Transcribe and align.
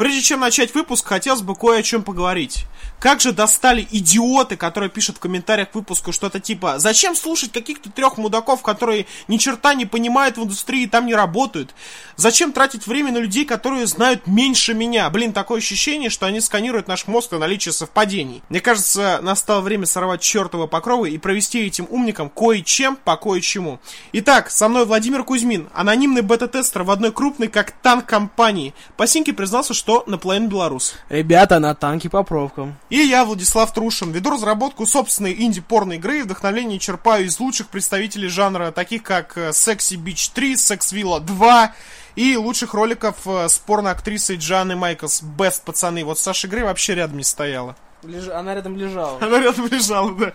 Прежде 0.00 0.22
чем 0.22 0.40
начать 0.40 0.74
выпуск, 0.74 1.06
хотелось 1.06 1.42
бы 1.42 1.54
кое 1.54 1.80
о 1.80 1.82
чем 1.82 2.02
поговорить. 2.02 2.64
Как 3.00 3.20
же 3.20 3.32
достали 3.32 3.86
идиоты, 3.90 4.56
которые 4.56 4.88
пишут 4.88 5.16
в 5.16 5.20
комментариях 5.20 5.70
к 5.70 5.74
выпуску 5.74 6.10
что-то 6.10 6.40
типа 6.40 6.78
«Зачем 6.78 7.14
слушать 7.14 7.52
каких-то 7.52 7.90
трех 7.90 8.16
мудаков, 8.16 8.62
которые 8.62 9.04
ни 9.28 9.36
черта 9.36 9.74
не 9.74 9.84
понимают 9.84 10.38
в 10.38 10.42
индустрии 10.42 10.84
и 10.84 10.86
там 10.86 11.04
не 11.04 11.14
работают? 11.14 11.74
Зачем 12.16 12.52
тратить 12.52 12.86
время 12.86 13.12
на 13.12 13.18
людей, 13.18 13.44
которые 13.44 13.86
знают 13.86 14.26
меньше 14.26 14.72
меня?» 14.72 15.10
Блин, 15.10 15.34
такое 15.34 15.58
ощущение, 15.58 16.08
что 16.08 16.24
они 16.24 16.40
сканируют 16.40 16.88
наш 16.88 17.06
мозг 17.06 17.32
на 17.32 17.38
наличие 17.38 17.72
совпадений. 17.72 18.42
Мне 18.48 18.60
кажется, 18.60 19.20
настало 19.22 19.60
время 19.60 19.84
сорвать 19.84 20.22
чертовы 20.22 20.66
покровы 20.66 21.10
и 21.10 21.18
провести 21.18 21.66
этим 21.66 21.86
умникам 21.90 22.30
кое-чем 22.30 22.96
по 22.96 23.18
кое-чему. 23.18 23.80
Итак, 24.14 24.50
со 24.50 24.68
мной 24.70 24.86
Владимир 24.86 25.24
Кузьмин, 25.24 25.68
анонимный 25.74 26.22
бета-тестер 26.22 26.84
в 26.84 26.90
одной 26.90 27.12
крупной 27.12 27.48
как 27.48 27.70
танк 27.70 28.06
компании. 28.06 28.72
Пасинки 28.96 29.30
признался, 29.32 29.74
что 29.74 29.89
наполовину 30.06 30.48
белорус. 30.48 30.94
Ребята, 31.08 31.58
на 31.58 31.74
танке 31.74 32.08
по 32.08 32.22
пробкам. 32.22 32.76
И 32.88 32.96
я, 32.96 33.24
Владислав 33.24 33.72
Трушин, 33.72 34.10
веду 34.12 34.30
разработку 34.30 34.86
собственной 34.86 35.34
инди-порной 35.34 35.96
игры 35.96 36.20
и 36.20 36.22
вдохновление 36.22 36.78
черпаю 36.78 37.26
из 37.26 37.38
лучших 37.40 37.68
представителей 37.68 38.28
жанра, 38.28 38.70
таких 38.70 39.02
как 39.02 39.36
э, 39.36 39.50
Sexy 39.50 39.96
Beach 39.96 40.30
3, 40.34 40.54
Sex 40.54 40.78
Villa 40.92 41.20
2 41.20 41.74
и 42.16 42.36
лучших 42.36 42.74
роликов 42.74 43.16
э, 43.26 43.48
с 43.48 43.58
порно-актрисой 43.58 44.36
Джаны 44.36 44.76
Майклс. 44.76 45.22
Бест, 45.22 45.64
пацаны. 45.64 46.04
Вот 46.04 46.18
Саша 46.18 46.46
игры 46.46 46.64
вообще 46.64 46.94
рядом 46.94 47.18
не 47.18 47.24
стояла. 47.24 47.76
Леж... 48.02 48.28
Она 48.28 48.54
рядом 48.54 48.76
лежала. 48.76 49.18
Она 49.20 49.40
рядом 49.40 49.66
лежала, 49.66 50.14
да. 50.14 50.32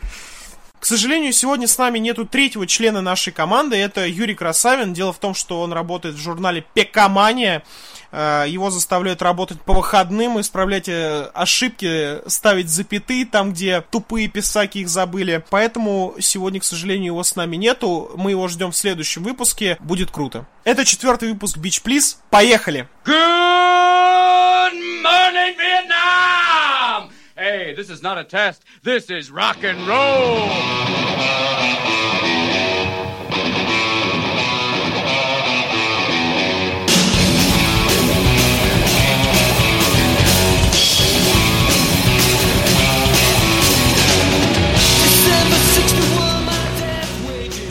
К 0.80 0.86
сожалению, 0.86 1.34
сегодня 1.34 1.68
с 1.68 1.78
нами 1.80 1.98
нету 1.98 2.26
третьего 2.26 2.68
члена 2.68 3.02
нашей 3.02 3.34
команды. 3.34 3.76
Это 3.76 4.06
Юрий 4.06 4.36
Красавин. 4.36 4.94
Дело 4.94 5.14
в 5.14 5.18
том, 5.18 5.34
что 5.34 5.62
он 5.62 5.74
работает 5.74 6.14
в 6.14 6.20
журнале 6.20 6.64
Пекомания. 6.76 7.64
Э, 8.12 8.46
его 8.48 8.70
заставляют 8.70 9.22
работать 9.22 9.62
по 9.62 9.74
выходным, 9.74 10.40
исправлять 10.40 10.88
э, 10.88 11.30
ошибки, 11.34 12.28
ставить 12.30 12.70
запятые 12.70 13.26
там, 13.26 13.52
где 13.52 13.82
тупые 13.82 14.28
писаки 14.28 14.80
их 14.80 14.90
забыли. 14.90 15.44
Поэтому 15.50 16.16
сегодня, 16.20 16.60
к 16.60 16.64
сожалению, 16.64 17.08
его 17.08 17.24
с 17.24 17.36
нами 17.36 17.56
нету. 17.56 18.12
Мы 18.16 18.32
его 18.32 18.48
ждем 18.48 18.72
в 18.72 18.76
следующем 18.76 19.24
выпуске. 19.24 19.78
Будет 19.80 20.12
круто. 20.12 20.46
Это 20.64 20.86
четвертый 20.86 21.32
выпуск 21.32 21.58
Beach 21.58 21.84
Please. 21.84 22.18
Поехали! 22.30 22.88
Good 23.06 24.74
morning, 25.04 25.56
Vietnam! 25.58 27.10
Hey, 27.36 27.76
this 27.76 27.90
is 27.90 28.02
not 28.02 28.18
a 28.18 28.24
test. 28.24 28.64
This 28.84 29.10
is 29.10 29.30
rock 29.30 29.64
and 29.64 29.86
roll. 29.88 31.55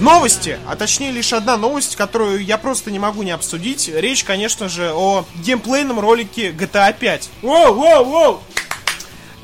Новости, 0.05 0.59
а 0.69 0.77
точнее 0.77 1.13
лишь 1.13 1.33
одна 1.33 1.57
новость, 1.57 1.97
которую 1.97 2.45
я 2.45 2.59
просто 2.59 2.91
не 2.91 2.99
могу 2.99 3.23
не 3.23 3.31
обсудить. 3.31 3.89
Речь, 3.89 4.23
конечно 4.23 4.69
же, 4.69 4.93
о 4.93 5.25
геймплейном 5.37 5.99
ролике 5.99 6.51
GTA 6.51 6.95
5. 6.95 7.31
Воу, 7.41 7.73
воу, 7.73 8.05
воу! 8.05 8.41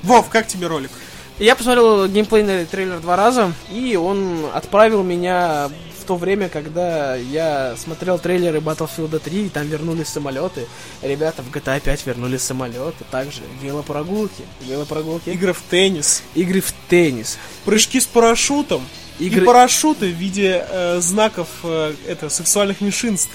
Вов, 0.03 0.28
как 0.28 0.47
тебе 0.47 0.66
ролик? 0.66 0.91
Я 1.38 1.56
посмотрел 1.56 2.06
геймплейный 2.08 2.66
трейлер 2.66 3.00
два 3.00 3.16
раза, 3.16 3.55
и 3.72 3.97
он 3.97 4.50
отправил 4.53 5.03
меня 5.03 5.70
в 5.98 6.05
то 6.05 6.16
время, 6.16 6.50
когда 6.50 7.14
я 7.14 7.75
смотрел 7.78 8.19
трейлеры 8.19 8.58
Battlefield 8.58 9.19
3, 9.19 9.47
и 9.47 9.48
там 9.48 9.66
вернулись 9.66 10.08
самолеты. 10.08 10.66
Ребята 11.00 11.41
в 11.41 11.50
GTA 11.50 11.81
5 11.81 12.05
вернули 12.05 12.36
самолеты, 12.36 13.03
также 13.11 13.41
велопрогулки, 13.62 14.44
велопрогулки, 14.61 15.31
Игры 15.31 15.55
в 15.55 15.62
теннис, 15.70 16.22
игры 16.34 16.61
в 16.61 16.75
теннис, 16.91 17.38
прыжки 17.64 17.98
с 17.98 18.05
парашютом 18.05 18.83
игры... 19.21 19.43
и 19.43 19.47
парашюты 19.47 20.06
в 20.11 20.17
виде 20.17 20.65
э, 20.69 21.00
знаков 21.00 21.49
э, 21.62 21.94
это, 22.06 22.28
сексуальных 22.28 22.81
меньшинств. 22.81 23.31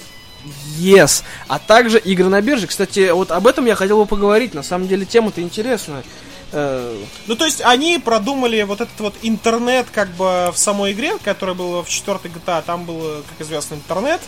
Yes. 0.78 1.22
А 1.48 1.58
также 1.58 1.98
игры 1.98 2.28
на 2.28 2.40
бирже. 2.40 2.66
Кстати, 2.66 3.10
вот 3.10 3.30
об 3.30 3.46
этом 3.46 3.66
я 3.66 3.74
хотел 3.74 3.98
бы 3.98 4.06
поговорить. 4.06 4.54
На 4.54 4.62
самом 4.62 4.88
деле 4.88 5.04
тема-то 5.04 5.40
интересная. 5.40 6.04
Э, 6.52 6.96
Ну, 7.26 7.36
то 7.36 7.44
есть 7.44 7.60
они 7.62 7.98
продумали 7.98 8.62
вот 8.62 8.80
этот 8.80 8.98
вот 9.00 9.14
интернет 9.22 9.86
как 9.92 10.08
бы 10.10 10.50
в 10.52 10.56
самой 10.56 10.92
игре, 10.92 11.16
которая 11.24 11.56
была 11.56 11.82
в 11.82 11.88
четвертой 11.88 12.30
GTA, 12.30 12.62
там 12.64 12.84
был, 12.84 13.22
как 13.28 13.46
известно, 13.46 13.74
интернет. 13.74 14.20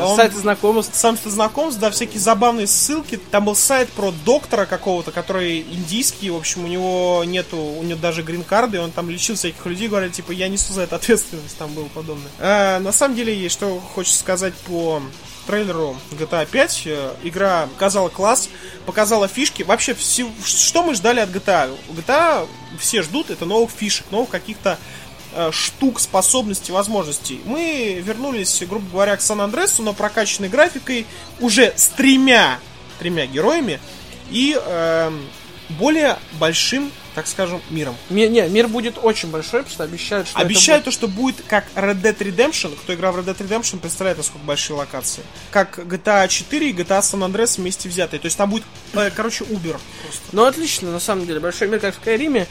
Он- 0.00 0.16
Сайты 0.16 0.36
знакомств. 0.38 0.94
Сам 0.94 1.16
ты 1.16 1.30
знакомств, 1.30 1.80
да, 1.80 1.90
всякие 1.90 2.20
забавные 2.20 2.66
ссылки. 2.66 3.16
Там 3.30 3.44
был 3.46 3.54
сайт 3.56 3.88
про 3.90 4.12
доктора 4.24 4.66
какого-то, 4.66 5.10
который 5.12 5.60
индийский, 5.60 6.30
в 6.30 6.36
общем, 6.36 6.64
у 6.64 6.68
него 6.68 7.22
нету, 7.26 7.56
у 7.56 7.82
него 7.82 7.98
даже 8.00 8.22
грин-карды, 8.22 8.80
он 8.80 8.90
там 8.92 9.10
лечил 9.10 9.34
всяких 9.36 9.64
людей, 9.66 9.88
говорят, 9.88 10.12
типа, 10.12 10.32
я 10.32 10.48
несу 10.48 10.72
за 10.72 10.82
это 10.82 10.96
ответственность, 10.96 11.56
там 11.58 11.72
было 11.72 11.86
подобное. 11.86 12.30
Э, 12.38 12.78
на 12.78 12.92
самом 12.92 13.14
деле, 13.16 13.36
есть 13.36 13.54
что 13.54 13.80
хочется 13.94 14.18
сказать 14.20 14.54
по 14.66 15.02
трейлеру 15.46 15.96
GTA 16.12 16.46
5. 16.46 16.82
Э, 16.86 17.12
Игра 17.24 17.66
показала 17.74 18.08
класс, 18.08 18.48
показала 18.86 19.26
фишки. 19.28 19.62
Вообще, 19.62 19.94
все, 19.94 20.26
что 20.44 20.82
мы 20.82 20.94
ждали 20.94 21.20
от 21.20 21.30
GTA? 21.30 21.76
GTA 21.88 22.46
все 22.78 23.02
ждут, 23.02 23.30
это 23.30 23.46
новых 23.46 23.70
фишек, 23.70 24.06
новых 24.10 24.30
каких-то 24.30 24.78
штук, 25.52 26.00
способностей, 26.00 26.72
возможностей. 26.72 27.40
Мы 27.44 28.02
вернулись, 28.04 28.62
грубо 28.68 28.88
говоря, 28.90 29.16
к 29.16 29.20
Сан-Андресу, 29.20 29.82
но 29.82 29.92
прокачанной 29.92 30.48
графикой, 30.48 31.06
уже 31.40 31.72
с 31.76 31.88
тремя, 31.88 32.58
тремя 32.98 33.26
героями 33.26 33.80
и 34.30 34.58
эм, 34.60 35.28
более 35.70 36.18
большим, 36.38 36.90
так 37.14 37.26
скажем, 37.26 37.60
миром. 37.70 37.96
Ми- 38.08 38.28
не, 38.28 38.42
мир 38.48 38.68
будет 38.68 38.98
очень 39.02 39.30
большой, 39.30 39.62
потому 39.62 39.74
что 39.74 39.84
обещают, 39.84 40.28
что 40.28 40.38
Обещают 40.38 40.84
то, 40.84 40.90
что 40.90 41.08
будет 41.08 41.36
как 41.46 41.64
Red 41.74 42.00
Dead 42.02 42.16
Redemption. 42.18 42.76
Кто 42.76 42.94
играл 42.94 43.12
в 43.12 43.18
Red 43.18 43.26
Dead 43.26 43.38
Redemption, 43.38 43.78
представляет, 43.78 44.18
насколько 44.18 44.44
большие 44.44 44.76
локации. 44.76 45.22
Как 45.50 45.78
GTA 45.78 46.28
4 46.28 46.70
и 46.70 46.72
GTA 46.72 47.00
San 47.00 47.28
Andreas 47.28 47.60
вместе 47.60 47.88
взятые. 47.88 48.20
То 48.20 48.26
есть 48.26 48.36
там 48.36 48.50
будет, 48.50 48.64
э, 48.94 49.10
короче, 49.14 49.44
Uber 49.44 49.78
просто. 50.02 50.22
Ну, 50.32 50.44
отлично, 50.44 50.90
на 50.92 51.00
самом 51.00 51.26
деле. 51.26 51.40
Большой 51.40 51.68
мир, 51.68 51.80
как 51.80 51.94
в 51.94 51.98
Скайриме. 51.98 52.46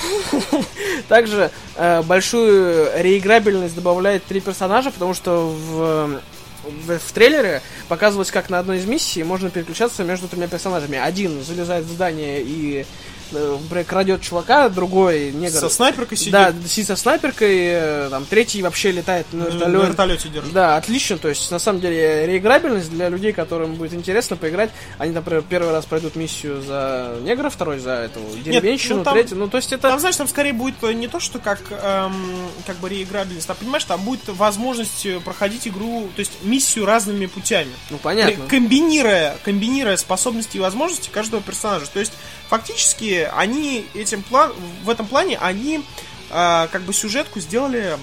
Также 1.08 1.50
э, 1.76 2.02
большую 2.02 2.90
реиграбельность 2.96 3.74
добавляет 3.74 4.24
три 4.24 4.40
персонажа, 4.40 4.90
потому 4.90 5.14
что 5.14 5.48
в, 5.48 6.20
в, 6.64 6.98
в 6.98 7.12
трейлере 7.12 7.62
показывалось, 7.88 8.30
как 8.30 8.50
на 8.50 8.58
одной 8.58 8.78
из 8.78 8.86
миссий 8.86 9.22
можно 9.24 9.50
переключаться 9.50 10.04
между 10.04 10.28
тремя 10.28 10.48
персонажами. 10.48 10.98
Один 10.98 11.42
залезает 11.42 11.84
в 11.84 11.92
здание 11.92 12.42
и 12.42 12.86
э, 13.32 13.58
например, 13.62 13.84
крадет 13.84 14.22
чувака, 14.22 14.68
другой 14.68 15.32
негр. 15.32 15.58
Со 15.58 15.68
снайперкой 15.68 16.18
сидит. 16.18 16.32
Да, 16.32 16.52
сидит 16.66 16.86
со 16.88 16.96
снайперкой, 16.96 17.56
э, 17.58 18.08
там, 18.10 18.24
третий 18.24 18.62
вообще 18.62 18.92
летает 18.92 19.26
на 19.32 19.44
на 19.44 19.48
вертолете. 19.48 19.86
вертолете 19.86 20.28
держит. 20.28 20.52
Да, 20.52 20.76
отлично. 20.76 21.18
То 21.18 21.28
есть, 21.28 21.50
на 21.50 21.58
самом 21.58 21.80
деле, 21.80 22.26
реиграбельность 22.26 22.90
для 22.90 23.08
людей, 23.08 23.32
которым 23.32 23.74
будет 23.74 23.94
интересно 23.94 24.36
поиграть. 24.36 24.70
Они, 24.98 25.12
например, 25.12 25.42
первый 25.48 25.72
раз 25.72 25.84
пройдут 25.86 26.16
миссию 26.16 26.62
за 26.62 27.16
негра, 27.22 27.50
второй 27.50 27.78
за 27.78 27.92
эту 27.92 28.20
деревенщину, 28.44 28.98
ну 28.98 29.04
там- 29.04 29.14
третий. 29.14 29.34
Ну, 29.34 29.48
то 29.48 29.56
есть 29.56 29.72
это. 29.72 29.88
Там, 29.88 29.98
знаешь, 29.98 30.16
там 30.16 30.28
скорее 30.28 30.52
будет 30.52 30.74
э, 30.82 30.92
не 30.92 31.08
то, 31.08 31.20
что 31.20 31.38
как, 31.38 31.60
эм, 31.70 32.48
как 32.66 32.76
бы 32.76 32.88
реиграбельность, 32.88 33.48
а 33.48 33.54
понимаешь, 33.54 33.84
там 33.84 34.00
будет 34.02 34.28
возможность 34.28 35.06
э, 35.06 35.20
проходить 35.20 35.66
игру, 35.68 36.08
то 36.14 36.20
есть 36.20 36.32
миссию 36.42 36.84
разными 36.86 37.26
путями. 37.26 37.70
Ну, 37.90 37.98
понятно. 37.98 38.46
Комбинируя, 38.46 39.36
комбинируя 39.44 39.96
способности 39.96 40.56
и 40.56 40.60
возможности 40.60 41.08
каждого 41.10 41.42
персонажа. 41.42 41.86
То 41.92 42.00
есть, 42.00 42.12
фактически, 42.48 43.21
они 43.26 43.86
этим 43.94 44.22
план, 44.22 44.52
в 44.84 44.90
этом 44.90 45.06
плане, 45.06 45.38
они 45.38 45.84
э, 46.30 46.68
как 46.70 46.82
бы 46.82 46.92
сюжетку 46.92 47.40
сделали 47.40 47.98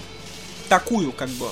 такую, 0.69 1.11
как 1.11 1.29
бы, 1.29 1.47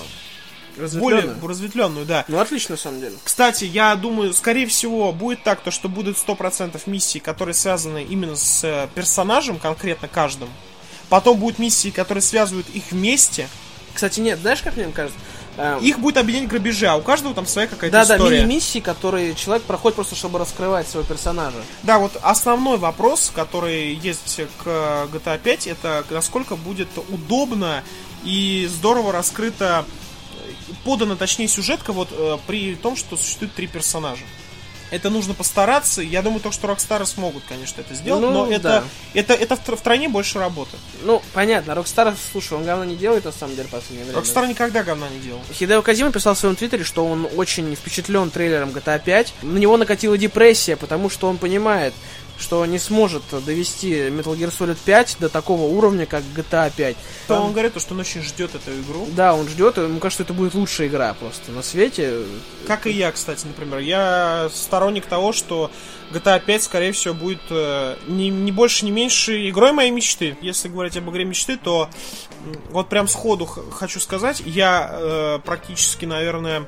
более 1.00 1.36
разветвленную, 1.42 2.06
да. 2.06 2.26
Ну, 2.28 2.40
отлично, 2.40 2.74
на 2.74 2.78
самом 2.78 3.02
деле. 3.02 3.16
Кстати, 3.24 3.66
я 3.66 3.96
думаю, 3.96 4.34
скорее 4.34 4.68
всего, 4.68 5.12
будет 5.12 5.44
так, 5.44 5.62
то, 5.62 5.72
что 5.72 5.90
будут 5.90 6.18
100% 6.18 6.80
миссий, 6.86 7.20
которые 7.20 7.56
связаны 7.56 8.04
именно 8.04 8.36
с 8.36 8.64
э, 8.64 8.88
персонажем, 8.94 9.58
конкретно 9.60 10.08
каждым. 10.08 10.50
Потом 11.10 11.40
будут 11.40 11.58
миссии, 11.60 11.90
которые 11.90 12.22
связывают 12.22 12.68
их 12.70 12.92
вместе. 12.92 13.48
Кстати, 13.94 14.20
нет, 14.20 14.40
знаешь, 14.40 14.62
как 14.62 14.76
мне 14.78 14.86
кажется? 14.92 15.20
Э, 15.58 15.80
Их 15.82 16.00
будет 16.00 16.18
объединять 16.18 16.48
грабежи, 16.50 16.86
а 16.86 16.96
у 16.96 17.02
каждого 17.02 17.34
там 17.34 17.46
своя 17.48 17.68
какая-то 17.68 18.06
Да, 18.06 18.16
история. 18.16 18.42
мини-миссии, 18.42 18.80
которые 18.80 19.34
человек 19.36 19.64
проходит 19.64 19.96
просто, 19.96 20.16
чтобы 20.16 20.40
раскрывать 20.40 20.88
своего 20.88 21.08
персонажа. 21.08 21.58
Да, 21.84 21.98
вот 21.98 22.16
основной 22.22 22.78
вопрос, 22.78 23.32
который 23.34 23.94
есть 23.96 24.40
к 24.64 24.68
GTA 25.12 25.40
5, 25.40 25.68
это 25.68 26.06
насколько 26.12 26.56
будет 26.56 26.90
удобно 27.10 27.84
и 28.24 28.70
здорово 28.72 29.12
раскрыта, 29.12 29.86
подана, 30.84 31.16
точнее, 31.16 31.48
сюжетка 31.48 31.92
вот 31.92 32.10
э, 32.12 32.38
при 32.46 32.76
том, 32.76 32.96
что 32.96 33.18
существует 33.18 33.54
три 33.54 33.68
персонажа. 33.68 34.24
Это 34.90 35.10
нужно 35.10 35.34
постараться. 35.34 36.02
Я 36.02 36.22
думаю, 36.22 36.40
то, 36.40 36.52
что 36.52 36.68
Rockstar 36.68 37.06
смогут, 37.06 37.44
конечно, 37.48 37.82
это 37.82 37.94
сделать, 37.94 38.22
Ну, 38.22 38.32
но 38.32 38.48
это, 38.52 38.64
да. 38.64 38.84
это, 39.14 39.34
это 39.34 39.56
в, 39.56 39.60
тр- 39.60 39.76
в 39.76 39.82
тройне 39.82 40.08
больше 40.08 40.40
работы. 40.40 40.78
Ну, 41.04 41.22
понятно, 41.34 41.72
Rockstar, 41.74 42.16
слушай, 42.32 42.54
он 42.54 42.64
говно 42.64 42.86
не 42.86 42.96
делает, 42.96 43.26
на 43.26 43.32
самом 43.34 43.56
деле, 43.56 43.68
в 43.68 43.72
последнее 43.72 44.06
время. 44.06 44.22
Rockstar 44.22 44.48
никогда 44.48 44.84
говна 44.84 45.10
не 45.10 45.20
делал. 45.20 45.42
Хидео 45.54 45.82
Кадима 45.82 46.12
писал 46.12 46.36
в 46.36 46.40
своем 46.40 46.56
твиттере, 46.56 46.84
что 46.86 47.06
он 47.06 47.28
очень 47.36 47.76
впечатлен 47.76 48.30
трейлером 48.30 48.70
GTA 48.70 49.02
5. 49.04 49.34
На 49.42 49.58
него 49.58 49.76
накатила 49.78 50.18
депрессия, 50.18 50.78
потому 50.78 51.10
что 51.10 51.28
он 51.28 51.38
понимает, 51.38 51.94
что 52.40 52.66
не 52.66 52.80
сможет 52.80 53.24
довести 53.46 53.92
Metal 54.10 54.38
Gear 54.38 54.54
Solid 54.58 54.78
5 54.86 55.18
до 55.20 55.30
такого 55.30 55.64
уровня, 55.64 56.06
как 56.06 56.24
GTA 56.36 56.72
5. 56.76 56.96
То 57.28 57.36
Там- 57.36 57.46
он 57.46 57.52
говорит, 57.52 57.74
то, 57.74 57.80
что 57.80 57.94
он 57.94 58.00
очень 58.00 58.22
ждет 58.22 58.56
эту 58.56 58.72
игру. 58.82 59.08
Да, 59.16 59.34
он 59.34 59.48
ждет, 59.48 59.78
и 59.78 59.82
ему 59.82 60.00
кажется, 60.00 60.24
что 60.24 60.34
это 60.34 60.34
будет 60.34 60.54
лучшая 60.54 60.88
игра 60.88 61.14
просто 61.14 61.52
на 61.52 61.62
свете. 61.62 62.22
Как 62.68 62.88
и 62.88 62.92
я, 62.92 63.12
кстати, 63.12 63.46
например. 63.46 63.80
Я 63.80 64.50
сторонник 64.54 65.06
того, 65.06 65.34
что 65.34 65.72
GTA 66.12 66.40
5, 66.40 66.64
скорее 66.64 66.92
всего, 66.92 67.14
будет 67.14 67.42
э, 67.50 67.98
не, 68.08 68.30
не 68.30 68.52
больше, 68.52 68.86
не 68.86 68.92
меньше 68.92 69.50
игрой 69.50 69.72
моей 69.72 69.92
мечты. 69.92 70.38
Если 70.42 70.70
говорить 70.70 70.96
об 70.98 71.10
игре 71.10 71.26
мечты, 71.26 71.58
то 71.58 71.90
вот 72.70 72.90
прям 72.90 73.08
сходу 73.08 73.46
хочу 73.46 74.00
сказать, 74.00 74.42
я 74.46 74.90
э, 74.92 75.40
практически, 75.44 76.06
наверное, 76.06 76.68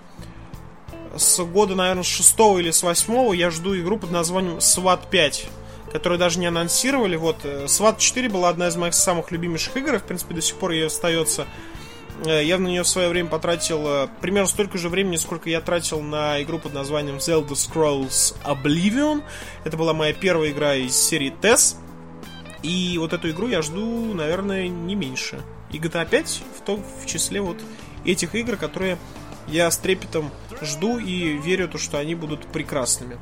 с 1.19 1.43
года, 1.43 1.75
наверное, 1.75 2.03
с 2.03 2.07
шестого 2.07 2.59
или 2.59 2.71
с 2.71 2.81
восьмого 2.81 3.33
я 3.33 3.51
жду 3.51 3.77
игру 3.77 3.97
под 3.97 4.11
названием 4.11 4.57
SWAT 4.57 5.01
5 5.09 5.49
которую 5.91 6.19
даже 6.19 6.39
не 6.39 6.45
анонсировали. 6.45 7.15
Вот, 7.15 7.37
э, 7.43 7.65
SWAT 7.65 7.97
4 7.97 8.29
была 8.29 8.49
одна 8.49 8.67
из 8.67 8.75
моих 8.75 8.93
самых 8.93 9.31
любимейших 9.31 9.75
игр, 9.77 9.95
и, 9.95 9.97
в 9.97 10.03
принципе, 10.03 10.35
до 10.35 10.41
сих 10.41 10.55
пор 10.57 10.71
ей 10.71 10.85
остается. 10.85 11.47
Э, 12.25 12.43
Я 12.43 12.57
на 12.57 12.67
нее 12.67 12.83
в 12.83 12.87
свое 12.87 13.09
время 13.09 13.29
потратил 13.29 13.87
э, 13.87 14.07
примерно 14.21 14.47
столько 14.47 14.77
же 14.77 14.89
времени, 14.89 15.15
сколько 15.15 15.49
я 15.49 15.61
тратил 15.61 16.01
на 16.01 16.41
игру 16.43 16.59
под 16.59 16.73
названием 16.73 17.17
Zelda 17.17 17.53
Scrolls 17.53 18.35
Oblivion. 18.45 19.23
Это 19.63 19.77
была 19.77 19.93
моя 19.93 20.13
первая 20.13 20.51
игра 20.51 20.75
из 20.75 20.95
серии 20.95 21.33
TES. 21.41 21.77
И 22.61 22.97
вот 22.99 23.13
эту 23.13 23.29
игру 23.31 23.47
я 23.47 23.61
жду, 23.61 24.13
наверное, 24.13 24.67
не 24.67 24.95
меньше. 24.95 25.41
И 25.71 25.77
GTA 25.77 26.07
5 26.07 26.41
в 26.57 26.61
том 26.65 26.83
в 27.01 27.05
числе 27.05 27.41
вот 27.41 27.57
этих 28.05 28.35
игр, 28.35 28.57
которые 28.57 28.97
я 29.51 29.69
с 29.69 29.77
трепетом 29.77 30.31
жду 30.61 30.97
и 30.97 31.37
верю, 31.37 31.67
то, 31.67 31.77
что 31.77 31.97
они 31.97 32.15
будут 32.15 32.45
прекрасными. 32.47 33.17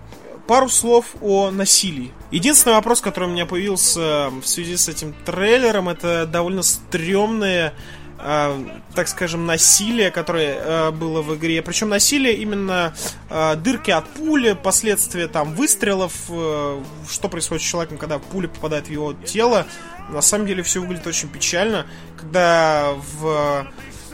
Пару 0.48 0.70
слов 0.70 1.06
о 1.22 1.52
насилии. 1.52 2.12
Единственный 2.32 2.74
вопрос, 2.74 3.02
который 3.02 3.26
у 3.26 3.32
меня 3.32 3.46
появился 3.46 4.30
в 4.30 4.46
связи 4.46 4.78
с 4.78 4.88
этим 4.88 5.14
трейлером, 5.26 5.90
это 5.90 6.26
довольно 6.26 6.64
стрёмное 6.64 7.74
э, 8.20 8.66
так 8.96 9.08
скажем, 9.08 9.46
насилие, 9.46 10.12
которое 10.12 10.58
э, 10.58 10.92
было 10.92 11.22
в 11.22 11.36
игре. 11.36 11.62
Причем 11.62 11.90
насилие 11.90 12.36
именно 12.36 12.96
э, 13.30 13.56
дырки 13.56 13.92
от 13.92 14.08
пули, 14.08 14.54
последствия 14.54 15.28
там 15.28 15.54
выстрелов, 15.54 16.14
э, 16.30 16.82
что 17.10 17.30
происходит 17.30 17.64
с 17.64 17.68
человеком, 17.68 17.98
когда 17.98 18.20
пуля 18.20 18.48
попадает 18.48 18.88
в 18.88 18.92
его 18.92 19.14
тело. 19.14 19.68
На 20.10 20.22
самом 20.22 20.48
деле 20.48 20.64
все 20.64 20.80
выглядит 20.80 21.06
очень 21.06 21.28
печально, 21.28 21.86
когда 22.18 22.94
в 23.20 23.68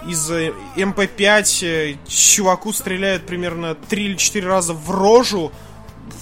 из 0.07 0.29
MP5 0.29 1.65
э, 1.65 1.95
чуваку 2.07 2.73
стреляют 2.73 3.25
примерно 3.25 3.75
3 3.75 4.03
или 4.03 4.15
4 4.15 4.47
раза 4.47 4.73
в 4.73 4.91
рожу, 4.91 5.51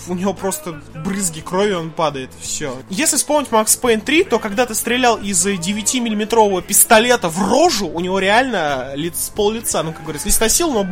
у 0.07 0.13
него 0.13 0.33
просто 0.33 0.81
брызги 1.04 1.42
крови, 1.42 1.74
он 1.74 1.92
падает, 1.92 2.30
все. 2.39 2.78
Если 2.89 3.18
вспомнить 3.18 3.50
Max 3.50 3.80
Payne 3.80 4.01
3, 4.01 4.25
то 4.25 4.39
когда 4.39 4.66
ты 4.66 4.75
стрелял 4.75 5.18
из 5.18 5.45
9-миллиметрового 5.45 6.62
пистолета 6.62 7.30
в 7.30 7.39
рожу, 7.50 7.88
у 7.88 8.00
него 8.00 8.19
реально 8.19 8.94
лиц, 8.95 9.31
пол 9.36 9.51
лица, 9.51 9.83
ну, 9.83 9.94
как 9.94 10.04
говорится, 10.04 10.28
не 10.28 10.33
сносил, 10.33 10.72
но 10.72 10.88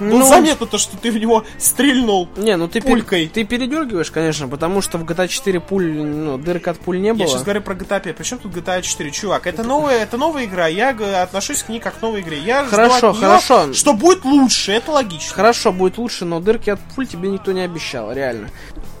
было 0.00 0.18
Ну, 0.18 0.28
заметно 0.28 0.66
то, 0.66 0.78
что 0.78 0.96
ты 0.96 1.10
в 1.10 1.18
него 1.18 1.44
стрельнул. 1.58 2.28
Не, 2.36 2.56
ну 2.56 2.68
ты, 2.68 2.78
пер- 2.80 2.90
Пулькой. 2.90 3.28
ты 3.28 3.44
передергиваешь, 3.44 4.10
конечно, 4.10 4.48
потому 4.48 4.80
что 4.82 4.98
в 4.98 5.04
GTA 5.04 5.28
4 5.28 5.60
пуль, 5.60 5.92
ну, 5.92 6.38
дырок 6.38 6.68
от 6.68 6.78
пуль 6.78 7.00
не 7.00 7.12
было. 7.12 7.22
Я 7.22 7.28
сейчас 7.28 7.42
говорю 7.42 7.62
про 7.62 7.74
GTA 7.74 8.00
5. 8.00 8.16
Причем 8.16 8.38
тут 8.38 8.52
GTA 8.54 8.82
4? 8.82 9.10
Чувак, 9.10 9.46
это 9.46 9.62
новая, 9.62 10.02
это 10.02 10.16
новая 10.16 10.44
игра. 10.44 10.66
Я 10.68 10.90
отношусь 11.22 11.62
к 11.62 11.68
ней 11.68 11.80
как 11.80 11.98
к 11.98 12.02
новой 12.02 12.20
игре. 12.20 12.38
Я 12.38 12.62
жду 12.64 12.70
Хорошо, 12.70 13.10
от 13.10 13.16
неё, 13.16 13.26
хорошо. 13.26 13.72
Что 13.72 13.92
будет 13.92 14.24
лучше, 14.24 14.72
это 14.72 14.92
логично. 14.92 15.34
Хорошо, 15.34 15.72
будет 15.72 15.98
лучше, 15.98 16.24
но 16.24 16.40
дырки 16.40 16.70
от 16.70 16.80
пуль 16.94 17.06
тебе 17.06 17.28
никто 17.28 17.52
не 17.52 17.62
обещал, 17.62 18.12
реально. 18.12 18.48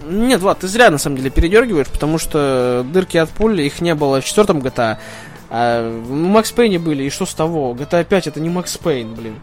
Нет, 0.04 0.40
Влад, 0.40 0.60
ты 0.60 0.68
зря 0.68 0.90
на 0.90 0.98
самом 0.98 1.16
деле 1.16 1.30
передергиваешь, 1.30 1.88
потому 1.88 2.18
что 2.18 2.84
дырки 2.92 3.16
от 3.16 3.30
пуль, 3.30 3.60
их 3.60 3.80
не 3.80 3.94
было 3.94 4.20
в 4.20 4.24
четвертом 4.24 4.58
GTA. 4.58 4.98
А 5.50 5.90
в 6.02 6.10
Макс 6.10 6.52
Пейне 6.52 6.78
были, 6.78 7.04
и 7.04 7.10
что 7.10 7.24
с 7.26 7.34
того? 7.34 7.72
GTA 7.74 8.04
5 8.04 8.26
это 8.26 8.38
не 8.40 8.50
Макс 8.50 8.76
Пейн, 8.76 9.14
блин. 9.14 9.36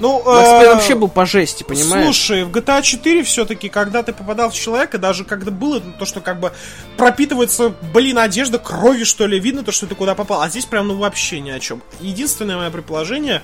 Ну, 0.00 0.22
Макс 0.24 0.48
э, 0.64 0.74
вообще 0.74 0.94
был 0.94 1.08
по 1.08 1.26
жести, 1.26 1.64
понимаешь? 1.64 2.04
Слушай, 2.04 2.44
в 2.44 2.50
GTA 2.50 2.82
4 2.82 3.22
все-таки, 3.24 3.68
когда 3.68 4.02
ты 4.02 4.12
попадал 4.12 4.50
в 4.50 4.54
человека, 4.54 4.98
даже 4.98 5.24
когда 5.24 5.50
было 5.50 5.80
то, 5.80 6.04
что 6.04 6.20
как 6.20 6.38
бы 6.38 6.52
пропитывается, 6.96 7.74
блин, 7.92 8.18
одежда 8.18 8.58
кровью, 8.58 9.04
что 9.04 9.26
ли, 9.26 9.38
видно 9.40 9.64
то, 9.64 9.72
что 9.72 9.86
ты 9.86 9.94
куда 9.94 10.14
попал. 10.14 10.42
А 10.42 10.48
здесь 10.48 10.66
прям, 10.66 10.88
ну, 10.88 10.96
вообще 10.96 11.40
ни 11.40 11.50
о 11.50 11.58
чем. 11.58 11.82
Единственное 12.00 12.56
мое 12.56 12.70
предположение, 12.70 13.42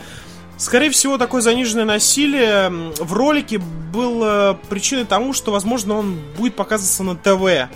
скорее 0.57 0.91
всего, 0.91 1.19
такое 1.19 1.41
заниженное 1.41 1.85
насилие 1.85 2.69
в 2.69 3.13
ролике 3.13 3.59
было 3.59 4.59
причиной 4.69 5.05
тому, 5.05 5.33
что, 5.33 5.51
возможно, 5.51 5.99
он 5.99 6.19
будет 6.37 6.55
показываться 6.55 7.03
на 7.03 7.17
ТВ. 7.17 7.69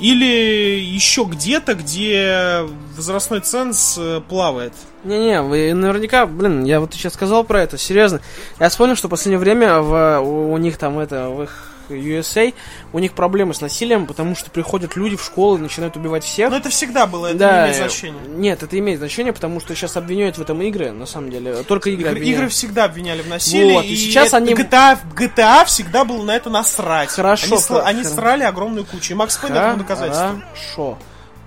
Или 0.00 0.80
еще 0.80 1.24
где-то, 1.24 1.74
где 1.74 2.62
возрастной 2.96 3.40
ценз 3.40 3.96
э, 3.98 4.22
плавает. 4.28 4.72
Не-не, 5.04 5.42
вы 5.42 5.72
наверняка, 5.74 6.26
блин, 6.26 6.64
я 6.64 6.80
вот 6.80 6.94
сейчас 6.94 7.14
сказал 7.14 7.44
про 7.44 7.62
это, 7.62 7.78
серьезно. 7.78 8.20
Я 8.58 8.68
вспомнил, 8.68 8.96
что 8.96 9.08
в 9.08 9.10
последнее 9.10 9.38
время 9.38 9.80
в, 9.80 10.20
у, 10.20 10.52
у 10.52 10.56
них 10.58 10.78
там 10.78 10.98
это, 10.98 11.28
в 11.28 11.42
их 11.42 11.69
USA, 11.98 12.54
у 12.92 12.98
них 12.98 13.12
проблемы 13.12 13.54
с 13.54 13.60
насилием, 13.60 14.06
потому 14.06 14.34
что 14.36 14.50
приходят 14.50 14.96
люди 14.96 15.16
в 15.16 15.24
школу 15.24 15.56
и 15.58 15.60
начинают 15.60 15.96
убивать 15.96 16.24
всех. 16.24 16.50
Но 16.50 16.56
это 16.56 16.68
всегда 16.70 17.06
было, 17.06 17.28
это 17.28 17.38
да, 17.38 17.52
не 17.52 17.62
имеет 17.64 17.76
значения. 17.76 18.20
Нет, 18.28 18.62
это 18.62 18.78
имеет 18.78 18.98
значение, 18.98 19.32
потому 19.32 19.60
что 19.60 19.74
сейчас 19.74 19.96
обвиняют 19.96 20.38
в 20.38 20.42
этом 20.42 20.60
игры, 20.62 20.92
на 20.92 21.06
самом 21.06 21.30
деле. 21.30 21.62
Только 21.64 21.90
игры 21.90 22.00
Игры, 22.02 22.10
обвиняют. 22.12 22.36
игры 22.38 22.48
всегда 22.48 22.84
обвиняли 22.84 23.22
в 23.22 23.28
насилии. 23.28 23.72
Вот, 23.74 23.84
и 23.84 23.96
сейчас 23.96 24.28
это 24.28 24.36
они- 24.38 24.54
GTA, 24.54 24.98
GTA 25.14 25.64
всегда 25.66 26.04
было 26.04 26.22
на 26.22 26.36
это 26.36 26.50
насрать. 26.50 27.10
Хорошо, 27.10 27.46
Они, 27.46 27.56
сла- 27.62 27.80
хо- 27.80 27.86
они 27.86 28.04
срали 28.04 28.42
огромную 28.44 28.84
кучу. 28.84 29.12
И 29.12 29.16
Макс 29.16 29.36
Пейн 29.36 29.54
этому 29.54 29.78
доказательство. 29.78 30.42
Хорошо. 30.54 30.98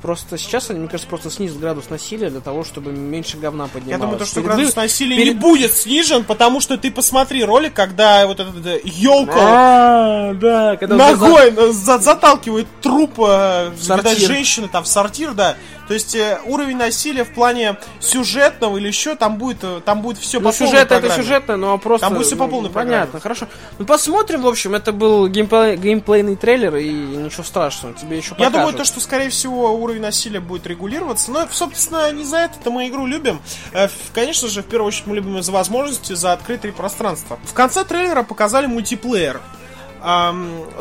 Просто 0.04 0.38
сейчас 0.38 0.70
они, 0.70 0.80
мне 0.80 0.90
кажется, 0.90 1.08
просто 1.08 1.32
снизят 1.32 1.58
градус 1.62 1.90
насилия 1.90 2.30
для 2.30 2.42
того, 2.42 2.66
чтобы 2.66 2.92
меньше 2.92 3.38
говна 3.38 3.68
поднималось. 3.68 3.90
Я 3.92 3.98
думаю, 3.98 4.20
то, 4.20 4.26
что 4.26 4.36
Перед 4.42 4.48
градус 4.48 4.76
вы- 4.76 4.82
насилия 4.82 5.16
перед- 5.16 5.34
не 5.36 5.40
будет 5.40 5.72
снижен, 5.74 6.26
потому 6.26 6.60
что 6.60 6.78
ты 6.78 6.92
посмотри 6.92 7.42
ролик, 7.46 7.74
когда 7.74 8.28
вот 8.28 8.38
этот 8.42 8.84
елка 8.84 9.34
А, 9.38 10.34
да, 10.34 10.76
когда 10.76 10.98
ногой 10.98 11.54
за- 11.72 12.00
заталкивает 12.00 12.68
труп 12.82 13.14
э, 13.20 13.70
видать, 13.70 14.18
женщины 14.28 14.68
там 14.68 14.84
в 14.84 14.88
сортир, 14.90 15.34
да. 15.34 15.56
То 15.94 15.96
есть 15.96 16.16
э, 16.16 16.40
уровень 16.46 16.78
насилия 16.78 17.24
в 17.24 17.30
плане 17.36 17.78
сюжетного 18.00 18.78
или 18.78 18.88
еще 18.88 19.14
там 19.16 19.38
будет, 19.38 19.58
э, 19.62 19.80
там 19.86 20.02
будет 20.02 20.18
все 20.18 20.40
Ну, 20.40 20.50
по 20.50 20.52
полной 20.52 20.72
сюжет 20.72 20.86
это 20.86 21.00
программе. 21.00 21.22
сюжетно, 21.24 21.58
но 21.58 21.78
просто... 21.78 22.08
Там 22.08 22.16
будет 22.16 22.26
всё 22.26 22.36
по 22.36 22.48
полной 22.48 22.70
ну. 22.70 22.74
Понятно, 22.74 23.20
хорошо. 23.20 23.48
Ну, 23.78 23.86
посмотрим, 23.86 24.42
в 24.42 24.48
общем, 24.48 24.74
это 24.74 24.92
был 24.92 25.28
геймплей, 25.28 25.76
геймплейный 25.76 26.36
трейлер, 26.36 26.78
и 26.78 26.90
ничего 26.90 27.44
страшного, 27.44 27.94
тебе 27.94 28.18
еще 28.18 28.30
Я 28.30 28.46
покажут. 28.46 28.54
думаю, 28.54 28.74
то, 28.74 28.86
что, 28.86 29.00
скорее 29.02 29.30
всего, 29.30 29.72
уровень 29.72 30.02
насилия 30.02 30.40
будет 30.40 30.66
регулироваться. 30.66 31.30
Но, 31.30 31.48
собственно, 31.52 32.12
не 32.12 32.24
за 32.24 32.38
это-то 32.38 32.72
мы 32.72 32.88
игру 32.88 33.06
любим. 33.06 33.40
Э, 33.72 33.88
Конечно 34.16 34.48
же, 34.48 34.64
в 34.64 34.66
первую 34.66 34.88
очередь 34.88 35.06
мы 35.06 35.16
любим 35.18 35.44
за 35.44 35.52
возможности, 35.52 36.14
за 36.14 36.34
открытые 36.34 36.74
пространства. 36.74 37.38
В 37.44 37.54
конце 37.54 37.84
трейлера 37.84 38.24
показали 38.24 38.66
мультиплеер. 38.66 39.42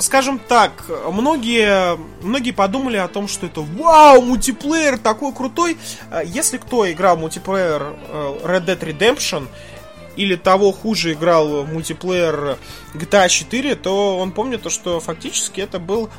Скажем 0.00 0.40
так, 0.40 0.84
многие, 1.12 1.96
многие 2.22 2.50
подумали 2.50 2.96
о 2.96 3.06
том, 3.06 3.28
что 3.28 3.46
это 3.46 3.60
вау, 3.60 4.20
мультиплеер 4.20 4.98
такой 4.98 5.32
крутой. 5.32 5.78
Э, 6.10 6.22
Если 6.24 6.58
кто 6.58 6.90
играл 6.90 7.16
мультиплеер 7.16 7.94
э, 8.08 8.38
Red 8.42 8.64
Dead 8.66 8.80
Redemption, 8.80 9.46
или 10.16 10.34
того 10.36 10.72
хуже 10.72 11.12
играл 11.12 11.64
мультиплеер 11.64 12.58
GTA 12.94 13.28
4, 13.28 13.76
то 13.76 14.18
он 14.18 14.32
помнит 14.32 14.62
то, 14.62 14.70
что 14.70 15.00
фактически 15.00 15.60
это 15.60 15.78
был 15.78 16.10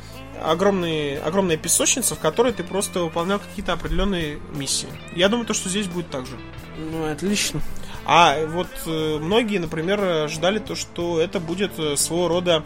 огромный, 0.42 1.18
огромная 1.18 1.56
песочница, 1.56 2.14
в 2.14 2.18
которой 2.18 2.52
ты 2.52 2.64
просто 2.64 3.00
выполнял 3.00 3.38
какие-то 3.38 3.72
определенные 3.72 4.38
миссии. 4.54 4.88
Я 5.14 5.28
думаю, 5.28 5.46
то, 5.46 5.54
что 5.54 5.68
здесь 5.68 5.86
будет 5.86 6.10
так 6.10 6.26
же. 6.26 6.36
Ну, 6.76 7.10
отлично. 7.10 7.60
А 8.06 8.44
вот 8.46 8.68
э, 8.86 9.18
многие, 9.20 9.58
например, 9.58 10.28
ждали 10.28 10.58
то, 10.58 10.74
что 10.74 11.20
это 11.20 11.40
будет 11.40 11.78
э, 11.78 11.96
своего 11.96 12.28
рода 12.28 12.62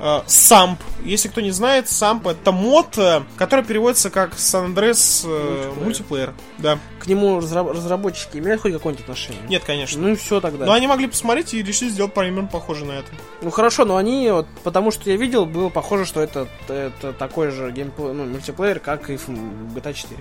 э, 0.00 0.20
самп. 0.26 0.80
Если 1.04 1.28
кто 1.28 1.40
не 1.40 1.50
знает, 1.50 1.88
самп 1.88 2.28
это 2.28 2.52
мод, 2.52 2.98
который 3.36 3.64
переводится 3.64 4.08
как 4.10 4.32
San 4.34 4.72
Andreas 4.74 5.26
Мультиплеер. 5.26 5.84
мультиплеер. 5.84 6.34
Да. 6.58 6.78
К 7.00 7.06
нему 7.06 7.38
разра- 7.38 7.70
разработчики 7.72 8.38
имеют 8.38 8.62
хоть 8.62 8.72
какое-нибудь 8.72 9.04
отношение? 9.04 9.42
Нет, 9.48 9.62
конечно. 9.64 10.00
Ну 10.00 10.10
и 10.10 10.16
все 10.16 10.40
тогда. 10.40 10.64
Но 10.66 10.72
они 10.72 10.86
могли 10.86 11.06
посмотреть 11.06 11.52
и 11.54 11.62
решили 11.62 11.90
сделать 11.90 12.14
примерно 12.14 12.48
похоже 12.48 12.84
на 12.84 12.92
это. 12.92 13.08
Ну 13.42 13.50
хорошо, 13.50 13.84
но 13.84 13.96
они, 13.96 14.30
вот, 14.30 14.46
потому 14.64 14.90
что 14.90 15.10
я 15.10 15.16
видел, 15.16 15.44
было 15.46 15.68
похоже, 15.68 16.06
что 16.06 16.20
это, 16.20 16.48
это 16.68 17.12
такой 17.12 17.50
же 17.50 17.70
геймплей, 17.70 18.12
ну, 18.12 18.24
мультиплеер, 18.24 18.80
как 18.80 19.10
и 19.10 19.16
в 19.16 19.28
GTA 19.28 19.92
4. 19.92 20.20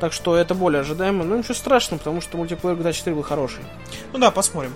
Так 0.00 0.12
что 0.12 0.34
это 0.34 0.54
более 0.54 0.80
ожидаемо. 0.80 1.24
Ну 1.24 1.36
ничего 1.36 1.54
страшного, 1.54 1.98
потому 1.98 2.20
что 2.20 2.38
мультиплеер 2.38 2.76
GTA 2.76 2.92
4 2.92 3.14
был 3.14 3.22
хороший. 3.22 3.60
Ну 4.12 4.18
да, 4.18 4.30
посмотрим. 4.30 4.72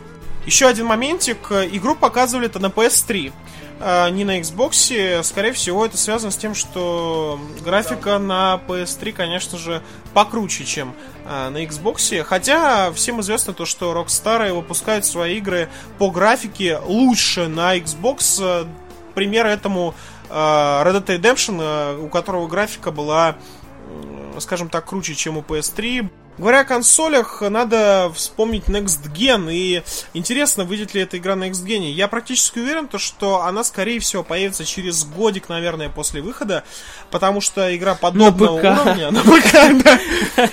Еще 0.46 0.66
один 0.66 0.86
моментик. 0.86 1.50
Игру 1.50 1.94
показывали-то 1.94 2.58
на 2.58 2.66
PS3. 2.66 3.32
а, 3.80 4.08
ни 4.10 4.24
на 4.24 4.40
Xbox. 4.40 5.22
Скорее 5.22 5.52
всего, 5.52 5.86
это 5.86 5.96
связано 5.96 6.30
с 6.30 6.36
тем, 6.36 6.54
что 6.54 7.40
графика 7.64 8.18
на 8.18 8.60
PS3, 8.68 9.12
конечно 9.12 9.58
же, 9.58 9.82
покруче, 10.12 10.64
чем 10.64 10.94
а, 11.24 11.50
на 11.50 11.64
Xbox. 11.64 12.22
Хотя 12.22 12.92
всем 12.92 13.20
известно 13.20 13.52
то, 13.54 13.64
что 13.64 13.92
Rockstar 13.92 14.52
выпускают 14.52 15.06
свои 15.06 15.38
игры 15.38 15.68
по 15.98 16.10
графике 16.10 16.78
лучше 16.78 17.48
на 17.48 17.76
Xbox. 17.78 18.68
Пример 19.14 19.46
этому 19.46 19.94
а, 20.28 20.84
Red 20.84 21.04
Dead 21.04 21.20
Redemption, 21.20 22.04
у 22.04 22.08
которого 22.08 22.46
графика 22.46 22.90
была, 22.90 23.36
скажем 24.40 24.68
так, 24.68 24.86
круче, 24.86 25.14
чем 25.14 25.36
у 25.36 25.42
PS3. 25.42 26.08
Говоря 26.36 26.60
о 26.60 26.64
консолях, 26.64 27.42
надо 27.42 28.10
вспомнить 28.12 28.64
Next 28.64 29.08
Gen, 29.14 29.52
и 29.52 29.84
интересно, 30.14 30.64
выйдет 30.64 30.92
ли 30.92 31.02
эта 31.02 31.16
игра 31.16 31.36
на 31.36 31.44
Next 31.44 31.64
Gen. 31.64 31.92
Я 31.92 32.08
практически 32.08 32.58
уверен, 32.58 32.88
то, 32.88 32.98
что 32.98 33.42
она, 33.42 33.62
скорее 33.62 34.00
всего, 34.00 34.24
появится 34.24 34.64
через 34.64 35.04
годик, 35.04 35.48
наверное, 35.48 35.88
после 35.88 36.22
выхода, 36.22 36.64
потому 37.14 37.40
что 37.40 37.76
игра 37.76 37.94
подобного 37.94 38.54
уровня... 38.54 39.12
На 39.12 39.20
ПК, 39.22 39.52
да. 39.84 40.00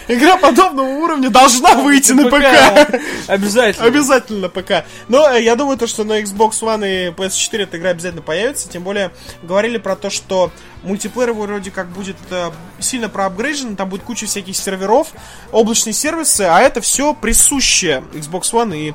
Игра 0.08 0.38
подобного 0.38 0.89
уровня 0.89 1.32
должна 1.32 1.74
выйти 1.74 2.12
на 2.12 2.27
ПК. 2.27 3.01
Обязательно. 3.27 3.88
Обязательно 3.88 4.39
на 4.41 4.50
ПК. 4.50 4.86
Но 5.08 5.27
э, 5.27 5.41
я 5.41 5.56
думаю, 5.56 5.80
то, 5.80 5.88
что 5.88 6.03
на 6.03 6.22
Xbox 6.22 6.62
One 6.62 6.86
и 6.86 7.10
PS4 7.10 7.63
эта 7.63 7.77
игра 7.80 7.89
обязательно 7.89 8.22
появится. 8.22 8.70
Тем 8.70 8.84
более, 8.84 9.10
говорили 9.41 9.80
про 9.80 9.96
то, 9.96 10.12
что 10.12 10.51
мультиплеер 10.84 11.34
вроде 11.34 11.72
как 11.72 11.89
будет 11.89 12.18
э, 12.30 12.51
сильно 12.77 13.10
проапгрейжен, 13.10 13.75
там 13.75 13.89
будет 13.89 14.03
куча 14.03 14.27
всяких 14.27 14.56
серверов, 14.56 15.13
облачные 15.51 15.94
сервисы, 15.94 16.41
а 16.41 16.60
это 16.60 16.80
все 16.80 17.15
присуще 17.15 18.03
Xbox 18.13 18.51
One 18.51 18.77
и 18.77 18.94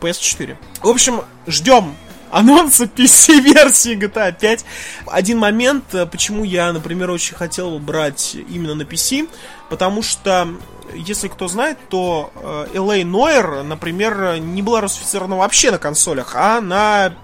PS4. 0.00 0.56
В 0.80 0.88
общем, 0.88 1.20
ждем 1.46 1.94
анонса 2.34 2.84
PC-версии 2.84 3.96
GTA 3.96 4.34
5. 4.38 4.64
Один 5.06 5.38
момент, 5.38 5.94
э, 5.94 6.04
почему 6.06 6.44
я, 6.44 6.72
например, 6.72 7.10
очень 7.10 7.36
хотел 7.36 7.78
брать 7.78 8.34
именно 8.48 8.74
на 8.74 8.82
PC, 8.82 9.28
потому 9.70 10.02
что 10.02 10.48
если 10.94 11.28
кто 11.28 11.48
знает, 11.48 11.78
то 11.88 12.32
э, 12.34 12.66
LA 12.74 13.02
Noir, 13.02 13.62
например, 13.62 14.38
не 14.38 14.62
была 14.62 14.80
русифицирована 14.80 15.36
вообще 15.36 15.70
на 15.70 15.78
консолях, 15.78 16.32
а 16.34 16.60
на 16.60 17.14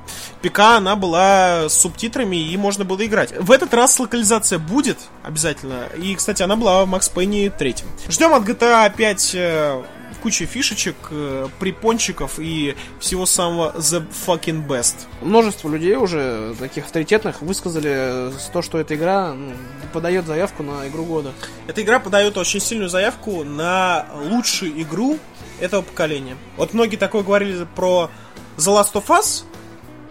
ПК 0.42 0.60
она 0.60 0.96
была 0.96 1.68
с 1.68 1.74
субтитрами 1.74 2.36
и 2.36 2.56
можно 2.56 2.84
было 2.84 3.04
играть. 3.04 3.32
В 3.38 3.50
этот 3.50 3.74
раз 3.74 3.98
локализация 3.98 4.58
будет 4.58 4.98
обязательно. 5.22 5.86
И, 6.00 6.14
кстати, 6.14 6.42
она 6.42 6.56
была 6.56 6.84
в 6.84 6.94
Max 6.94 7.12
Payne 7.12 7.52
3. 7.56 7.74
Ждем 8.08 8.32
от 8.32 8.44
GTA 8.44 8.94
5 8.94 9.30
э, 9.34 9.82
куча 10.22 10.46
фишечек, 10.46 10.96
э, 11.10 11.48
припончиков 11.58 12.38
и 12.38 12.76
всего 12.98 13.26
самого 13.26 13.72
the 13.76 14.04
fucking 14.26 14.66
best. 14.66 14.94
Множество 15.22 15.68
людей 15.68 15.96
уже, 15.96 16.54
таких 16.58 16.84
авторитетных, 16.86 17.42
высказали 17.42 18.32
то, 18.52 18.62
что 18.62 18.78
эта 18.78 18.94
игра 18.94 19.34
ну, 19.34 19.52
подает 19.92 20.26
заявку 20.26 20.62
на 20.62 20.86
игру 20.88 21.04
года. 21.04 21.32
Эта 21.66 21.82
игра 21.82 21.98
подает 21.98 22.36
очень 22.36 22.60
сильную 22.60 22.88
заявку 22.88 23.44
на 23.44 24.06
лучшую 24.14 24.80
игру 24.82 25.18
этого 25.60 25.82
поколения. 25.82 26.36
Вот 26.56 26.74
многие 26.74 26.96
такое 26.96 27.22
говорили 27.22 27.66
про 27.74 28.10
The 28.56 28.74
Last 28.74 28.92
of 28.94 29.06
Us, 29.06 29.44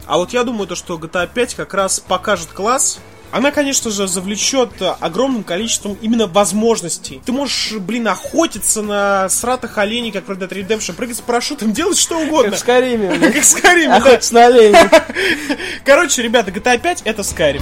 а 0.10 0.18
вот 0.18 0.34
я 0.34 0.44
думаю, 0.44 0.68
то, 0.68 0.75
что 0.75 0.98
GTA 0.98 1.30
5 1.32 1.54
как 1.54 1.74
раз 1.75 2.00
покажет 2.00 2.48
класс. 2.48 3.00
Она, 3.32 3.52
конечно 3.52 3.92
же, 3.92 4.08
завлечет 4.08 4.70
огромным 5.00 5.44
количеством 5.44 5.98
именно 6.02 6.28
возможностей. 6.28 7.22
Ты 7.26 7.32
можешь, 7.32 7.74
блин, 7.74 8.08
охотиться 8.08 8.82
на 8.82 9.30
сратых 9.30 9.78
оленей, 9.78 10.12
как 10.12 10.28
в 10.28 10.32
Red 10.32 10.48
Dead 10.48 10.68
Redemption, 10.68 10.94
прыгать 10.94 11.18
с 11.18 11.22
парашютом, 11.22 11.74
делать 11.74 11.98
что 11.98 12.20
угодно. 12.20 12.52
Как 12.52 12.60
в 12.60 12.62
Скайриме. 12.62 13.20
Как 13.20 13.44
в 13.44 13.56
Skyrim, 13.56 14.04
да. 14.04 14.20
На 14.32 14.46
оленей. 14.46 14.90
Короче, 15.86 16.22
ребята, 16.22 16.52
GTA 16.52 16.80
5 16.80 17.02
это 17.06 17.22
Skyrim. 17.22 17.62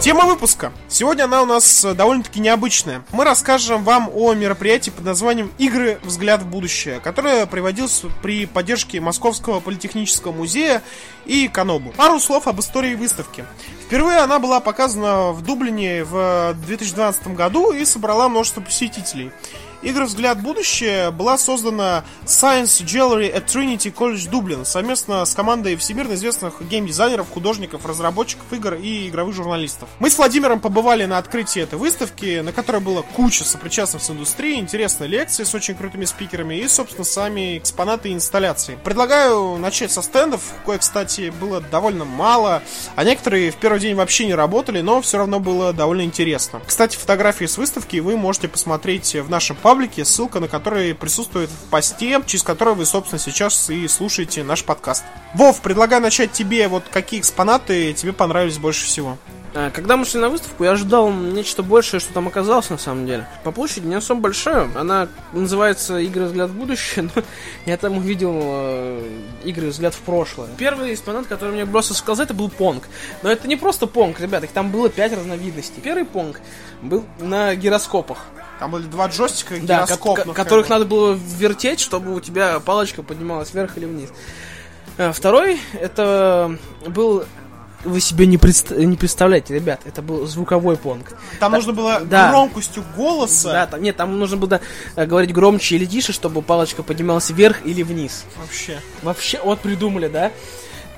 Тема 0.00 0.24
выпуска. 0.24 0.72
Сегодня 0.88 1.24
она 1.24 1.42
у 1.42 1.44
нас 1.44 1.84
э, 1.84 1.92
довольно-таки 1.92 2.40
необычная. 2.40 3.04
Мы 3.12 3.22
расскажем 3.22 3.84
вам 3.84 4.08
о 4.10 4.32
мероприятии 4.32 4.88
под 4.88 5.04
названием 5.04 5.52
«Игры. 5.58 6.00
Взгляд 6.02 6.40
в 6.40 6.46
будущее», 6.46 7.00
которое 7.00 7.44
приводилось 7.44 8.04
при 8.22 8.46
поддержке 8.46 8.98
Московского 8.98 9.60
политехнического 9.60 10.32
музея 10.32 10.82
и 11.26 11.48
Канобу. 11.48 11.90
Пару 11.90 12.18
слов 12.18 12.48
об 12.48 12.60
истории 12.60 12.94
выставки. 12.94 13.44
Впервые 13.84 14.20
она 14.20 14.38
была 14.38 14.60
показана 14.60 15.32
в 15.32 15.42
Дублине 15.42 16.02
в 16.02 16.56
2012 16.64 17.34
году 17.34 17.70
и 17.70 17.84
собрала 17.84 18.30
множество 18.30 18.62
посетителей. 18.62 19.32
Игры 19.82 20.04
«Взгляд 20.04 20.36
в 20.36 20.42
будущее» 20.42 21.10
была 21.10 21.38
создана 21.38 22.04
Science 22.26 22.84
Gallery 22.84 23.34
at 23.34 23.46
Trinity 23.46 23.90
College 23.90 24.30
Dublin 24.30 24.66
совместно 24.66 25.24
с 25.24 25.34
командой 25.34 25.74
всемирно 25.76 26.12
известных 26.14 26.60
геймдизайнеров, 26.60 27.30
художников, 27.30 27.86
разработчиков 27.86 28.44
игр 28.52 28.74
и 28.74 29.08
игровых 29.08 29.34
журналистов. 29.34 29.88
Мы 29.98 30.10
с 30.10 30.18
Владимиром 30.18 30.60
побывали 30.60 31.06
на 31.06 31.16
открытии 31.16 31.62
этой 31.62 31.78
выставки, 31.78 32.40
на 32.40 32.52
которой 32.52 32.82
было 32.82 33.00
куча 33.00 33.42
сопричастных 33.42 34.02
с 34.02 34.10
индустрией, 34.10 34.60
интересные 34.60 35.08
лекции 35.08 35.44
с 35.44 35.54
очень 35.54 35.74
крутыми 35.74 36.04
спикерами 36.04 36.56
и, 36.56 36.68
собственно, 36.68 37.04
сами 37.04 37.56
экспонаты 37.56 38.10
и 38.10 38.12
инсталляции. 38.12 38.78
Предлагаю 38.84 39.56
начать 39.56 39.90
со 39.90 40.02
стендов, 40.02 40.42
кое, 40.66 40.76
кстати, 40.76 41.32
было 41.40 41.62
довольно 41.62 42.04
мало, 42.04 42.62
а 42.96 43.04
некоторые 43.04 43.50
в 43.50 43.56
первый 43.56 43.80
день 43.80 43.94
вообще 43.94 44.26
не 44.26 44.34
работали, 44.34 44.82
но 44.82 45.00
все 45.00 45.16
равно 45.16 45.40
было 45.40 45.72
довольно 45.72 46.02
интересно. 46.02 46.60
Кстати, 46.66 46.98
фотографии 46.98 47.46
с 47.46 47.56
выставки 47.56 47.96
вы 47.96 48.18
можете 48.18 48.46
посмотреть 48.46 49.14
в 49.14 49.30
нашем 49.30 49.56
паблике, 49.56 49.69
ссылка 50.04 50.40
на 50.40 50.48
который 50.48 50.94
присутствует 50.94 51.50
в 51.50 51.70
посте, 51.70 52.20
через 52.26 52.42
который 52.42 52.74
вы, 52.74 52.86
собственно, 52.86 53.18
сейчас 53.18 53.70
и 53.70 53.86
слушаете 53.88 54.42
наш 54.42 54.64
подкаст. 54.64 55.04
Вов, 55.34 55.60
предлагаю 55.60 56.02
начать 56.02 56.32
тебе, 56.32 56.68
вот 56.68 56.84
какие 56.90 57.20
экспонаты 57.20 57.92
тебе 57.92 58.12
понравились 58.12 58.58
больше 58.58 58.86
всего. 58.86 59.18
А, 59.52 59.70
Когда 59.70 59.96
мы 59.96 60.04
шли 60.04 60.20
на 60.20 60.28
выставку, 60.28 60.64
я 60.64 60.72
ожидал 60.72 61.10
нечто 61.10 61.62
большее, 61.62 62.00
что 62.00 62.12
там 62.12 62.28
оказалось 62.28 62.70
на 62.70 62.78
самом 62.78 63.06
деле. 63.06 63.26
По 63.42 63.50
площади 63.50 63.86
не 63.86 63.96
особо 63.96 64.20
большая. 64.20 64.68
Она 64.76 65.08
называется 65.32 65.98
«Игры. 65.98 66.26
Взгляд 66.26 66.50
в 66.50 66.54
будущее», 66.54 67.10
но 67.14 67.22
я 67.66 67.76
там 67.76 67.98
увидел 67.98 68.38
э, 68.42 69.08
«Игры. 69.44 69.68
Взгляд 69.68 69.94
в 69.94 70.00
прошлое». 70.00 70.48
Первый 70.56 70.94
экспонат, 70.94 71.26
который 71.26 71.52
мне 71.52 71.64
бросился 71.64 72.04
в 72.04 72.20
это 72.20 72.34
был 72.34 72.48
Понг. 72.48 72.84
Но 73.22 73.30
это 73.30 73.48
не 73.48 73.56
просто 73.56 73.86
Понг, 73.86 74.20
ребята, 74.20 74.46
их 74.46 74.52
там 74.52 74.70
было 74.70 74.88
пять 74.88 75.12
разновидностей. 75.12 75.80
Первый 75.82 76.04
Понг 76.04 76.40
был 76.82 77.04
на 77.18 77.54
гироскопах. 77.54 78.26
Там 78.60 78.70
были 78.70 78.84
два 78.84 79.08
джойстика 79.08 79.54
Да, 79.62 79.84
гироскоп, 79.86 80.16
ко- 80.18 80.24
ну, 80.26 80.34
которых 80.34 80.68
надо 80.68 80.84
было 80.84 81.14
вертеть, 81.14 81.80
чтобы 81.80 82.14
у 82.14 82.20
тебя 82.20 82.60
палочка 82.60 83.02
поднималась 83.02 83.52
вверх 83.54 83.76
или 83.78 83.86
вниз. 83.86 84.10
А, 84.98 85.12
Второй, 85.12 85.58
это 85.72 86.56
был... 86.86 87.24
Вы 87.82 87.98
себе 88.02 88.26
не, 88.26 88.36
предста- 88.36 88.84
не 88.84 88.98
представляете, 88.98 89.54
ребят, 89.54 89.80
это 89.86 90.02
был 90.02 90.26
звуковой 90.26 90.76
понг. 90.76 91.12
Там 91.38 91.50
Да, 91.52 91.56
нужно 91.56 91.72
было 91.72 92.00
да. 92.00 92.28
громкостью 92.30 92.84
голоса 92.94 93.50
Да, 93.52 93.66
там, 93.66 93.80
нет, 93.82 93.96
там 93.96 94.18
нужно 94.18 94.36
было 94.36 94.60
э, 94.96 95.06
говорить 95.06 95.32
громче 95.32 95.76
или 95.76 95.86
тише, 95.86 96.12
чтобы 96.12 96.42
палочка 96.42 96.82
поднималась 96.82 97.30
вверх 97.30 97.64
или 97.64 97.82
вниз. 97.82 98.24
вообще. 98.36 98.78
Вообще, 99.00 99.40
вот 99.42 99.60
придумали, 99.60 100.08
да? 100.08 100.30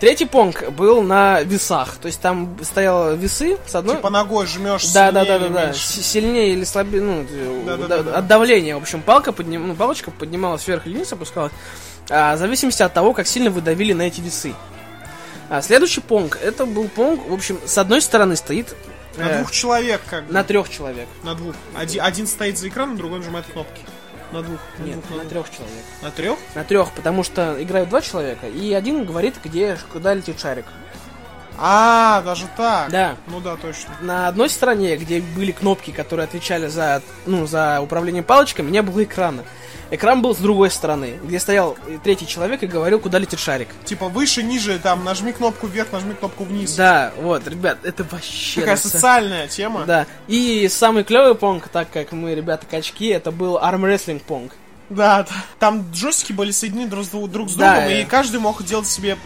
Третий 0.02 0.24
понг 0.24 0.68
был 0.72 1.00
на 1.02 1.42
весах, 1.42 1.94
то 1.98 2.06
есть 2.06 2.20
там 2.20 2.58
стояли 2.62 3.16
весы 3.16 3.56
с 3.68 3.76
одной... 3.76 3.94
Типа 3.94 4.10
ногой 4.10 4.48
жмешь 4.48 4.90
Да, 4.92 5.12
да, 5.12 5.22
сильнее 5.24 5.38
да, 5.38 5.48
да, 5.48 5.66
да. 5.68 5.72
С- 5.72 5.78
Сильнее 6.02 6.52
или 6.54 6.64
слабее, 6.64 7.02
ну, 7.02 7.24
э, 7.30 7.62
Да, 7.64 7.76
да, 7.76 7.86
да- 7.86 7.96
да, 7.98 8.02
да. 8.10 8.18
от 8.18 8.26
давления. 8.26 8.74
В 8.76 8.82
общем, 8.82 9.00
палка 9.00 9.30
подним, 9.30 9.68
ну, 9.68 9.76
палочка 9.76 10.10
поднималась 10.10 10.66
вверх 10.66 10.88
или 10.88 10.94
вниз, 10.96 11.12
опускалась. 11.12 11.52
А, 12.10 12.34
в 12.34 12.38
зависимости 12.40 12.82
от 12.82 12.92
того, 12.92 13.12
как 13.12 13.28
сильно 13.28 13.50
вы 13.50 13.60
давили 13.60 13.92
на 13.92 14.02
эти 14.02 14.20
весы. 14.20 14.54
А, 15.48 15.62
следующий 15.62 16.00
понг, 16.00 16.36
это 16.42 16.66
был 16.66 16.88
понг, 16.88 17.28
в 17.28 17.32
общем, 17.32 17.60
с 17.64 17.78
одной 17.78 18.02
стороны 18.02 18.34
стоит 18.34 18.74
На 19.16 19.22
э, 19.30 19.38
двух 19.38 19.52
человек, 19.52 20.00
как 20.10 20.26
бы. 20.26 20.32
на 20.32 20.42
трех 20.42 20.68
человек. 20.68 21.06
На 21.22 21.36
двух. 21.36 21.54
Один, 21.76 22.02
один 22.02 22.26
стоит 22.26 22.58
за 22.58 22.66
экраном, 22.66 22.96
другой 22.96 23.20
нажимает 23.20 23.46
кнопки. 23.46 23.82
На 24.32 24.42
двух. 24.42 24.60
На 24.78 24.84
Нет, 24.84 24.94
двух, 24.94 25.10
на 25.10 25.16
на, 25.16 25.22
двух. 25.22 25.30
трех 25.30 25.50
человек. 25.50 25.84
На 26.02 26.10
трех? 26.10 26.38
На 26.54 26.64
трех, 26.64 26.92
потому 26.92 27.22
что 27.22 27.62
играют 27.62 27.88
два 27.90 28.00
человека, 28.00 28.46
и 28.48 28.72
один 28.72 29.04
говорит, 29.04 29.34
где, 29.44 29.76
куда 29.92 30.14
летит 30.14 30.40
шарик. 30.40 30.64
А, 31.58 32.22
даже 32.22 32.46
так. 32.56 32.90
Да. 32.90 33.16
Ну 33.26 33.40
да, 33.40 33.56
точно. 33.56 33.90
На 34.00 34.28
одной 34.28 34.48
стороне, 34.48 34.96
где 34.96 35.20
были 35.20 35.52
кнопки, 35.52 35.90
которые 35.90 36.24
отвечали 36.24 36.66
за, 36.66 37.02
ну, 37.26 37.46
за 37.46 37.80
управление 37.80 38.22
палочками, 38.22 38.70
не 38.70 38.82
было 38.82 39.04
экрана. 39.04 39.44
Экран 39.94 40.22
был 40.22 40.34
с 40.34 40.38
другой 40.38 40.70
стороны, 40.70 41.18
где 41.22 41.38
стоял 41.38 41.76
третий 42.02 42.26
человек 42.26 42.62
и 42.62 42.66
говорил, 42.66 42.98
куда 42.98 43.18
летит 43.18 43.38
шарик. 43.38 43.68
Типа 43.84 44.08
выше, 44.08 44.42
ниже, 44.42 44.78
там, 44.78 45.04
нажми 45.04 45.32
кнопку 45.32 45.66
вверх, 45.66 45.92
нажми 45.92 46.14
кнопку 46.14 46.44
вниз. 46.44 46.74
Да, 46.76 47.12
вот, 47.20 47.46
ребят, 47.46 47.76
это 47.82 48.02
вообще... 48.10 48.60
Такая 48.60 48.76
са- 48.76 48.88
социальная 48.88 49.48
тема. 49.48 49.84
Да. 49.84 50.06
И 50.28 50.66
самый 50.70 51.04
клевый 51.04 51.34
понг, 51.34 51.68
так 51.68 51.90
как 51.90 52.12
мы, 52.12 52.34
ребята, 52.34 52.64
качки, 52.64 53.08
это 53.08 53.30
был 53.30 53.58
армрестлинг 53.58 54.22
понг. 54.22 54.52
Да. 54.88 55.26
Там 55.58 55.84
джойстики 55.92 56.32
были 56.32 56.52
соединены 56.52 56.88
друг 56.88 57.04
с, 57.04 57.08
друг 57.08 57.50
с 57.50 57.54
Да, 57.54 57.74
другом, 57.74 57.90
э. 57.90 58.00
и 58.00 58.04
каждый 58.06 58.40
мог 58.40 58.62
делать 58.64 58.86
себе 58.86 59.18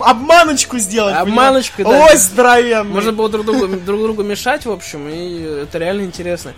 обманочку 0.00 0.78
сделать. 0.78 1.14
Обманочку, 1.14 1.84
понимаешь? 1.84 2.00
да. 2.08 2.12
Ой, 2.12 2.16
здоровенный. 2.16 2.92
Можно 2.92 3.12
было 3.12 3.28
друг 3.28 3.46
другу, 3.46 3.68
друг 3.68 4.00
другу 4.02 4.22
мешать, 4.24 4.66
в 4.66 4.72
общем, 4.72 5.08
и 5.08 5.62
это 5.62 5.78
реально 5.78 6.02
интересно. 6.02 6.52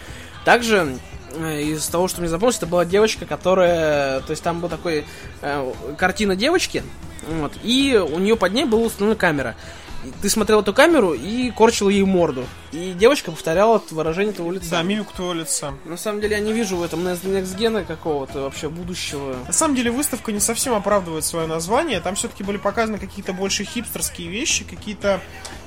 Также 0.46 0.96
из 1.36 1.86
того, 1.86 2.08
что 2.08 2.20
мне 2.20 2.28
запомнилось, 2.28 2.58
это 2.58 2.66
была 2.66 2.84
девочка, 2.84 3.26
которая... 3.26 4.20
То 4.20 4.30
есть 4.30 4.42
там 4.42 4.60
была 4.60 4.70
такой 4.70 5.04
э, 5.40 5.72
картина 5.96 6.36
девочки, 6.36 6.82
Вот. 7.28 7.52
И 7.62 7.96
у 7.96 8.18
нее 8.18 8.36
под 8.36 8.52
ней 8.52 8.64
была 8.64 8.82
установлена 8.82 9.18
камера. 9.18 9.56
И 10.04 10.12
ты 10.20 10.28
смотрел 10.28 10.60
эту 10.60 10.74
камеру 10.74 11.12
и 11.14 11.50
корчил 11.52 11.88
ей 11.88 12.02
морду. 12.04 12.44
И 12.72 12.92
девочка 12.92 13.30
повторяла 13.30 13.80
выражение 13.90 14.32
твоего 14.32 14.52
лица. 14.52 14.70
Да, 14.70 14.82
мимику 14.82 15.14
твоего 15.14 15.34
лица. 15.34 15.74
На 15.84 15.96
самом 15.96 16.20
деле 16.20 16.36
я 16.36 16.42
не 16.42 16.52
вижу 16.52 16.76
в 16.76 16.82
этом 16.82 17.04
некстгена 17.04 17.84
какого-то 17.84 18.40
вообще 18.40 18.68
будущего. 18.68 19.36
На 19.46 19.52
самом 19.52 19.76
деле 19.76 19.92
выставка 19.92 20.32
не 20.32 20.40
совсем 20.40 20.74
оправдывает 20.74 21.24
свое 21.24 21.46
название. 21.46 22.00
Там 22.00 22.16
все-таки 22.16 22.42
были 22.42 22.56
показаны 22.56 22.98
какие-то 22.98 23.32
больше 23.32 23.64
хипстерские 23.64 24.28
вещи, 24.28 24.64
какие-то 24.64 25.20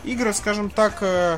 игры, 0.03 0.33
скажем 0.33 0.69
так, 0.69 0.97
э, 1.01 1.37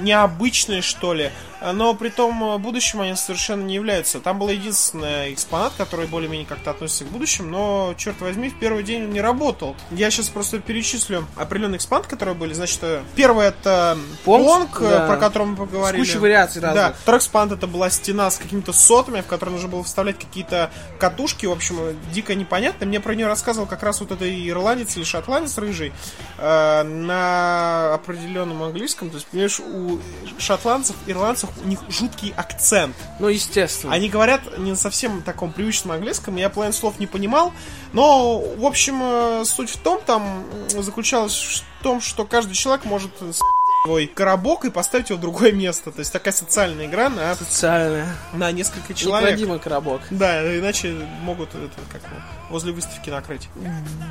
необычные, 0.00 0.82
что 0.82 1.14
ли. 1.14 1.30
Но 1.74 1.94
при 1.94 2.08
том 2.08 2.42
э, 2.42 2.58
будущем 2.58 3.00
они 3.02 3.14
совершенно 3.14 3.62
не 3.62 3.76
являются. 3.76 4.18
Там 4.18 4.38
был 4.38 4.48
единственный 4.48 5.32
экспонат, 5.32 5.72
который 5.76 6.06
более-менее 6.08 6.46
как-то 6.46 6.72
относится 6.72 7.04
к 7.04 7.08
будущему, 7.08 7.48
но, 7.50 7.94
черт 7.96 8.20
возьми, 8.20 8.48
в 8.50 8.58
первый 8.58 8.82
день 8.82 9.04
он 9.04 9.10
не 9.10 9.20
работал. 9.20 9.76
Я 9.92 10.10
сейчас 10.10 10.28
просто 10.28 10.58
перечислю 10.58 11.24
определенные 11.36 11.76
экспонаты, 11.78 12.08
которые 12.08 12.34
были. 12.34 12.52
Значит, 12.52 12.80
э, 12.82 13.02
первый 13.14 13.46
это 13.46 13.96
Понг, 14.24 14.80
э, 14.80 14.88
да. 14.90 15.06
про 15.06 15.16
который 15.18 15.46
мы 15.46 15.54
С 15.54 15.58
поговорили. 15.60 16.02
кучей 16.02 16.18
вариаций 16.18 16.60
Да, 16.60 16.74
разных. 16.74 16.96
второй 16.96 17.18
экспонат 17.20 17.52
это 17.52 17.66
была 17.68 17.90
стена 17.90 18.28
с 18.30 18.38
какими-то 18.38 18.72
сотами, 18.72 19.20
в 19.20 19.26
которые 19.26 19.54
нужно 19.54 19.68
было 19.68 19.84
вставлять 19.84 20.18
какие-то 20.18 20.70
катушки. 20.98 21.46
В 21.46 21.52
общем, 21.52 21.96
дико 22.12 22.34
непонятно. 22.34 22.86
Мне 22.86 22.98
про 22.98 23.14
нее 23.14 23.28
рассказывал 23.28 23.68
как 23.68 23.84
раз 23.84 24.00
вот 24.00 24.10
этот 24.10 24.26
ирландец 24.26 24.96
или 24.96 25.04
шотландец 25.04 25.56
рыжий 25.58 25.92
э, 26.38 26.82
на 26.82 27.94
определенном 27.94 28.64
английском. 28.64 29.10
То 29.10 29.16
есть, 29.16 29.28
понимаешь, 29.58 30.00
у 30.38 30.40
шотландцев, 30.40 30.96
ирландцев 31.06 31.50
у 31.62 31.68
них 31.68 31.80
жуткий 31.88 32.32
акцент. 32.36 32.96
Ну, 33.18 33.28
естественно. 33.28 33.92
Они 33.92 34.08
говорят 34.08 34.40
не 34.58 34.70
на 34.70 34.76
совсем 34.76 35.22
таком 35.22 35.52
привычном 35.52 35.92
английском, 35.92 36.36
я 36.36 36.48
половину 36.48 36.72
слов 36.72 36.98
не 36.98 37.06
понимал, 37.06 37.52
но, 37.92 38.38
в 38.38 38.64
общем, 38.64 39.00
э, 39.02 39.44
суть 39.44 39.70
в 39.70 39.78
том, 39.78 40.00
там 40.04 40.44
заключалась 40.68 41.64
в 41.80 41.82
том, 41.82 42.00
что 42.00 42.24
каждый 42.24 42.54
человек 42.54 42.84
может 42.84 43.12
с 43.82 43.86
свой 43.86 44.06
коробок 44.06 44.64
и 44.64 44.70
поставить 44.70 45.10
его 45.10 45.18
в 45.18 45.20
другое 45.20 45.52
место. 45.52 45.90
То 45.90 46.00
есть 46.00 46.12
такая 46.12 46.32
социальная 46.32 46.86
игра 46.86 47.08
на, 47.08 47.34
Социальная. 47.34 48.14
на 48.32 48.50
несколько 48.52 48.94
человек. 48.94 49.30
Некладимый 49.30 49.58
коробок. 49.58 50.02
Да, 50.10 50.58
иначе 50.58 50.94
могут 51.22 51.50
это, 51.50 51.70
как 51.90 52.02
возле 52.50 52.72
выставки 52.72 53.10
накрыть. 53.10 53.48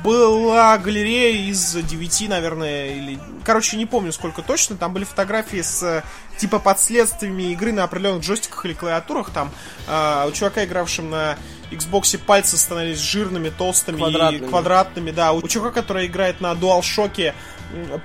Была 0.04 0.76
галерея 0.78 1.48
из 1.50 1.74
9, 1.74 2.28
наверное, 2.28 2.94
или... 2.94 3.18
Короче, 3.44 3.76
не 3.76 3.86
помню 3.86 4.12
сколько 4.12 4.42
точно. 4.42 4.76
Там 4.76 4.92
были 4.92 5.04
фотографии 5.04 5.62
с 5.62 5.82
э, 5.82 6.02
типа 6.38 6.58
последствиями 6.58 7.52
игры 7.52 7.72
на 7.72 7.84
определенных 7.84 8.22
джойстиках 8.22 8.66
или 8.66 8.74
клавиатурах. 8.74 9.30
Там 9.30 9.50
а, 9.88 10.26
у 10.26 10.32
чувака, 10.32 10.64
игравшим 10.64 11.10
на 11.10 11.38
Xbox, 11.70 12.18
пальцы 12.18 12.56
становились 12.58 12.98
жирными, 12.98 13.48
толстыми 13.48 13.98
Квадратными. 13.98 14.44
и 14.44 14.48
квадратными. 14.48 15.10
Да, 15.10 15.32
у 15.32 15.46
чувака, 15.48 15.80
который 15.80 16.06
играет 16.06 16.40
на 16.40 16.52
DualShock, 16.52 17.32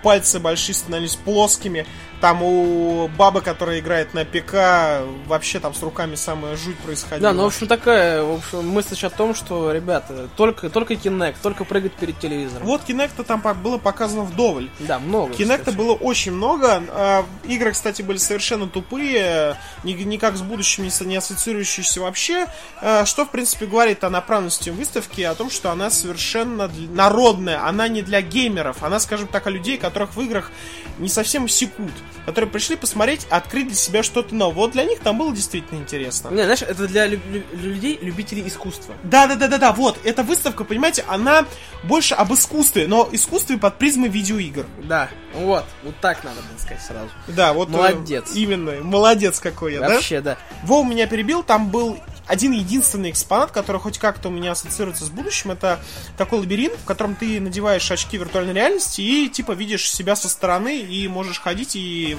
пальцы 0.03 0.39
большие 0.39 0.75
становились 0.75 1.15
плоскими. 1.15 1.85
Там 2.21 2.41
у 2.41 3.07
бабы, 3.09 3.41
которая 3.41 3.77
играет 3.79 4.15
на 4.15 4.25
ПК, 4.25 5.05
вообще 5.27 5.59
там 5.59 5.75
с 5.75 5.83
руками 5.83 6.15
самая 6.15 6.55
жуть 6.57 6.77
происходила. 6.79 7.29
Да, 7.29 7.33
ну, 7.37 7.43
в 7.43 7.47
общем, 7.47 7.67
такая, 7.67 8.23
в 8.23 8.37
общем, 8.37 8.67
мысль 8.67 8.97
о 9.05 9.09
том, 9.11 9.35
что, 9.35 9.71
ребята, 9.71 10.27
только, 10.35 10.71
только 10.71 10.95
Kinect, 10.95 11.35
только 11.43 11.63
прыгать 11.63 11.93
перед 11.93 12.17
телевизором. 12.19 12.65
Вот 12.65 12.81
Кинекта 12.83 13.23
там 13.23 13.43
было 13.61 13.77
показано 13.77 14.23
вдоволь. 14.23 14.69
Да, 14.79 14.97
много. 14.97 15.33
Кстати. 15.61 15.75
было 15.75 15.93
очень 15.93 16.31
много. 16.31 16.81
А, 16.89 17.25
Игры, 17.43 17.71
кстати, 17.71 18.01
были 18.01 18.17
совершенно 18.17 18.67
тупые, 18.67 19.55
ни- 19.83 19.93
никак 19.93 20.37
с 20.37 20.41
будущим 20.41 20.85
не, 20.85 20.89
со- 20.89 21.05
не 21.05 21.17
ассоциирующиеся 21.17 22.01
вообще. 22.01 22.47
А, 22.81 23.05
Что, 23.05 23.25
в 23.25 23.29
принципе, 23.29 23.67
говорит 23.67 24.03
о 24.03 24.09
направленности 24.09 24.71
выставки, 24.71 25.21
о 25.21 25.35
том, 25.35 25.51
что 25.51 25.69
она 25.71 25.91
совершенно 25.91 26.67
народная, 26.89 27.63
она 27.63 27.87
не 27.87 28.01
для 28.01 28.21
геймеров, 28.21 28.81
она, 28.81 28.99
скажем 28.99 29.27
так, 29.27 29.45
о 29.45 29.51
людей, 29.57 29.77
которых 29.77 30.15
в 30.15 30.21
играх 30.21 30.51
не 30.99 31.09
совсем 31.09 31.47
секут, 31.47 31.91
которые 32.25 32.49
пришли 32.49 32.75
посмотреть, 32.75 33.27
открыть 33.29 33.67
для 33.67 33.75
себя 33.75 34.03
что-то 34.03 34.33
новое. 34.33 34.55
Вот 34.55 34.71
для 34.71 34.83
них 34.85 34.99
там 34.99 35.17
было 35.17 35.33
действительно 35.33 35.77
интересно. 35.79 36.29
Не, 36.29 36.43
знаешь, 36.43 36.61
это 36.61 36.87
для 36.87 37.05
лю- 37.07 37.19
лю- 37.31 37.43
людей, 37.53 37.99
любителей 38.01 38.47
искусства. 38.47 38.95
Да, 39.03 39.27
да, 39.27 39.35
да, 39.35 39.47
да, 39.47 39.57
да, 39.57 39.71
вот, 39.73 39.99
эта 40.03 40.23
выставка, 40.23 40.63
понимаете, 40.63 41.03
она 41.07 41.45
больше 41.83 42.15
об 42.15 42.33
искусстве, 42.33 42.87
но 42.87 43.07
искусстве 43.11 43.57
под 43.57 43.77
призмой 43.77 44.09
видеоигр. 44.09 44.65
Да, 44.83 45.09
вот, 45.35 45.65
вот 45.83 45.95
так 46.01 46.23
надо 46.23 46.41
было 46.41 46.57
сказать 46.57 46.81
сразу. 46.83 47.09
Да, 47.27 47.53
вот. 47.53 47.69
э, 47.69 47.71
Молодец. 47.71 48.31
именно, 48.33 48.73
молодец 48.83 49.39
какой 49.39 49.73
я, 49.73 49.81
да? 49.81 49.89
Вообще, 49.89 50.21
да. 50.21 50.37
Вова 50.63 50.85
меня 50.87 51.07
перебил, 51.07 51.43
там 51.43 51.69
был 51.69 51.97
один 52.27 52.51
единственный 52.51 53.09
экспонат, 53.09 53.51
который 53.51 53.79
хоть 53.79 53.97
как-то 53.97 54.29
у 54.29 54.31
меня 54.31 54.51
ассоциируется 54.51 55.05
с 55.05 55.09
будущим, 55.09 55.51
это 55.51 55.79
такой 56.17 56.39
лабиринт, 56.39 56.75
в 56.75 56.85
котором 56.85 57.15
ты 57.15 57.39
надеваешь 57.39 57.89
очки 57.91 58.17
виртуальной 58.17 58.53
реальности 58.53 59.01
и 59.01 59.29
типа 59.29 59.53
видишь 59.53 59.89
себя 59.91 60.15
со 60.15 60.29
стороны 60.29 60.79
и 60.79 61.07
можешь 61.07 61.39
ходить 61.39 61.75
и 61.75 62.17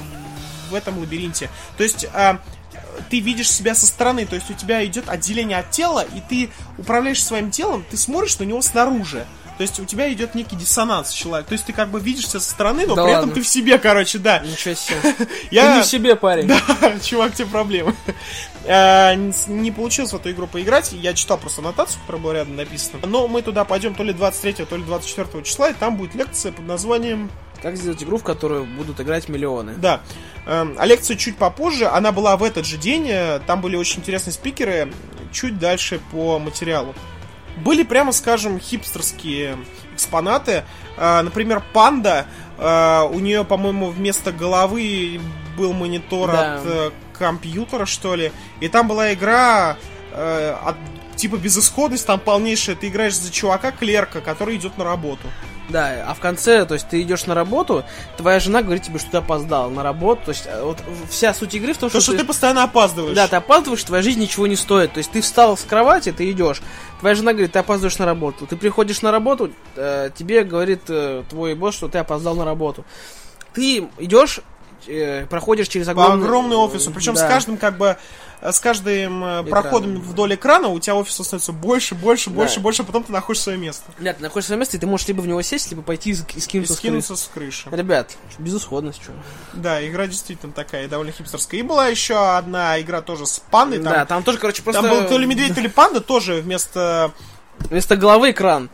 в 0.70 0.74
этом 0.74 0.98
лабиринте. 0.98 1.50
То 1.76 1.82
есть 1.82 2.06
а, 2.12 2.40
ты 3.10 3.20
видишь 3.20 3.50
себя 3.50 3.74
со 3.74 3.86
стороны, 3.86 4.26
то 4.26 4.34
есть 4.34 4.50
у 4.50 4.54
тебя 4.54 4.84
идет 4.84 5.08
отделение 5.08 5.58
от 5.58 5.70
тела, 5.70 6.04
и 6.04 6.20
ты 6.28 6.50
управляешь 6.76 7.22
своим 7.22 7.50
телом, 7.50 7.84
ты 7.90 7.96
смотришь 7.96 8.38
на 8.38 8.44
него 8.44 8.60
снаружи. 8.62 9.26
То 9.58 9.62
есть 9.62 9.80
у 9.80 9.84
тебя 9.84 10.10
идет 10.12 10.36
некий 10.36 10.54
диссонанс 10.54 11.10
человек. 11.10 11.48
То 11.48 11.54
есть 11.54 11.64
ты 11.64 11.72
как 11.72 11.88
бы 11.90 11.98
видишь 11.98 12.28
себя 12.28 12.38
со 12.38 12.48
стороны, 12.48 12.86
но 12.86 12.94
Да 12.94 13.02
при 13.02 13.10
ладно. 13.10 13.24
этом 13.24 13.34
ты 13.34 13.42
в 13.42 13.48
себе, 13.48 13.76
короче, 13.78 14.18
да. 14.18 14.38
Ничего 14.38 14.74
себе. 14.74 14.96
Я... 15.50 15.72
Ты 15.72 15.76
не 15.78 15.82
в 15.82 15.86
себе, 15.86 16.14
парень. 16.14 16.46
Да, 16.80 17.00
чувак, 17.00 17.34
тебе 17.34 17.48
проблемы. 17.48 17.92
Э, 18.68 19.14
Не 19.48 19.70
получилось 19.72 20.12
в 20.12 20.16
эту 20.16 20.30
игру 20.30 20.46
поиграть. 20.46 20.92
Я 20.92 21.14
читал 21.14 21.38
просто 21.38 21.60
аннотацию, 21.62 22.00
которая 22.02 22.22
была 22.22 22.34
рядом 22.34 22.56
написана. 22.56 22.98
Но 23.06 23.26
мы 23.26 23.42
туда 23.42 23.64
пойдем 23.64 23.94
то 23.94 24.02
ли 24.04 24.12
23, 24.12 24.64
то 24.66 24.76
ли 24.76 24.82
24 24.82 25.42
числа, 25.42 25.70
и 25.70 25.74
там 25.74 25.96
будет 25.96 26.14
лекция 26.14 26.52
под 26.52 26.66
названием... 26.66 27.30
Как 27.62 27.76
сделать 27.76 28.00
игру, 28.04 28.18
в 28.18 28.22
которую 28.22 28.66
будут 28.66 29.00
играть 29.00 29.28
миллионы? 29.28 29.74
Да. 29.78 30.00
Эм, 30.46 30.76
А 30.78 30.86
лекция 30.86 31.16
чуть 31.16 31.36
попозже. 31.36 31.86
Она 31.86 32.12
была 32.12 32.36
в 32.36 32.42
этот 32.44 32.66
же 32.66 32.76
день. 32.76 33.08
э, 33.10 33.40
Там 33.46 33.60
были 33.60 33.74
очень 33.76 34.00
интересные 34.00 34.32
спикеры. 34.32 34.92
Чуть 35.32 35.58
дальше 35.58 36.00
по 36.12 36.38
материалу. 36.38 36.94
Были, 37.64 37.82
прямо 37.82 38.12
скажем, 38.12 38.60
хипстерские 38.60 39.56
экспонаты. 39.94 40.62
Э, 40.96 41.22
Например, 41.22 41.62
панда. 41.72 42.26
У 42.60 43.20
нее, 43.20 43.44
по-моему, 43.44 43.90
вместо 43.90 44.32
головы 44.32 45.20
был 45.56 45.72
монитор 45.72 46.32
Да. 46.32 46.54
от 46.56 46.92
компьютера, 47.18 47.86
что 47.86 48.14
ли. 48.14 48.32
И 48.60 48.68
там 48.68 48.88
была 48.88 49.12
игра 49.12 49.76
э, 50.12 50.56
от 50.64 50.76
типа 51.16 51.36
безысходность, 51.36 52.06
там 52.06 52.20
полнейшая. 52.20 52.76
Ты 52.76 52.88
играешь 52.88 53.16
за 53.16 53.32
чувака, 53.32 53.72
клерка, 53.72 54.20
который 54.20 54.56
идет 54.56 54.78
на 54.78 54.84
работу. 54.84 55.28
Да, 55.68 56.04
а 56.06 56.14
в 56.14 56.20
конце, 56.20 56.64
то 56.64 56.74
есть 56.74 56.88
ты 56.88 57.02
идешь 57.02 57.26
на 57.26 57.34
работу, 57.34 57.84
твоя 58.16 58.40
жена 58.40 58.62
говорит 58.62 58.84
тебе, 58.84 58.98
что 58.98 59.10
ты 59.10 59.16
опоздал 59.18 59.70
на 59.70 59.82
работу. 59.82 60.22
То 60.24 60.30
есть 60.30 60.44
э, 60.46 60.62
вот 60.62 60.78
вся 61.10 61.34
суть 61.34 61.54
игры 61.54 61.74
в 61.74 61.78
том, 61.78 61.90
То, 61.90 62.00
что, 62.00 62.12
что 62.12 62.20
ты 62.20 62.26
постоянно 62.26 62.62
опаздываешь. 62.62 63.14
Да, 63.14 63.28
ты 63.28 63.36
опаздываешь, 63.36 63.82
твоя 63.84 64.02
жизнь 64.02 64.20
ничего 64.20 64.46
не 64.46 64.56
стоит. 64.56 64.92
То 64.92 64.98
есть 64.98 65.10
ты 65.10 65.20
встал 65.20 65.58
с 65.58 65.62
кровати, 65.62 66.12
ты 66.12 66.30
идешь. 66.30 66.62
Твоя 67.00 67.14
жена 67.14 67.32
говорит, 67.32 67.52
ты 67.52 67.58
опаздываешь 67.58 67.98
на 67.98 68.06
работу. 68.06 68.46
Ты 68.46 68.56
приходишь 68.56 69.02
на 69.02 69.10
работу, 69.12 69.52
э, 69.76 70.10
тебе 70.16 70.42
говорит 70.42 70.82
э, 70.88 71.22
твой 71.28 71.54
босс, 71.54 71.74
что 71.74 71.88
ты 71.88 71.98
опоздал 71.98 72.34
на 72.34 72.46
работу. 72.46 72.84
Ты 73.52 73.88
идешь, 73.98 74.40
э, 74.88 75.26
проходишь 75.26 75.68
через 75.68 75.86
по 75.86 75.92
огромный... 75.92 76.24
огромному 76.24 76.62
офису. 76.64 76.90
Причем 76.90 77.14
Да. 77.14 77.24
с 77.26 77.28
каждым 77.28 77.56
как 77.56 77.76
бы 77.78 77.96
э, 78.40 78.52
с 78.52 78.58
каждым 78.60 79.24
э, 79.24 79.42
проходом 79.44 80.00
вдоль 80.00 80.34
экрана 80.34 80.68
у 80.68 80.78
тебя 80.80 80.94
офис 80.96 81.14
становится 81.14 81.52
больше, 81.52 81.94
больше, 81.94 82.30
больше, 82.30 82.56
Да. 82.56 82.60
больше, 82.62 82.82
а 82.82 82.84
потом 82.84 83.04
ты 83.04 83.12
находишь 83.12 83.42
свое 83.42 83.58
место. 83.58 83.84
Да, 83.98 84.12
ты 84.12 84.22
находишься 84.22 84.54
в 84.54 84.58
месте, 84.58 84.76
и 84.76 84.80
ты 84.80 84.86
можешь 84.86 85.06
либо 85.08 85.20
в 85.20 85.26
него 85.26 85.42
сесть, 85.42 85.70
либо 85.70 85.82
пойти 85.82 86.10
и 86.10 86.14
и 86.14 86.16
И 86.36 86.40
скинуться 86.40 86.74
с 86.74 86.76
крыши. 86.76 86.76
скинуться 86.76 87.16
с 87.16 87.30
крыши. 87.32 87.68
Ребят, 87.70 88.16
безысходность, 88.38 89.02
что. 89.02 89.12
Да, 89.52 89.86
игра 89.86 90.06
действительно 90.06 90.52
такая 90.52 90.88
довольно 90.88 91.12
хипстерская. 91.12 91.60
И 91.60 91.62
была 91.62 91.88
еще 91.88 92.14
одна 92.36 92.80
игра 92.80 93.02
тоже 93.02 93.26
с 93.26 93.40
пандой. 93.50 93.80
Там, 93.82 93.92
Да, 93.92 94.06
там 94.06 94.22
тоже, 94.22 94.38
короче, 94.38 94.62
просто... 94.62 94.82
там 94.82 94.90
был 94.90 95.08
то 95.08 95.18
ли 95.18 95.26
медведь, 95.26 95.54
то 95.54 95.60
ли 95.60 95.68
панда 95.68 96.00
тоже 96.00 96.40
вместо... 96.40 97.12
Вместо 97.70 97.96
головы 97.96 98.30
экран. 98.30 98.70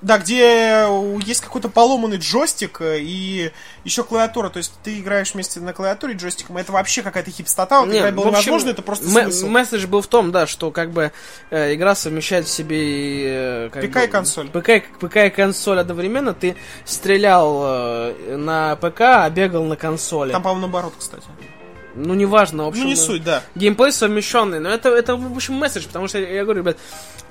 Да, 0.00 0.18
где 0.18 0.86
у- 0.88 1.18
есть 1.18 1.40
какой-то 1.40 1.68
поломанный 1.68 2.18
джойстик 2.18 2.80
э, 2.80 3.00
и 3.00 3.50
еще 3.82 4.04
клавиатура. 4.04 4.48
То 4.48 4.58
есть 4.58 4.72
ты 4.84 5.00
играешь 5.00 5.34
вместе 5.34 5.58
на 5.58 5.72
клавиатуре 5.72 6.14
джойстиком. 6.14 6.56
Это 6.56 6.70
вообще 6.70 7.02
какая-то 7.02 7.32
хипстота. 7.32 7.80
Вот 7.80 7.88
Не, 7.88 7.98
играть 7.98 8.14
было 8.14 8.26
в 8.26 8.28
общем, 8.28 8.52
невозможно, 8.52 8.70
это 8.70 8.82
просто 8.82 9.08
смысл. 9.08 9.48
Месседж 9.48 9.86
был 9.86 10.00
в 10.00 10.06
том, 10.06 10.30
да, 10.30 10.46
что 10.46 10.70
как 10.70 10.92
бы 10.92 11.10
э, 11.50 11.74
игра 11.74 11.96
совмещает 11.96 12.46
в 12.46 12.50
себе 12.50 13.66
э, 13.66 13.68
ПК 13.70 13.94
бы, 13.94 14.04
и 14.04 14.06
консоль. 14.06 14.48
ПК, 14.50 14.70
ПК 15.00 15.16
и 15.16 15.30
консоль 15.30 15.80
одновременно. 15.80 16.32
Ты 16.32 16.54
стрелял 16.84 17.60
э, 17.64 18.36
на 18.36 18.76
ПК, 18.76 19.00
а 19.00 19.30
бегал 19.30 19.64
на 19.64 19.74
консоли. 19.74 20.30
Там, 20.30 20.42
по-моему, 20.42 20.60
наоборот, 20.68 20.94
кстати. 20.96 21.24
Ну, 21.98 22.14
неважно, 22.14 22.64
в 22.64 22.68
общем. 22.68 22.82
Ну, 22.82 22.88
не 22.88 22.94
э, 22.94 22.96
суть, 22.96 23.24
да. 23.24 23.42
Геймплей 23.54 23.92
совмещенный, 23.92 24.60
но 24.60 24.68
это, 24.68 24.88
это, 24.90 25.16
в 25.16 25.34
общем, 25.34 25.54
месседж, 25.54 25.86
потому 25.86 26.08
что, 26.08 26.18
я 26.18 26.44
говорю, 26.44 26.60
ребят, 26.60 26.76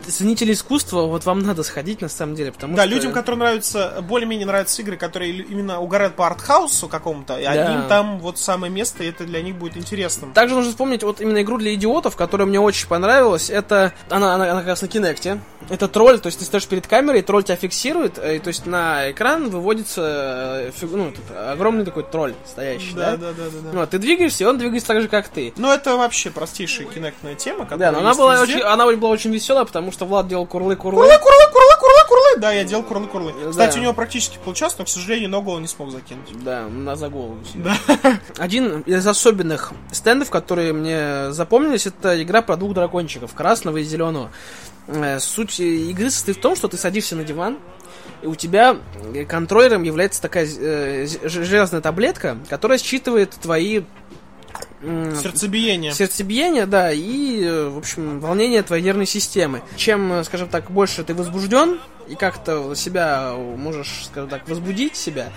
ценители 0.06 0.54
искусства, 0.54 1.04
вот 1.04 1.26
вам 1.26 1.40
надо 1.40 1.64
сходить, 1.64 2.02
на 2.02 2.10
самом 2.10 2.36
деле, 2.36 2.52
потому 2.52 2.76
Да, 2.76 2.84
что... 2.84 2.94
людям, 2.94 3.14
которым 3.14 3.40
нравятся, 3.40 4.04
более-менее 4.08 4.46
нравятся 4.46 4.82
игры, 4.82 4.98
которые 4.98 5.32
именно 5.32 5.80
угорают 5.80 6.16
по 6.16 6.28
артхаусу 6.28 6.88
какому-то, 6.88 7.38
и 7.40 7.44
Да. 7.44 7.52
одним 7.52 7.88
там 7.88 8.20
вот 8.20 8.38
самое 8.38 8.72
место, 8.72 9.04
и 9.04 9.08
это 9.10 9.26
для 9.26 9.42
них 9.42 9.56
будет 9.56 9.78
интересным. 9.78 10.34
Также 10.34 10.56
нужно 10.56 10.72
вспомнить 10.72 11.04
вот 11.04 11.22
именно 11.22 11.42
игру 11.42 11.58
для 11.58 11.74
идиотов, 11.74 12.16
которая 12.16 12.48
мне 12.48 12.60
очень 12.60 12.88
понравилась. 12.88 13.50
Это 13.50 13.94
она, 14.10 14.36
она, 14.36 14.52
она 14.52 14.60
как 14.60 14.68
раз 14.68 14.82
на 14.82 14.88
Кинекте. 14.88 15.40
Это 15.70 15.88
тролль, 15.88 16.20
то 16.20 16.28
есть 16.28 16.40
ты 16.40 16.46
стоишь 16.46 16.66
перед 16.68 16.88
камерой, 16.88 17.22
тролль 17.22 17.44
тебя 17.44 17.56
фиксирует, 17.56 18.18
э, 18.20 18.38
и, 18.38 18.40
то 18.40 18.48
есть 18.50 18.66
на 18.66 19.12
экран 19.12 19.50
выводится 19.50 20.02
э, 20.68 20.72
ну, 20.82 21.12
огромный 21.52 21.84
такой 21.84 22.04
тролль 22.04 22.36
стоящий, 22.46 22.94
да? 22.94 23.18
Да, 23.18 23.18
да, 23.18 23.34
да, 23.34 23.44
да. 23.50 23.72
да. 23.72 23.80
Вот, 23.80 23.90
ты 23.90 23.98
двигаешься, 23.98 24.44
и 24.44 24.48
он 24.48 24.57
двигается 24.58 24.88
так 24.88 25.02
же, 25.02 25.08
как 25.08 25.28
ты. 25.30 25.54
Ну, 25.58 25.72
это 25.72 25.96
вообще 25.96 26.30
простейшая 26.30 26.88
кинектная 26.88 27.36
тема, 27.36 27.60
Да, 27.60 27.66
которая 27.66 27.92
но 27.92 28.00
она 28.00 28.14
была, 28.14 28.42
везде. 28.42 28.56
очень, 28.58 28.66
она 28.66 28.86
была 28.96 29.12
очень 29.12 29.32
веселая, 29.34 29.66
потому 29.66 29.92
что 29.92 30.06
Влад 30.06 30.28
делал 30.28 30.46
курлы-курлы. 30.46 30.98
Курлы, 31.02 31.18
курлы, 31.20 31.52
курлы, 31.52 31.74
курлы, 31.80 32.08
курлы. 32.08 32.40
Да, 32.40 32.52
я 32.52 32.64
делал 32.64 32.84
курлы, 32.84 33.08
курлы. 33.08 33.34
Да. 33.44 33.52
Кстати, 33.52 33.78
у 33.80 33.82
него 33.82 33.94
практически 33.94 34.38
получалось, 34.44 34.76
но, 34.78 34.86
к 34.86 34.90
сожалению, 34.90 35.30
ногу 35.30 35.52
он 35.52 35.62
не 35.62 35.68
смог 35.68 35.92
закинуть. 35.92 36.30
Да, 36.44 36.68
на 36.68 36.96
за 36.96 37.10
голову. 37.10 37.38
Да. 37.56 37.78
Один 38.38 38.82
из 38.82 39.06
особенных 39.08 39.72
стендов, 39.92 40.30
которые 40.30 40.74
мне 40.74 41.32
запомнились, 41.32 41.88
это 41.88 42.22
игра 42.22 42.42
про 42.42 42.58
двух 42.58 42.74
дракончиков, 42.74 43.34
красного 43.34 43.78
и 43.78 43.84
зеленого. 43.84 44.32
Э, 44.88 45.20
Суть 45.20 45.60
игры 45.60 46.10
состоит 46.10 46.38
в 46.38 46.42
том, 46.42 46.56
что 46.56 46.68
ты 46.68 46.78
садишься 46.78 47.16
на 47.16 47.24
диван, 47.24 47.58
и 48.22 48.28
у 48.28 48.36
тебя 48.36 48.78
э, 49.14 49.26
контроллером 49.26 49.84
является 49.84 50.22
такая 50.22 50.48
э, 50.48 51.06
железная 51.26 51.82
таблетка, 51.82 52.38
которая 52.50 52.78
считывает 52.78 53.32
твои 53.32 53.82
Сердцебиение. 54.82 55.92
сердцебиение, 55.92 56.66
да, 56.66 56.92
и, 56.92 57.44
э, 57.44 57.70
в 57.70 57.78
общем, 57.78 58.20
волнение 58.20 58.62
твоей 58.62 58.84
нервной 58.84 59.08
системы. 59.08 59.62
Чем, 59.76 60.14
э, 60.14 60.24
скажем 60.24 60.50
так, 60.50 60.70
больше 60.70 61.04
ты 61.04 61.16
возбужден 61.16 61.80
и 62.08 62.16
как-то 62.16 62.76
себя 62.76 63.34
можешь, 63.34 64.06
скажем 64.06 64.30
так, 64.30 64.48
возбудить 64.48 64.96
себя 64.96 65.32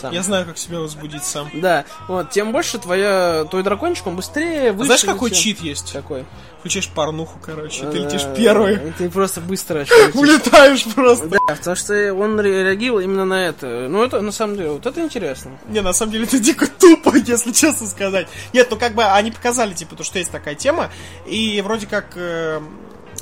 сам. 0.00 0.12
Я 0.12 0.22
знаю, 0.22 0.46
как 0.46 0.58
себя 0.58 0.78
возбудить 0.80 1.24
сам. 1.24 1.48
Да, 1.54 1.84
вот, 2.08 2.30
тем 2.30 2.52
больше 2.52 2.78
твоя, 2.78 3.44
твой 3.50 3.62
дракончик, 3.62 4.06
он 4.06 4.16
быстрее 4.16 4.70
А 4.70 4.72
выше. 4.72 4.86
Знаешь, 4.86 5.04
какой 5.04 5.30
чит 5.30 5.60
есть? 5.60 5.92
Какой? 5.92 6.24
Включаешь 6.60 6.88
порнуху, 6.88 7.38
короче, 7.40 7.86
ты 7.90 7.98
Э, 7.98 8.04
летишь 8.04 8.22
первый. 8.36 8.74
и 8.88 8.92
Ты 8.92 9.08
просто 9.08 9.40
быстро. 9.40 9.86
Улетаешь 10.14 10.84
просто. 10.94 11.28
Да, 11.28 11.38
потому 11.48 11.76
что 11.76 12.12
он 12.14 12.40
ре- 12.40 12.64
реагировал 12.64 13.00
именно 13.00 13.24
на 13.24 13.46
это. 13.46 13.86
Ну, 13.88 14.02
это, 14.02 14.20
на 14.20 14.32
самом 14.32 14.56
деле, 14.56 14.70
вот 14.70 14.84
это 14.84 15.00
интересно. 15.00 15.52
Не, 15.68 15.80
на 15.80 15.92
самом 15.92 16.12
деле 16.12 16.24
это 16.24 16.38
дико 16.40 16.66
тупо, 16.66 17.14
если 17.26 17.52
честно 17.52 17.86
сказать. 17.86 18.26
Нет, 18.52 18.66
ну 18.70 18.76
как 18.76 18.94
бы 18.94 19.04
они 19.04 19.30
показали, 19.30 19.74
типа, 19.74 19.94
то, 19.94 20.02
что 20.02 20.18
есть 20.18 20.32
такая 20.32 20.54
тема, 20.56 20.90
и 21.24 21.60
вроде 21.64 21.86
как, 21.86 22.06
э, 22.16 22.60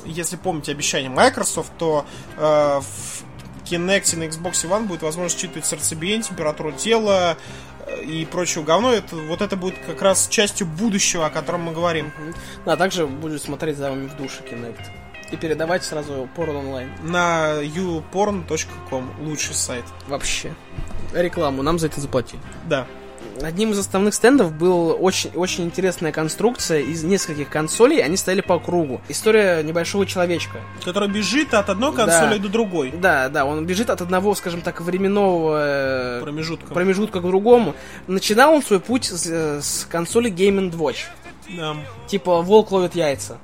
если 0.05 0.37
помните 0.37 0.71
обещание 0.71 1.09
Microsoft, 1.11 1.71
то 1.77 2.05
э, 2.37 2.41
в 2.81 3.34
Kinect 3.65 4.17
на 4.17 4.23
Xbox 4.23 4.67
One 4.69 4.85
будет 4.85 5.01
возможность 5.01 5.39
считывать 5.39 5.65
сердцебиение, 5.65 6.23
температуру 6.23 6.71
тела 6.71 7.37
э, 7.85 8.03
и 8.03 8.25
прочее 8.25 8.63
говно. 8.63 8.93
Это, 8.93 9.15
вот 9.15 9.41
это 9.41 9.55
будет 9.55 9.75
как 9.85 10.01
раз 10.01 10.27
частью 10.27 10.67
будущего, 10.67 11.25
о 11.25 11.29
котором 11.29 11.63
мы 11.63 11.73
говорим. 11.73 12.11
Да, 12.65 12.73
а 12.73 12.77
также 12.77 13.07
будет 13.07 13.41
смотреть 13.41 13.77
за 13.77 13.89
вами 13.89 14.07
в 14.07 14.15
душе 14.15 14.43
Kinect. 14.43 14.81
И 15.31 15.37
передавать 15.37 15.83
сразу 15.83 16.29
порно 16.35 16.59
онлайн. 16.59 16.91
На 17.03 17.61
youporn.com 17.61 19.11
лучший 19.21 19.55
сайт. 19.55 19.85
Вообще. 20.07 20.53
Рекламу, 21.13 21.63
нам 21.63 21.79
за 21.79 21.87
это 21.87 21.99
заплатили. 21.99 22.41
Да. 22.65 22.85
Одним 23.41 23.71
из 23.71 23.79
основных 23.79 24.13
стендов 24.13 24.53
был 24.53 24.95
очень, 24.99 25.29
очень 25.35 25.65
интересная 25.65 26.11
конструкция 26.11 26.79
из 26.79 27.03
нескольких 27.03 27.49
консолей, 27.49 28.03
они 28.03 28.17
стояли 28.17 28.41
по 28.41 28.59
кругу. 28.59 29.01
История 29.09 29.61
небольшого 29.63 30.05
человечка. 30.05 30.59
Который 30.83 31.09
бежит 31.09 31.53
от 31.53 31.69
одной 31.69 31.93
консоли 31.93 32.37
до 32.37 32.47
другой. 32.49 32.91
Да, 32.91 33.29
да, 33.29 33.45
он 33.45 33.65
бежит 33.65 33.89
от 33.89 34.01
одного, 34.01 34.35
скажем 34.35 34.61
так, 34.61 34.81
временного 34.81 35.57
э, 35.61 36.21
Промежутка. 36.23 36.73
промежутка 36.73 37.19
к 37.19 37.23
другому. 37.23 37.75
Начинал 38.07 38.53
он 38.53 38.63
свой 38.63 38.79
путь 38.79 39.05
с, 39.05 39.25
э, 39.27 39.61
с 39.61 39.85
консоли 39.89 40.31
Game 40.31 40.71
Watch. 40.71 41.05
Да. 41.55 41.75
Типа 42.07 42.41
волк 42.41 42.71
ловит 42.71 42.95
яйца. 42.95 43.37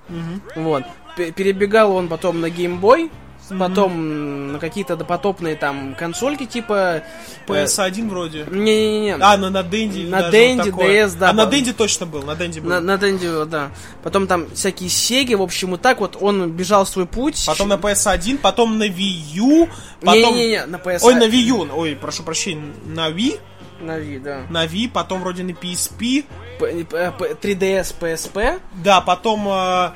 Вот. 0.56 0.84
П- 1.18 1.32
Перебегал 1.32 1.96
он 1.96 2.08
потом 2.08 2.40
на 2.42 2.48
Game 2.48 2.80
Boy, 2.80 3.12
потом 3.60 4.54
на 4.54 4.60
какие-то 4.60 4.96
допотопные 4.96 5.56
там 5.56 5.96
консольки 5.96 6.46
типа... 6.46 7.04
э, 7.48 7.64
PS1 7.66 8.10
вроде. 8.10 8.46
Не-не-не. 8.50 9.16
А, 9.20 9.38
на, 9.38 9.50
на 9.50 9.64
Денди. 9.64 10.08
На 10.08 10.30
Денди, 10.30 10.70
вот. 10.70 10.86
DS, 10.86 11.18
да, 11.18 11.30
А 11.30 11.34
на 11.34 11.46
Денди 11.46 11.74
точно 11.74 12.06
был, 12.06 12.24
на 12.24 12.36
Денди 12.36 12.60
был. 12.60 12.70
На, 12.70 12.80
на 12.82 12.98
Денди, 12.98 13.28
да. 13.46 13.72
Потом 14.04 14.28
там 14.28 14.50
всякие 14.54 14.90
сеги, 14.90 15.34
в 15.36 15.42
общем, 15.42 15.72
вот 15.72 15.82
так 15.82 16.00
вот 16.00 16.18
он 16.20 16.52
бежал 16.52 16.86
свой 16.86 17.06
путь. 17.06 17.44
Потом 17.46 17.68
на 17.70 17.76
PS1, 17.76 18.38
потом 18.40 18.78
на 18.78 18.88
Wii 18.88 19.22
U, 19.36 19.70
потом... 20.02 20.36
Не-не-не, 20.36 20.66
на 20.66 20.76
PS... 20.78 21.00
Ой, 21.04 21.16
на 21.16 21.24
Wii 21.28 21.42
U, 21.42 21.68
ой, 21.76 21.96
прошу 21.96 22.24
прощения, 22.24 22.74
на 22.86 23.10
Wii, 23.10 23.40
На 23.82 23.98
Wii, 24.00 24.20
да. 24.22 24.42
на 24.50 24.66
Wii, 24.66 24.90
потом 24.92 25.22
вроде 25.22 25.44
на 25.44 25.52
PSP, 25.52 26.26
П- 26.60 26.86
п- 26.86 27.12
п- 27.18 27.34
3DS, 27.42 27.94
PSP. 28.00 28.60
да, 28.84 29.02
потом, 29.02 29.48
э, 29.48 29.52
э, 29.52 29.90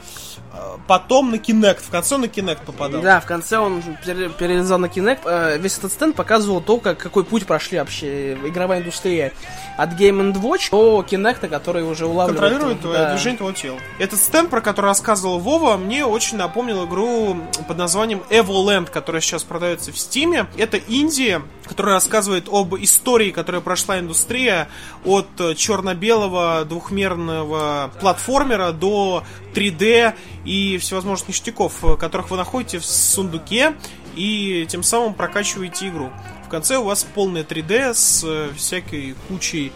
потом 0.87 1.31
на 1.31 1.35
Kinect, 1.35 1.81
в 1.81 1.89
конце 1.89 2.17
на 2.17 2.25
Kinect 2.25 2.65
попадал. 2.65 3.01
Да, 3.01 3.19
в 3.19 3.25
конце 3.25 3.57
он 3.57 3.81
пере- 4.05 4.29
перелезал 4.29 4.77
на 4.79 4.85
Kinect. 4.85 5.19
Э, 5.25 5.57
Весь 5.57 5.77
этот 5.77 5.91
стенд 5.91 6.15
показывал 6.15 6.61
то, 6.61 6.77
как, 6.77 6.97
какой 6.97 7.23
путь 7.23 7.45
прошли 7.45 7.79
вообще 7.79 8.33
игровая 8.33 8.79
индустрия. 8.79 9.33
От 9.77 9.91
Game 9.93 10.33
Watch 10.33 10.69
до 10.71 11.05
Kinect, 11.07 11.47
который 11.47 11.83
уже 11.83 12.05
улавливает... 12.05 12.39
контролирует 12.39 12.81
твое 12.81 12.97
да. 12.97 13.11
движение 13.11 13.37
твоего 13.37 13.55
тела. 13.55 13.79
Этот 13.99 14.19
стенд, 14.19 14.49
про 14.49 14.61
который 14.61 14.87
рассказывал 14.87 15.39
Вова, 15.39 15.77
мне 15.77 16.05
очень 16.05 16.37
напомнил 16.37 16.85
игру 16.85 17.37
под 17.67 17.77
названием 17.77 18.21
Evoland, 18.29 18.89
которая 18.91 19.21
сейчас 19.21 19.43
продается 19.43 19.91
в 19.91 19.97
Стиме. 19.97 20.47
Это 20.57 20.77
Индия, 20.77 21.41
которая 21.65 21.95
рассказывает 21.95 22.47
об 22.49 22.75
истории, 22.75 23.31
которая 23.31 23.61
прошла 23.61 23.99
индустрия 23.99 24.69
от 25.03 25.27
э, 25.39 25.55
черно-белого 25.55 26.65
двухмерного 26.65 27.91
платформера 27.99 28.71
до 28.71 29.23
3D 29.53 30.13
и 30.45 30.77
всевозможных 30.77 31.29
ништяков, 31.29 31.84
э, 31.84 31.97
которых 31.97 32.29
вы 32.29 32.38
находите 32.38 32.79
в 32.79 32.86
сундуке 32.86 33.75
и 34.15 34.65
тем 34.69 34.84
самым 34.84 35.13
прокачиваете 35.13 35.89
игру. 35.89 36.12
В 36.45 36.49
конце 36.49 36.77
у 36.77 36.84
вас 36.84 37.03
полное 37.03 37.43
3D 37.43 37.93
с 37.93 38.23
э, 38.23 38.51
всякой 38.55 39.15
кучей 39.27 39.71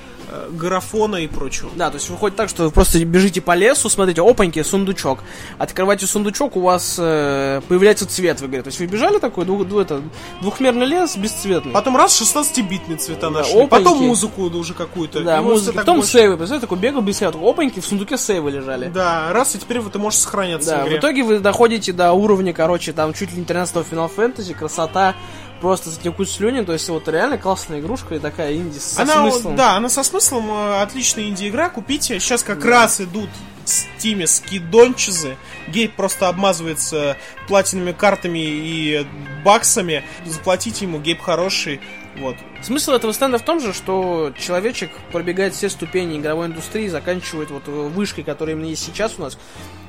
графона 0.51 1.17
и 1.17 1.27
прочего. 1.27 1.69
Да, 1.75 1.89
то 1.89 1.95
есть 1.97 2.09
выходит 2.09 2.35
так, 2.37 2.49
что 2.49 2.63
вы 2.63 2.71
просто 2.71 3.03
бежите 3.05 3.41
по 3.41 3.55
лесу, 3.55 3.89
смотрите, 3.89 4.21
опаньки, 4.21 4.61
сундучок. 4.63 5.19
Открываете 5.57 6.05
сундучок, 6.07 6.55
у 6.57 6.61
вас 6.61 6.95
э, 6.99 7.61
появляется 7.67 8.07
цвет 8.07 8.41
в 8.41 8.45
игре. 8.47 8.61
То 8.61 8.67
есть 8.67 8.79
вы 8.79 8.85
бежали 8.85 9.19
такой, 9.19 9.45
двух, 9.45 9.65
дву- 9.67 9.79
это, 9.81 10.01
двухмерный 10.41 10.85
лес 10.85 11.15
бесцветный. 11.17 11.71
Потом 11.73 11.97
раз 11.97 12.19
16-битные 12.21 12.97
цвета 12.97 13.29
Да, 13.29 13.39
нашли. 13.39 13.53
опаньки. 13.61 13.69
Потом 13.69 13.97
музыку 14.05 14.43
уже 14.43 14.73
какую-то. 14.73 15.21
да, 15.21 15.41
музыка. 15.41 15.77
Потом 15.79 15.97
больше. 15.97 16.11
сейвы, 16.11 16.37
представляете, 16.37 16.67
такой 16.67 16.77
бегал 16.77 17.01
без 17.01 17.17
сейва, 17.17 17.49
опаньки, 17.49 17.79
в 17.79 17.85
сундуке 17.85 18.17
сейвы 18.17 18.51
лежали. 18.51 18.87
Да, 18.89 19.31
раз, 19.31 19.55
и 19.55 19.59
теперь 19.59 19.79
вот 19.79 19.93
ты 19.93 19.99
можешь 19.99 20.19
сохраняться 20.19 20.69
Да, 20.71 20.83
в 20.83 20.87
игре. 20.87 20.95
в 20.97 20.99
итоге 20.99 21.23
вы 21.23 21.39
доходите 21.39 21.93
до 21.93 22.11
уровня, 22.13 22.53
короче, 22.53 22.93
там 22.93 23.13
чуть 23.13 23.31
ли 23.33 23.37
не 23.39 23.45
13-го 23.45 23.81
Final 23.81 24.09
Fantasy, 24.15 24.53
красота, 24.53 25.15
просто 25.59 25.89
затекут 25.89 26.29
слюни, 26.29 26.63
то 26.63 26.73
есть 26.73 26.87
вот 26.89 27.07
реально 27.07 27.37
классная 27.37 27.79
игрушка 27.79 28.15
и 28.15 28.19
такая 28.19 28.55
инди 28.55 28.77
со 28.79 29.01
она, 29.01 29.29
смыслом. 29.29 29.55
да, 29.55 29.75
она 29.75 29.89
со 29.89 30.03
смыслом, 30.03 30.51
э, 30.51 30.81
отличная 30.81 31.25
инди-игра, 31.25 31.69
купите. 31.69 32.19
Сейчас 32.19 32.43
как 32.43 32.63
раз 32.65 33.01
идут 33.01 33.29
в 33.65 33.69
Стиме 33.69 34.27
скидончизы. 34.27 35.37
Гейб 35.67 35.95
просто 35.95 36.27
обмазывается 36.27 37.17
платиновыми 37.47 37.91
картами 37.91 38.39
и 38.39 39.05
баксами. 39.43 40.03
Заплатите 40.25 40.85
ему, 40.85 40.99
Гейб 40.99 41.21
хороший. 41.21 41.79
Вот. 42.17 42.35
Смысл 42.61 42.91
этого 42.91 43.13
стенда 43.13 43.37
в 43.37 43.41
том 43.43 43.59
же, 43.61 43.73
что 43.73 44.33
человечек 44.37 44.91
пробегает 45.11 45.53
все 45.55 45.69
ступени 45.69 46.17
игровой 46.17 46.47
индустрии, 46.47 46.87
заканчивает 46.87 47.49
вот 47.51 47.67
вышкой, 47.67 48.23
которая 48.23 48.55
именно 48.55 48.67
есть 48.67 48.83
сейчас 48.85 49.15
у 49.17 49.21
нас, 49.21 49.37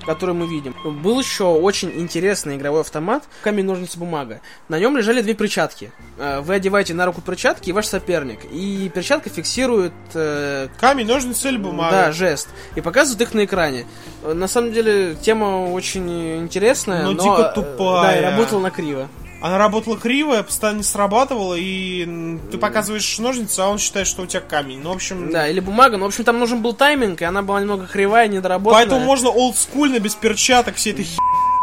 которую 0.07 0.37
мы 0.37 0.47
видим. 0.47 0.75
Был 1.03 1.19
еще 1.21 1.45
очень 1.45 1.91
интересный 2.01 2.57
игровой 2.57 2.83
автомат, 2.83 3.25
камень, 3.43 3.65
ножницы, 3.65 3.99
бумага. 3.99 4.41
На 4.69 4.79
нем 4.79 4.97
лежали 4.97 5.21
две 5.21 5.35
перчатки. 5.35 5.91
Э, 6.17 6.41
Вы 6.41 6.55
одеваете 6.55 6.95
на 6.95 7.05
руку 7.07 7.21
перчатки 7.21 7.71
и 7.71 7.73
ваш 7.73 7.87
соперник. 7.87 8.39
И 8.53 8.89
перчатка 8.95 9.31
фиксирует 9.31 9.93
э, 10.15 10.69
Камень, 10.79 11.07
ножницы 11.09 11.49
или 11.49 11.57
бумага. 11.59 11.91
Да, 11.91 12.13
жест. 12.13 12.49
И 12.77 12.81
показывают 12.81 13.21
их 13.21 13.35
на 13.35 13.45
экране. 13.45 13.85
Э, 14.23 14.33
На 14.33 14.47
самом 14.47 14.73
деле, 14.73 15.17
тема 15.17 15.71
очень 15.73 16.39
интересная, 16.39 17.03
Но 17.03 17.13
но... 17.13 17.23
дико 17.23 17.51
э, 17.51 17.55
тупая. 17.55 18.03
Да, 18.03 18.19
и 18.19 18.31
работала 18.31 18.61
на 18.61 18.71
криво. 18.71 19.09
Она 19.43 19.57
работала 19.59 19.97
криво, 19.97 20.43
постоянно 20.43 20.79
не 20.79 20.83
срабатывала, 20.83 21.55
и 21.59 22.39
ты 22.53 22.59
показываешь 22.59 23.19
ножницы, 23.19 23.61
а 23.61 23.69
он 23.69 23.79
считает, 23.79 24.07
что 24.07 24.23
у 24.23 24.27
тебя 24.27 24.41
камень. 24.41 24.81
Ну, 24.83 24.91
в 24.91 24.97
общем, 24.97 25.31
Да, 25.31 25.49
или 25.49 25.61
бумага. 25.61 25.97
Ну, 25.97 26.05
в 26.05 26.09
общем, 26.09 26.25
там 26.25 26.39
нужен 26.39 26.61
был 26.61 26.75
тайминг, 26.75 27.23
и 27.23 27.25
она 27.25 27.41
была 27.43 27.61
немного 27.61 27.87
кривая, 27.87 28.29
недоработанная. 28.29 28.85
поэтому 28.87 29.01
можно 29.05 29.31
олдскульно, 29.31 29.99
без 29.99 30.15
перчаток, 30.15 30.77
все 30.77 30.91
это 30.91 31.03
хи... 31.03 31.17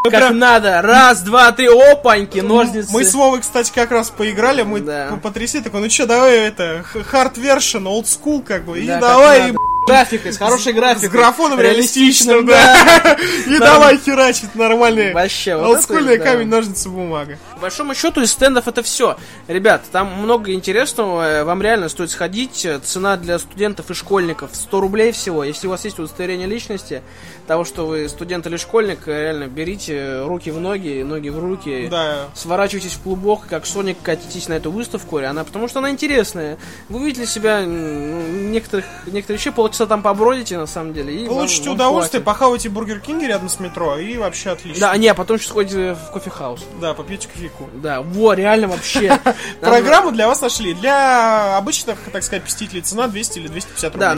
Как 0.09 0.31
надо. 0.31 0.81
Раз, 0.81 1.21
два, 1.21 1.51
три, 1.51 1.67
опаньки, 1.67 2.39
ножницы. 2.39 2.89
Мы 2.93 3.03
с 3.03 3.13
Вовой, 3.13 3.41
кстати, 3.41 3.71
как 3.75 3.91
раз 3.91 4.09
поиграли, 4.09 4.63
мы 4.63 4.79
Да. 4.79 5.07
по- 5.11 5.17
потрясли, 5.17 5.59
такой, 5.59 5.81
ну 5.81 5.89
что, 5.89 6.05
давай 6.05 6.37
это, 6.37 6.85
hard 7.11 7.33
version, 7.35 7.83
old 7.83 8.05
school, 8.05 8.41
как 8.41 8.63
бы, 8.63 8.79
и 8.79 8.87
как 8.87 9.01
давай, 9.01 9.41
надо. 9.51 9.57
Графикой, 9.87 10.33
с 10.33 10.37
хорошей 10.37 10.73
С 10.73 10.75
графикой. 10.75 11.09
графоном 11.09 11.59
реалистичным, 11.61 12.45
Реалистичным, 12.45 12.45
да. 12.45 13.17
И 13.47 13.57
давай 13.59 13.97
херачить 13.97 14.53
нормальные. 14.53 15.13
Вообще, 15.13 15.55
вот 15.55 15.65
Олдскульные 15.75 16.19
камень, 16.19 16.47
ножницы, 16.47 16.89
бумага. 16.89 17.37
По 17.57 17.61
большому 17.61 17.95
счету 17.95 18.21
из 18.21 18.31
стендов 18.31 18.67
это 18.67 18.83
все. 18.83 19.17
Ребят, 19.47 19.81
там 19.91 20.13
много 20.21 20.53
интересного, 20.53 21.23
э, 21.27 21.43
вам 21.43 21.59
реально 21.63 21.89
стоит 21.89 22.11
сходить. 22.11 22.63
Э, 22.65 22.77
Цена 22.77 23.17
для 23.17 23.39
студентов 23.39 23.89
и 23.89 23.95
школьников 23.95 24.51
100 24.53 24.79
рублей 24.79 25.11
всего. 25.11 25.43
Если 25.43 25.65
у 25.65 25.71
вас 25.71 25.83
есть 25.83 25.97
удостоверение 25.97 26.47
личности, 26.47 27.01
того, 27.47 27.65
что 27.65 27.87
вы 27.87 28.07
студент 28.09 28.45
или 28.45 28.57
школьник, 28.57 29.07
э, 29.07 29.23
реально 29.23 29.47
берите 29.47 30.21
руки 30.23 30.51
в 30.51 30.59
ноги, 30.59 31.01
ноги 31.01 31.29
в 31.29 31.39
руки. 31.39 31.87
Да. 31.89 32.25
Сворачивайтесь 32.35 32.93
в 32.93 33.01
клубок, 33.01 33.47
как 33.49 33.65
Соник, 33.65 33.97
катитесь 34.03 34.47
на 34.49 34.53
эту 34.53 34.69
выставку, 34.71 35.17
она, 35.17 35.43
потому 35.43 35.67
что 35.67 35.79
она 35.79 35.89
интересная. 35.89 36.59
Вы 36.89 36.99
увидите 36.99 37.25
себя 37.25 37.61
м, 37.61 38.51
некоторых, 38.51 38.85
некоторые 39.07 39.39
вещи, 39.39 39.49
полчаса 39.49 39.87
там 39.87 40.03
побродите, 40.03 40.59
на 40.59 40.67
самом 40.67 40.93
деле. 40.93 41.11
И 41.15 41.25
вам- 41.25 41.37
Получите 41.37 41.69
вам 41.69 41.75
удовольствие, 41.75 42.21
хватит. 42.21 42.25
похавайте 42.25 42.69
Бургер 42.69 42.99
Кинги 42.99 43.25
рядом 43.25 43.49
с 43.49 43.59
метро, 43.59 43.97
и 43.97 44.15
вообще 44.17 44.51
отлично. 44.51 44.79
Да, 44.79 44.97
не, 44.97 45.07
а 45.07 45.15
потом 45.15 45.37
еще 45.37 45.47
сходите 45.47 45.95
в 45.95 46.11
кофехаус. 46.13 46.63
Да, 46.79 46.93
попьете 46.93 47.27
кофейку. 47.49 47.69
Да, 47.81 48.01
во, 48.01 48.33
реально 48.33 48.67
вообще. 48.67 49.19
Программу 49.61 50.11
для 50.11 50.27
вас 50.27 50.41
нашли. 50.41 50.73
Для 50.73 51.57
обычных, 51.57 51.97
так 52.11 52.23
сказать, 52.23 52.43
посетителей 52.43 52.81
цена 52.81 53.07
200 53.07 53.39
или 53.39 53.47
250 53.47 53.93
рублей. 53.93 54.09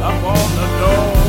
Да. 0.00 1.19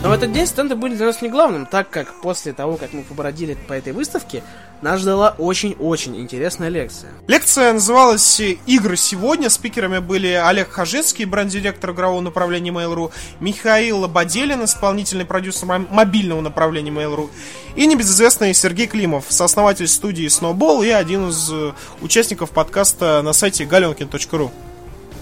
Но 0.00 0.10
в 0.10 0.12
этот 0.12 0.32
день 0.32 0.46
стенды 0.46 0.76
были 0.76 0.94
для 0.94 1.06
нас 1.06 1.22
не 1.22 1.28
главным, 1.28 1.66
так 1.66 1.90
как 1.90 2.20
после 2.20 2.52
того, 2.52 2.76
как 2.76 2.92
мы 2.92 3.02
побродили 3.02 3.54
по 3.66 3.72
этой 3.72 3.92
выставке, 3.92 4.44
нас 4.80 5.00
ждала 5.00 5.34
очень-очень 5.38 6.20
интересная 6.20 6.68
лекция. 6.68 7.10
Лекция 7.26 7.72
называлась 7.72 8.38
«Игры 8.38 8.96
сегодня». 8.96 9.50
Спикерами 9.50 9.98
были 9.98 10.28
Олег 10.28 10.70
Хажинский, 10.70 11.24
бренд-директор 11.24 11.90
игрового 11.90 12.20
направления 12.20 12.70
Mail.ru, 12.70 13.10
Михаил 13.40 13.98
Лободелин, 13.98 14.64
исполнительный 14.64 15.24
продюсер 15.24 15.66
мо- 15.66 15.78
мобильного 15.90 16.42
направления 16.42 16.92
Mail.ru, 16.92 17.28
и 17.74 17.84
небезызвестный 17.84 18.54
Сергей 18.54 18.86
Климов, 18.86 19.24
сооснователь 19.28 19.88
студии 19.88 20.26
Snowball 20.26 20.86
и 20.86 20.90
один 20.90 21.30
из 21.30 21.50
э, 21.50 21.72
участников 22.02 22.50
подкаста 22.50 23.20
на 23.24 23.32
сайте 23.32 23.64
galenkin.ru. 23.64 24.52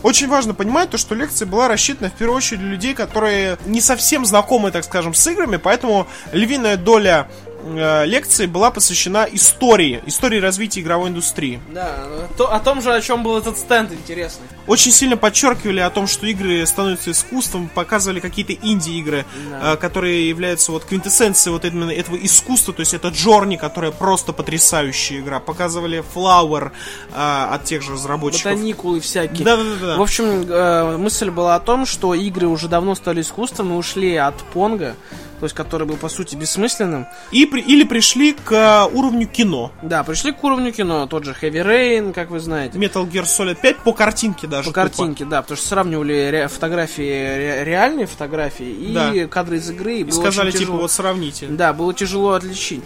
Очень 0.07 0.29
важно 0.29 0.55
понимать 0.55 0.91
то, 0.91 0.99
что 0.99 1.17
лекция 1.17 1.47
была 1.47 1.67
рассчитана 1.67 2.11
в 2.11 2.13
первую 2.13 2.37
очередь 2.37 2.61
для 2.61 2.71
людей, 2.71 2.95
которые 2.95 3.59
не 3.67 3.81
совсем 3.81 4.25
знакомы, 4.25 4.71
так 4.71 4.85
скажем, 4.85 5.15
с 5.15 5.27
играми, 5.27 5.57
поэтому 5.57 6.07
львиная 6.31 6.77
доля 6.77 7.27
лекции 7.75 8.47
была 8.47 8.71
посвящена 8.71 9.27
истории, 9.33 10.03
истории 10.07 10.39
развития 10.41 10.81
игровой 10.81 11.09
индустрии. 11.11 11.61
Да, 11.73 11.97
то- 12.37 12.53
о 12.53 12.61
том 12.61 12.81
же, 12.83 12.93
о 12.95 13.01
чем 13.01 13.23
был 13.23 13.37
этот 13.39 13.59
стенд 13.59 13.93
интересный. 13.93 14.47
Очень 14.67 14.93
сильно 14.93 15.17
подчеркивали 15.17 15.81
о 15.81 15.91
том, 15.91 16.07
что 16.07 16.27
игры 16.27 16.65
становятся 16.67 17.11
искусством, 17.11 17.69
показывали 17.75 18.21
какие-то 18.21 18.53
инди-игры, 18.53 19.25
Да. 19.51 19.73
э, 19.75 19.77
которые 19.77 20.29
являются 20.29 20.73
вот 20.73 20.85
квинтэссенцией 20.85 21.53
вот 21.53 21.65
именно 21.65 21.91
этого 21.91 22.17
искусства, 22.17 22.73
то 22.75 22.81
есть 22.81 22.95
это 22.95 23.09
Джорни, 23.09 23.57
которая 23.57 23.91
просто 23.93 24.33
потрясающая 24.33 25.21
игра. 25.21 25.41
Показывали 25.41 26.05
Flower 26.15 26.73
э, 27.15 27.49
от 27.53 27.65
тех 27.65 27.83
же 27.83 27.93
разработчиков. 27.93 28.53
Ботаникулы 28.53 29.01
всякие. 29.01 29.45
Да-да-да. 29.45 29.97
В 29.97 30.03
общем, 30.03 30.45
э, 30.49 30.97
мысль 30.97 31.31
была 31.31 31.55
о 31.57 31.61
том, 31.61 31.87
что 31.87 32.15
игры 32.15 32.47
уже 32.47 32.69
давно 32.69 32.95
стали 32.95 33.21
искусством 33.21 33.73
и 33.73 33.77
ушли 33.77 34.15
от 34.17 34.37
Понга, 34.53 34.95
то 35.39 35.45
есть 35.45 35.55
который 35.55 35.87
был 35.87 35.97
по 35.97 36.09
сути 36.09 36.35
бессмысленным. 36.37 37.07
И 37.31 37.47
при- 37.47 37.61
или 37.63 37.85
пришли 37.85 38.33
к 38.33 38.53
э, 38.53 38.85
уровню 38.97 39.27
кино. 39.27 39.73
Да, 39.83 40.03
пришли 40.05 40.33
к 40.33 40.43
уровню 40.45 40.73
кино, 40.73 41.07
тот 41.07 41.25
же 41.25 41.37
Heavy 41.41 41.65
Rain, 41.67 42.13
как 42.13 42.31
вы 42.31 42.41
знаете. 42.41 42.79
Metal 42.79 43.07
Gear 43.11 43.25
Solid 43.25 43.59
5 43.61 43.79
по 43.79 43.93
картинке 43.93 44.47
даже. 44.47 44.71
По 44.71 44.75
тупо. 44.75 44.83
картинке, 44.89 45.25
да, 45.25 45.43
потому 45.43 45.57
что 45.59 45.69
сравнивали 45.69 46.29
ре- 46.31 46.49
фотографии, 46.49 47.03
ре- 47.03 47.65
реальные 47.65 48.07
фотографии 48.07 48.67
и 48.71 48.93
Да. 48.95 49.27
кадры 49.29 49.57
из 49.57 49.69
игры. 49.71 49.99
И 49.99 50.05
было 50.05 50.21
сказали, 50.21 50.51
типа, 50.51 50.73
вот 50.73 50.91
сравните. 50.91 51.47
Да, 51.49 51.73
было 51.73 51.93
тяжело 51.95 52.33
отличить. 52.33 52.83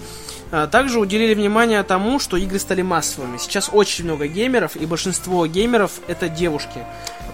А, 0.52 0.66
Также 0.66 0.98
уделили 0.98 1.32
внимание 1.34 1.80
тому, 1.84 2.18
что 2.18 2.36
игры 2.36 2.58
стали 2.58 2.82
массовыми. 2.82 3.38
Сейчас 3.38 3.70
очень 3.72 4.04
много 4.04 4.26
геймеров, 4.26 4.74
и 4.74 4.84
большинство 4.84 5.46
геймеров 5.46 5.92
это 6.08 6.28
девушки. 6.28 6.80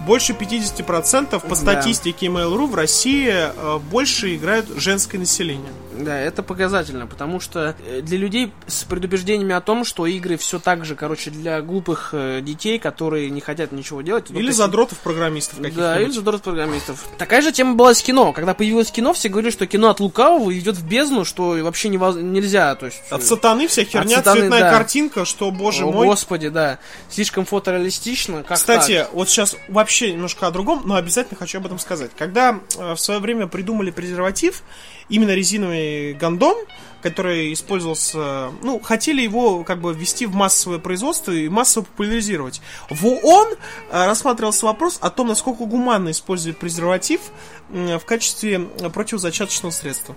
Больше 0.07 0.33
50% 0.33 1.41
по 1.41 1.49
Да. 1.49 1.55
статистике 1.55 2.27
Mail.ru 2.27 2.65
в 2.67 2.75
России 2.75 3.29
э, 3.29 3.79
больше 3.91 4.35
играют 4.35 4.67
женское 4.77 5.17
население. 5.17 5.69
Да, 5.97 6.17
это 6.19 6.43
показательно, 6.43 7.07
потому 7.07 7.39
что 7.39 7.75
э, 7.87 8.01
для 8.01 8.17
людей 8.17 8.51
с 8.67 8.83
предубеждениями 8.83 9.53
о 9.55 9.61
том, 9.61 9.83
что 9.83 10.05
игры 10.05 10.37
все 10.37 10.59
так 10.59 10.85
же, 10.85 10.95
короче, 10.95 11.31
для 11.31 11.59
глупых 11.61 12.09
э, 12.13 12.41
детей, 12.41 12.77
которые 12.79 13.29
не 13.31 13.41
хотят 13.41 13.71
ничего 13.71 14.01
делать. 14.01 14.29
Или 14.29 14.37
только 14.37 14.53
задротов-программистов 14.53 15.57
каких-то. 15.57 15.79
Да, 15.81 15.99
или 15.99 16.11
задрот 16.11 16.41
программистов. 16.43 17.03
Такая 17.17 17.41
же 17.41 17.51
тема 17.51 17.73
была 17.75 17.93
с 17.93 18.01
кино. 18.01 18.31
Когда 18.31 18.53
появилось 18.53 18.91
кино, 18.91 19.13
все 19.13 19.27
говорили, 19.27 19.51
что 19.51 19.65
кино 19.65 19.89
от 19.89 19.99
лукавого 19.99 20.57
идет 20.57 20.75
в 20.77 20.87
бездну, 20.87 21.25
что 21.25 21.57
вообще 21.63 21.89
невоз- 21.89 22.21
нельзя. 22.21 22.75
То 22.75 22.85
есть, 22.85 23.01
От 23.09 23.23
сатаны 23.23 23.67
вся 23.67 23.83
херня, 23.83 24.17
сатаны, 24.17 24.41
цветная 24.41 24.61
да. 24.61 24.71
картинка, 24.71 25.25
что, 25.25 25.49
боже 25.51 25.83
О, 25.85 25.91
мой. 25.91 26.05
господи, 26.05 26.49
да. 26.49 26.77
Слишком 27.09 27.45
фотореалистично. 27.45 28.43
Как 28.43 28.57
Кстати, 28.57 28.99
так? 28.99 29.13
вот 29.13 29.29
сейчас 29.29 29.55
вообще 29.67 29.96
немножко 30.05 30.47
о 30.47 30.51
другом, 30.51 30.83
но 30.85 30.95
обязательно 30.95 31.37
хочу 31.37 31.57
об 31.57 31.65
этом 31.65 31.79
сказать. 31.79 32.11
Когда 32.17 32.59
э, 32.77 32.93
в 32.93 32.97
свое 32.97 33.19
время 33.19 33.47
придумали 33.47 33.91
презерватив, 33.91 34.63
именно 35.09 35.31
резиновый 35.31 36.13
гондон, 36.13 36.55
который 37.01 37.53
использовался, 37.53 38.51
ну, 38.61 38.79
хотели 38.79 39.21
его 39.21 39.63
как 39.63 39.81
бы 39.81 39.93
ввести 39.93 40.25
в 40.25 40.33
массовое 40.33 40.79
производство 40.79 41.31
и 41.31 41.49
массово 41.49 41.85
популяризировать. 41.85 42.61
В 42.89 43.05
ООН 43.05 43.55
э, 43.91 44.05
рассматривался 44.05 44.65
вопрос 44.65 44.97
о 45.01 45.09
том, 45.09 45.27
насколько 45.27 45.65
гуманно 45.65 46.11
использовать 46.11 46.57
презерватив 46.57 47.21
в 47.69 48.01
качестве 48.05 48.59
противозачаточного 48.93 49.71
средства. 49.71 50.15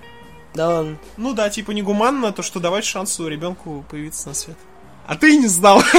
Да 0.54 0.68
ладно. 0.68 0.98
Ну 1.16 1.32
да, 1.32 1.48
типа 1.48 1.70
негуманно, 1.70 2.32
то 2.32 2.42
что 2.42 2.60
давать 2.60 2.84
шансу 2.84 3.28
ребенку 3.28 3.84
появиться 3.88 4.28
на 4.28 4.34
свет. 4.34 4.56
А 5.10 5.16
ты 5.16 5.34
и 5.34 5.38
не 5.38 5.48
знал. 5.48 5.82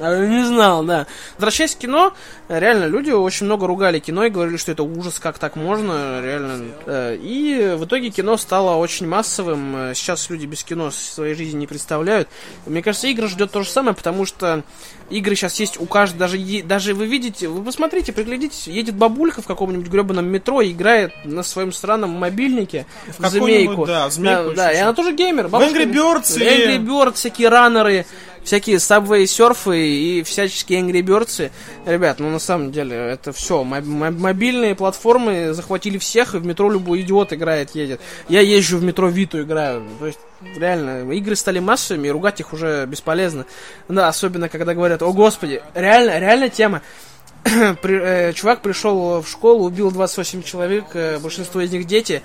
А, 0.00 0.26
Не 0.26 0.44
знал, 0.44 0.82
да. 0.82 1.06
Возвращаясь 1.36 1.76
к 1.76 1.78
кино, 1.78 2.12
реально, 2.48 2.86
люди 2.86 3.10
очень 3.12 3.46
много 3.46 3.68
ругали 3.68 4.00
кино 4.00 4.24
и 4.24 4.28
говорили, 4.30 4.56
что 4.56 4.72
это 4.72 4.82
ужас, 4.82 5.20
как 5.20 5.38
так 5.38 5.54
можно, 5.54 6.20
реально. 6.20 6.64
Э, 6.84 7.16
И 7.16 7.74
в 7.78 7.84
итоге 7.84 8.10
кино 8.10 8.36
стало 8.36 8.74
очень 8.76 9.06
массовым. 9.06 9.76
Э, 9.76 9.94
Сейчас 9.94 10.30
люди 10.30 10.46
без 10.46 10.64
кино 10.64 10.90
своей 10.90 11.34
жизни 11.34 11.60
не 11.60 11.66
представляют. 11.68 12.28
Мне 12.66 12.82
кажется, 12.82 13.06
игры 13.06 13.28
ждет 13.28 13.52
то 13.52 13.62
же 13.62 13.68
самое, 13.70 13.94
потому 13.94 14.24
что 14.26 14.64
игры 15.10 15.36
сейчас 15.36 15.60
есть 15.60 15.80
у 15.80 15.86
каждого, 15.86 16.18
даже, 16.18 16.38
даже 16.64 16.92
вы 16.94 17.06
видите, 17.06 17.46
вы 17.46 17.62
посмотрите, 17.62 18.12
приглядитесь, 18.12 18.66
едет 18.66 18.96
бабулька 18.96 19.42
в 19.42 19.46
каком-нибудь 19.46 19.86
гребаном 19.86 20.26
метро 20.26 20.60
и 20.60 20.72
играет 20.72 21.12
на 21.24 21.44
своем 21.44 21.72
странном 21.72 22.10
мобильнике 22.10 22.84
в, 23.16 23.22
какой-нибудь, 23.22 23.74
змейку. 23.76 23.86
да, 23.86 24.08
в 24.08 24.12
змейку 24.12 24.50
Да, 24.50 24.54
да, 24.56 24.72
и 24.72 24.76
она 24.78 24.92
тоже 24.92 25.12
геймер. 25.12 25.46
бабушка- 25.46 25.78
Angry 25.82 25.92
Birds 25.92 26.32
В 26.34 26.36
Angry 26.38 26.78
Birds, 26.84 27.14
всякие 27.14 27.48
раннеры, 27.48 28.04
всякие 28.48 28.76
Subway 28.76 29.26
серфы 29.26 29.78
и 29.78 30.22
всяческие 30.22 30.80
Angry 30.80 31.02
Birds. 31.02 31.50
Ребят, 31.84 32.18
ну 32.18 32.30
на 32.30 32.38
самом 32.38 32.72
деле 32.72 32.96
это 32.96 33.30
все. 33.32 33.62
Мобильные 33.62 34.74
платформы 34.74 35.52
захватили 35.52 35.98
всех, 35.98 36.34
и 36.34 36.38
в 36.38 36.46
метро 36.46 36.70
любой 36.70 37.02
идиот 37.02 37.34
играет, 37.34 37.74
едет. 37.74 38.00
Я 38.28 38.40
езжу 38.40 38.78
в 38.78 38.82
метро 38.82 39.08
Виту 39.08 39.42
играю. 39.42 39.86
То 39.98 40.06
есть, 40.06 40.18
реально, 40.56 41.12
игры 41.12 41.36
стали 41.36 41.58
массовыми, 41.58 42.08
и 42.08 42.10
ругать 42.10 42.40
их 42.40 42.54
уже 42.54 42.86
бесполезно. 42.86 43.44
Да, 43.88 44.08
особенно 44.08 44.48
когда 44.48 44.72
говорят, 44.72 45.02
о 45.02 45.12
господи, 45.12 45.62
реально, 45.74 46.18
реально 46.18 46.48
тема. 46.48 46.80
При- 47.44 48.00
э, 48.00 48.32
чувак 48.32 48.62
пришел 48.62 49.20
в 49.20 49.28
школу, 49.28 49.66
убил 49.66 49.90
28 49.90 50.42
человек, 50.42 50.86
э, 50.94 51.18
большинство 51.18 51.60
из 51.60 51.70
них 51.70 51.86
дети. 51.86 52.22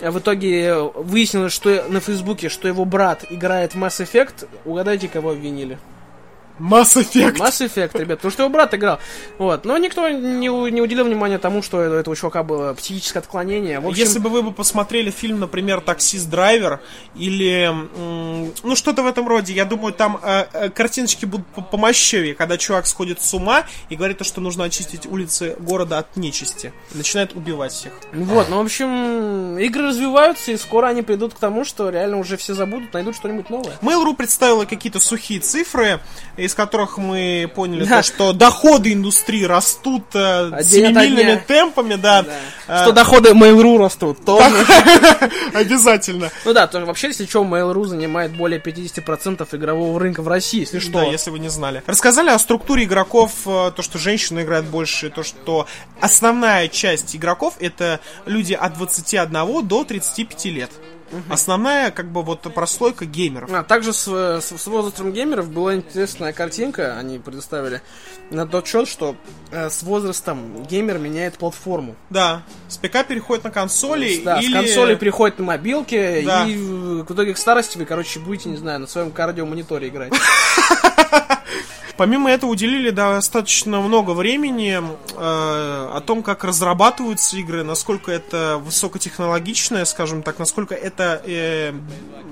А 0.00 0.10
в 0.10 0.18
итоге 0.18 0.74
выяснилось, 0.74 1.52
что 1.52 1.86
на 1.88 2.00
Фейсбуке, 2.00 2.48
что 2.48 2.68
его 2.68 2.84
брат 2.84 3.24
играет 3.30 3.74
в 3.74 3.78
Mass 3.78 4.04
Effect. 4.04 4.46
Угадайте, 4.64 5.08
кого 5.08 5.30
обвинили? 5.30 5.78
Mass 6.58 6.96
Effect. 6.96 7.36
Mass 7.36 7.60
Effect, 7.66 7.98
ребят, 7.98 8.18
потому 8.18 8.32
что 8.32 8.42
его 8.42 8.52
брат 8.52 8.74
играл. 8.74 8.98
Вот. 9.38 9.64
Но 9.64 9.76
никто 9.78 10.08
не, 10.08 10.48
не 10.70 10.80
уделил 10.80 11.04
внимания 11.04 11.38
тому, 11.38 11.62
что 11.62 11.78
у 11.78 11.80
этого 11.80 12.16
чувака 12.16 12.42
было 12.42 12.74
психическое 12.74 13.18
отклонение. 13.20 13.80
В 13.80 13.86
общем, 13.88 14.00
Если 14.00 14.18
бы 14.18 14.30
вы 14.30 14.42
бы 14.42 14.52
посмотрели 14.52 15.10
фильм, 15.10 15.40
например, 15.40 15.80
«Таксист 15.80 16.28
Драйвер» 16.28 16.80
или, 17.14 17.70
ну, 18.62 18.76
что-то 18.76 19.02
в 19.02 19.06
этом 19.06 19.28
роде, 19.28 19.52
я 19.52 19.64
думаю, 19.64 19.92
там 19.92 20.18
э, 20.22 20.46
э, 20.52 20.68
картиночки 20.70 21.24
будут 21.26 21.46
по- 21.48 21.62
помощевее, 21.62 22.34
когда 22.34 22.56
чувак 22.56 22.86
сходит 22.86 23.20
с 23.22 23.34
ума 23.34 23.64
и 23.88 23.96
говорит, 23.96 24.18
то, 24.18 24.24
что 24.24 24.40
нужно 24.40 24.64
очистить 24.64 25.06
улицы 25.06 25.56
города 25.58 25.98
от 25.98 26.16
нечисти. 26.16 26.72
Начинает 26.92 27.34
убивать 27.34 27.72
всех. 27.72 27.92
Вот, 28.12 28.48
ну, 28.48 28.58
в 28.58 28.64
общем, 28.64 29.58
игры 29.58 29.88
развиваются, 29.88 30.52
и 30.52 30.56
скоро 30.56 30.86
они 30.88 31.02
придут 31.02 31.34
к 31.34 31.38
тому, 31.38 31.64
что 31.64 31.90
реально 31.90 32.18
уже 32.18 32.36
все 32.36 32.54
забудут, 32.54 32.92
найдут 32.94 33.16
что-нибудь 33.16 33.50
новое. 33.50 33.76
Mail.ru 33.82 34.14
представила 34.16 34.64
какие-то 34.64 35.00
сухие 35.00 35.40
цифры. 35.40 36.00
Из 36.46 36.54
которых 36.54 36.98
мы 36.98 37.50
поняли, 37.54 37.84
то, 37.84 38.02
что 38.02 38.32
доходы 38.32 38.92
индустрии 38.92 39.44
растут 39.44 40.04
э, 40.14 40.62
семимильными 40.62 41.42
темпами, 41.46 41.94
да. 41.94 42.24
Э, 42.66 42.82
Что 42.82 42.92
доходы 42.92 43.30
Mail.ru 43.30 43.78
растут, 43.78 44.24
тоже. 44.24 44.64
Обязательно. 45.54 46.30
Ну 46.44 46.52
да, 46.52 46.66
тоже 46.66 46.86
вообще, 46.86 47.08
если 47.08 47.26
что, 47.26 47.44
Mail.ru 47.44 47.84
занимает 47.84 48.36
более 48.36 48.60
50% 48.60 49.46
игрового 49.56 49.98
рынка 50.00 50.22
в 50.22 50.28
России, 50.28 50.60
если 50.60 50.78
что. 50.78 51.00
Да, 51.00 51.04
если 51.04 51.30
вы 51.30 51.38
не 51.38 51.48
знали. 51.48 51.82
Рассказали 51.86 52.30
о 52.30 52.38
структуре 52.38 52.84
игроков, 52.84 53.32
э, 53.46 53.72
то, 53.74 53.82
что 53.82 53.98
женщины 53.98 54.40
играют 54.40 54.66
больше, 54.66 55.10
то, 55.10 55.22
что 55.22 55.66
основная 56.00 56.68
часть 56.68 57.14
игроков 57.14 57.54
это 57.60 58.00
люди 58.24 58.52
от 58.54 58.74
21 58.74 59.66
до 59.66 59.84
35 59.84 60.44
лет. 60.46 60.70
Основная, 61.28 61.90
как 61.90 62.10
бы, 62.10 62.22
вот 62.22 62.42
прослойка 62.54 63.04
геймеров. 63.06 63.50
А 63.52 63.62
также 63.62 63.92
с, 63.92 64.06
с, 64.06 64.58
с 64.58 64.66
возрастом 64.66 65.12
геймеров 65.12 65.50
была 65.50 65.76
интересная 65.76 66.32
картинка, 66.32 66.96
они 66.98 67.18
предоставили, 67.18 67.82
на 68.30 68.46
тот 68.46 68.66
счет, 68.66 68.88
что 68.88 69.16
э, 69.50 69.70
с 69.70 69.82
возрастом 69.82 70.62
геймер 70.64 70.98
меняет 70.98 71.38
платформу. 71.38 71.96
Да, 72.10 72.42
с 72.68 72.76
ПК 72.76 73.06
переходит 73.06 73.44
на 73.44 73.50
консоли 73.50 74.20
Да, 74.24 74.40
или... 74.40 74.50
с 74.50 74.54
консоли 74.54 74.94
приходит 74.94 75.38
на 75.38 75.44
мобилке, 75.44 76.22
Да. 76.22 76.44
и 76.46 76.56
в 76.56 76.86
в 77.06 77.12
итоге 77.12 77.34
к 77.34 77.38
старости 77.38 77.78
вы, 77.78 77.84
короче, 77.84 78.20
будете, 78.20 78.48
не 78.48 78.56
знаю, 78.56 78.80
на 78.80 78.86
своем 78.86 79.10
кардиомониторе 79.10 79.88
играть. 79.88 80.12
Помимо 81.96 82.30
этого 82.30 82.50
уделили 82.50 82.90
достаточно 82.90 83.80
много 83.80 84.10
времени 84.10 84.78
э, 84.78 84.80
о 85.16 86.00
том, 86.04 86.22
как 86.22 86.44
разрабатываются 86.44 87.36
игры, 87.38 87.64
насколько 87.64 88.12
это 88.12 88.60
высокотехнологичное, 88.62 89.84
скажем 89.86 90.22
так, 90.22 90.38
насколько 90.38 90.74
это 90.74 91.22
э, 91.24 91.72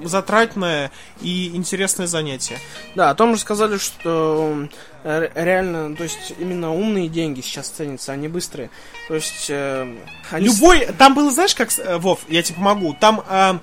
затратное 0.02 0.90
и 1.22 1.48
интересное 1.54 2.06
занятие. 2.06 2.58
Да, 2.94 3.10
о 3.10 3.14
том 3.14 3.34
же 3.34 3.40
сказали, 3.40 3.78
что 3.78 4.68
э, 5.02 5.28
реально, 5.34 5.96
то 5.96 6.02
есть 6.02 6.34
именно 6.38 6.72
умные 6.72 7.08
деньги 7.08 7.40
сейчас 7.40 7.68
ценятся, 7.68 8.12
а 8.12 8.16
не 8.16 8.28
быстрые. 8.28 8.70
То 9.08 9.14
есть... 9.14 9.46
э, 9.48 9.96
они 10.30 10.46
Любой, 10.46 10.86
там 10.98 11.14
было, 11.14 11.30
знаешь, 11.30 11.54
как, 11.54 11.70
э, 11.78 11.96
Вов, 11.96 12.20
я 12.28 12.42
тебе 12.42 12.56
помогу, 12.56 12.94
там, 13.00 13.22
э, 13.28 13.58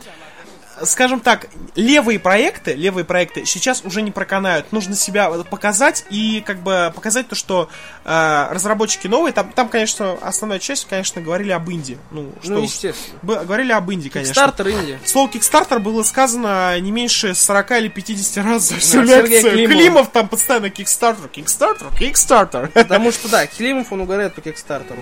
скажем 0.86 1.20
так, 1.20 1.48
левые 1.76 2.20
проекты, 2.20 2.74
левые 2.74 3.06
проекты 3.06 3.46
сейчас 3.46 3.84
уже 3.86 4.02
не 4.02 4.12
проканают, 4.12 4.72
нужно 4.72 4.96
себя 4.96 5.30
показать 5.30 6.06
и 6.10 6.44
как 6.46 6.60
бы 6.62 6.92
показать 6.96 7.28
то, 7.28 7.36
что 7.36 7.70
э, 8.06 8.48
разработчики 8.52 9.08
новые, 9.08 9.34
там, 9.34 9.52
там, 9.52 9.70
конечно, 9.70 10.14
основная 10.22 10.60
часть, 10.60 10.88
конечно, 10.90 11.22
говорили 11.22 11.52
об 11.52 11.70
Инди, 11.72 11.98
ну, 12.12 12.32
что 12.42 12.52
Ну, 12.54 12.60
уж. 12.62 12.66
естественно. 12.72 13.20
Б- 13.22 13.44
говорили 13.46 13.72
об 13.72 13.92
Инди, 13.92 14.10
конечно. 14.10 14.34
Стартер 14.34 14.70
Инди. 14.70 15.00
Слово 15.06 15.30
Kickstarter 15.30 15.80
было 15.80 16.04
сказано 16.04 16.80
не 16.80 16.92
меньше 16.92 17.34
40 17.36 17.72
или 17.72 17.88
50 17.88 18.46
раз 18.46 18.70
за 18.70 18.76
всю 18.78 19.06
Да, 19.06 19.22
лекцию. 19.22 19.52
Климов. 19.54 19.72
Климов 19.78 20.10
там 20.12 20.28
постоянно 20.28 20.68
Kickstarter, 20.68 21.30
Kickstarter, 21.32 21.92
Kickstarter. 22.00 22.68
Потому 22.70 23.12
что, 23.12 23.30
да, 23.30 23.46
Климов, 23.48 23.92
он 23.92 24.02
угорает 24.02 24.34
по 24.36 24.42
Кикстартеру. 24.42 25.02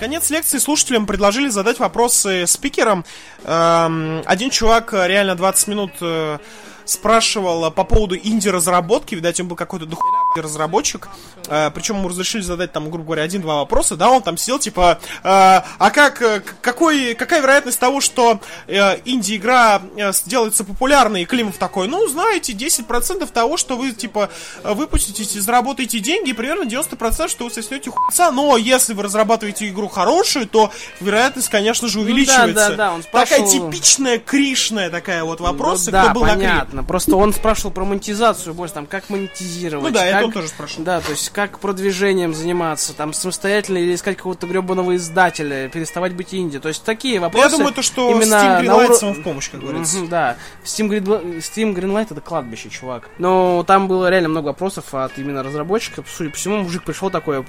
Конец 0.00 0.30
лекции 0.30 0.56
слушателям 0.58 1.06
предложили 1.06 1.48
задать 1.50 1.78
вопросы 1.78 2.46
спикерам. 2.46 3.04
Эм, 3.44 4.22
Один 4.24 4.48
чувак 4.50 4.94
э, 4.94 5.06
реально 5.06 5.34
20 5.34 5.68
минут 5.68 5.90
э, 6.00 6.38
спрашивал 6.86 7.66
э, 7.66 7.70
по 7.70 7.84
поводу 7.84 8.16
инди-разработки. 8.16 9.14
Видать, 9.14 9.38
он 9.40 9.48
был 9.48 9.56
какой-то 9.56 9.84
дух 9.84 10.02
разработчик. 10.36 11.08
Э, 11.48 11.70
Причем 11.74 11.96
ему 11.96 12.08
разрешили 12.08 12.42
задать 12.42 12.72
там, 12.72 12.90
грубо 12.90 13.04
говоря, 13.06 13.22
один-два 13.22 13.56
вопроса. 13.56 13.96
Да, 13.96 14.10
он 14.10 14.22
там 14.22 14.36
сидел, 14.36 14.58
типа, 14.58 14.98
э, 15.02 15.18
а 15.24 15.90
как, 15.92 16.22
э, 16.22 16.42
какой, 16.60 17.14
какая 17.14 17.40
вероятность 17.40 17.78
того, 17.80 18.00
что 18.00 18.40
э, 18.66 18.98
инди-игра 19.04 19.82
э, 19.96 20.12
сделается 20.12 20.64
популярной? 20.64 21.22
И 21.22 21.24
Климов 21.26 21.56
такой, 21.56 21.88
ну, 21.88 22.06
знаете, 22.08 22.52
10% 22.52 23.26
того, 23.32 23.56
что 23.56 23.76
вы, 23.76 23.92
типа, 23.92 24.30
выпуститесь 24.64 25.34
и 25.36 25.40
заработаете 25.40 25.98
деньги, 26.00 26.30
и 26.30 26.32
примерно 26.32 26.64
90% 26.64 27.28
что 27.28 27.44
вы 27.44 27.50
соснете 27.50 27.90
хуйца. 27.90 28.30
Но 28.30 28.56
если 28.56 28.94
вы 28.94 29.02
разрабатываете 29.02 29.68
игру 29.68 29.88
хорошую, 29.88 30.46
то 30.46 30.70
вероятность, 31.00 31.48
конечно 31.48 31.88
же, 31.88 32.00
увеличивается. 32.00 32.70
Ну 32.70 32.76
да, 32.76 32.76
да, 32.76 32.92
он 32.94 33.02
Такая 33.02 33.26
спрашивал- 33.26 33.70
типичная 33.72 34.18
кришная 34.18 34.90
такая 34.90 35.24
вот 35.24 35.40
вопрос, 35.40 35.86
Ну 35.86 35.92
да, 35.92 36.04
кто 36.04 36.12
был 36.14 36.22
на 36.22 36.34
клип. 36.34 36.38
понятно. 36.48 36.84
Просто 36.84 37.16
он 37.16 37.32
спрашивал 37.32 37.70
про 37.70 37.84
монетизацию 37.84 38.54
больше, 38.54 38.74
там, 38.74 38.86
как 38.86 39.08
монетизировать. 39.10 39.86
Ну 39.86 39.90
да, 39.92 40.04
это 40.06 40.19
как- 40.26 40.34
тоже 40.34 40.48
спрашивал. 40.48 40.84
Да, 40.84 41.00
то 41.00 41.10
есть 41.10 41.30
как 41.30 41.58
продвижением 41.58 42.34
заниматься, 42.34 42.94
там, 42.94 43.12
самостоятельно 43.12 43.78
или 43.78 43.94
искать 43.94 44.16
какого-то 44.16 44.46
гребаного 44.46 44.96
издателя, 44.96 45.68
переставать 45.68 46.14
быть 46.14 46.34
инди. 46.34 46.58
То 46.60 46.68
есть 46.68 46.82
такие 46.84 47.14
Я 47.14 47.20
вопросы. 47.20 47.50
думаю, 47.56 47.72
то, 47.74 47.82
что 47.82 48.10
именно 48.10 48.34
Steam 48.34 48.60
Greenlight 48.62 49.02
ему 49.02 49.14
в 49.14 49.22
помощь, 49.22 49.50
как 49.50 49.60
говорится. 49.60 49.98
Мгм, 49.98 50.08
да. 50.08 50.36
Steam, 50.64 50.88
Green... 50.88 51.38
Steam 51.38 51.74
Greenlight 51.74 52.08
это 52.10 52.20
кладбище, 52.20 52.68
чувак. 52.70 53.08
Но 53.18 53.64
там 53.66 53.88
было 53.88 54.08
реально 54.10 54.28
много 54.28 54.46
вопросов 54.46 54.94
от 54.94 55.18
именно 55.18 55.42
разработчиков. 55.42 56.06
Судя 56.08 56.30
по 56.30 56.36
всему, 56.36 56.56
мужик 56.58 56.84
пришел 56.84 57.10
такой, 57.10 57.42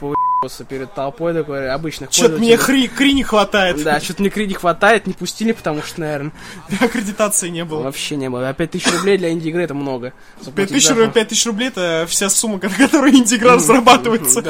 перед 0.67 0.91
толпой 0.95 1.35
такой 1.35 1.69
обычных 1.69 2.11
Что-то 2.11 2.37
мне 2.39 2.57
хри, 2.57 2.87
кри 2.87 3.13
не 3.13 3.21
хватает. 3.21 3.83
Да, 3.83 3.99
что-то 3.99 4.23
мне 4.23 4.31
кри 4.31 4.47
не 4.47 4.55
хватает, 4.55 5.05
не 5.05 5.13
пустили, 5.13 5.51
потому 5.51 5.83
что, 5.83 6.01
наверное, 6.01 6.31
Аккредитации 6.81 7.49
не 7.49 7.63
было. 7.63 7.83
вообще 7.83 8.15
не 8.15 8.27
было. 8.27 8.49
А 8.49 8.53
5000 8.55 8.91
рублей 8.91 9.19
для 9.19 9.29
инди-игры 9.31 9.61
это 9.61 9.75
много. 9.75 10.13
5000 10.39 10.45
Заплатить 10.45 10.89
рублей, 10.89 11.05
за- 11.05 11.11
5000 11.11 11.45
рублей 11.45 11.67
это 11.67 12.05
вся 12.09 12.29
сумма, 12.31 12.55
на 12.63 12.69
которую 12.69 13.13
инди-игра 13.13 13.53
разрабатывается. 13.53 14.43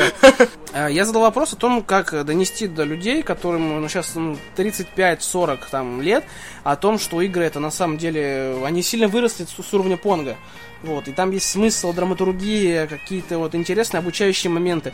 А, 0.71 0.87
Я 0.87 1.03
задал 1.03 1.23
вопрос 1.23 1.51
о 1.51 1.57
том, 1.57 1.83
как 1.83 2.25
донести 2.25 2.67
до 2.67 2.85
людей, 2.85 3.21
которым 3.21 3.81
ну, 3.81 3.89
сейчас 3.89 4.15
ну, 4.15 4.37
35-40 4.55 5.59
там, 5.69 6.01
лет, 6.01 6.23
о 6.63 6.77
том, 6.77 6.99
что 6.99 7.21
игры 7.21 7.43
это 7.43 7.59
на 7.59 7.69
самом 7.69 7.97
деле, 7.97 8.55
они 8.63 8.81
сильно 8.81 9.09
выросли 9.09 9.43
с, 9.43 9.49
с 9.61 9.73
уровня 9.73 9.97
Понга. 9.97 10.37
Вот, 10.83 11.07
и 11.07 11.11
там 11.11 11.29
есть 11.31 11.47
смысл, 11.47 11.93
драматургия, 11.93 12.87
какие-то 12.87 13.37
вот 13.37 13.53
интересные 13.53 13.99
обучающие 13.99 14.49
моменты. 14.49 14.93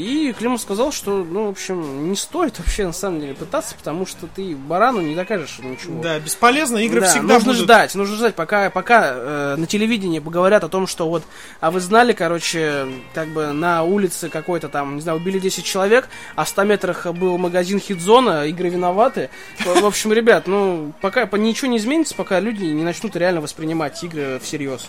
И 0.00 0.32
Климов 0.32 0.60
сказал, 0.62 0.92
что, 0.92 1.22
ну, 1.24 1.46
в 1.46 1.50
общем, 1.50 2.08
не 2.08 2.16
стоит 2.16 2.58
вообще 2.58 2.86
на 2.86 2.92
самом 2.92 3.20
деле 3.20 3.34
пытаться, 3.34 3.74
потому 3.74 4.06
что 4.06 4.26
ты 4.26 4.56
барану 4.56 5.00
не 5.02 5.14
докажешь 5.14 5.58
ничего. 5.58 6.02
Да, 6.02 6.18
бесполезно, 6.18 6.78
игры 6.78 7.02
Да, 7.02 7.08
всегда 7.08 7.34
нужно 7.34 7.52
будут... 7.52 7.64
ждать, 7.64 7.94
нужно 7.94 8.16
ждать, 8.16 8.34
пока, 8.34 8.70
пока 8.70 9.12
э, 9.14 9.54
на 9.58 9.66
телевидении 9.66 10.18
поговорят 10.18 10.64
о 10.64 10.68
том, 10.68 10.86
что 10.86 11.08
вот, 11.08 11.22
а 11.60 11.70
вы 11.70 11.80
знали, 11.80 12.14
короче, 12.14 12.86
как 13.12 13.28
бы 13.28 13.52
на 13.52 13.82
улице 13.82 14.30
какой-то 14.30 14.68
там, 14.68 14.96
не 14.96 15.02
знаю, 15.02 15.18
убили 15.18 15.38
10 15.38 15.64
человек, 15.64 16.08
а 16.34 16.44
в 16.44 16.48
100 16.48 16.64
метрах 16.64 17.06
был 17.06 17.36
магазин 17.36 17.78
Хитзона, 17.78 18.46
игры 18.46 18.70
виноваты. 18.70 19.28
В 19.64 19.84
общем, 19.84 20.12
ребят, 20.12 20.46
ну, 20.46 20.92
пока 21.02 21.26
по- 21.26 21.36
ничего 21.36 21.70
не 21.70 21.76
изменится, 21.76 22.14
пока 22.14 22.40
люди 22.40 22.64
не 22.64 22.84
начнут 22.84 23.16
реально 23.16 23.40
воспринимать 23.42 24.02
игры 24.02 24.40
всерьез. 24.42 24.88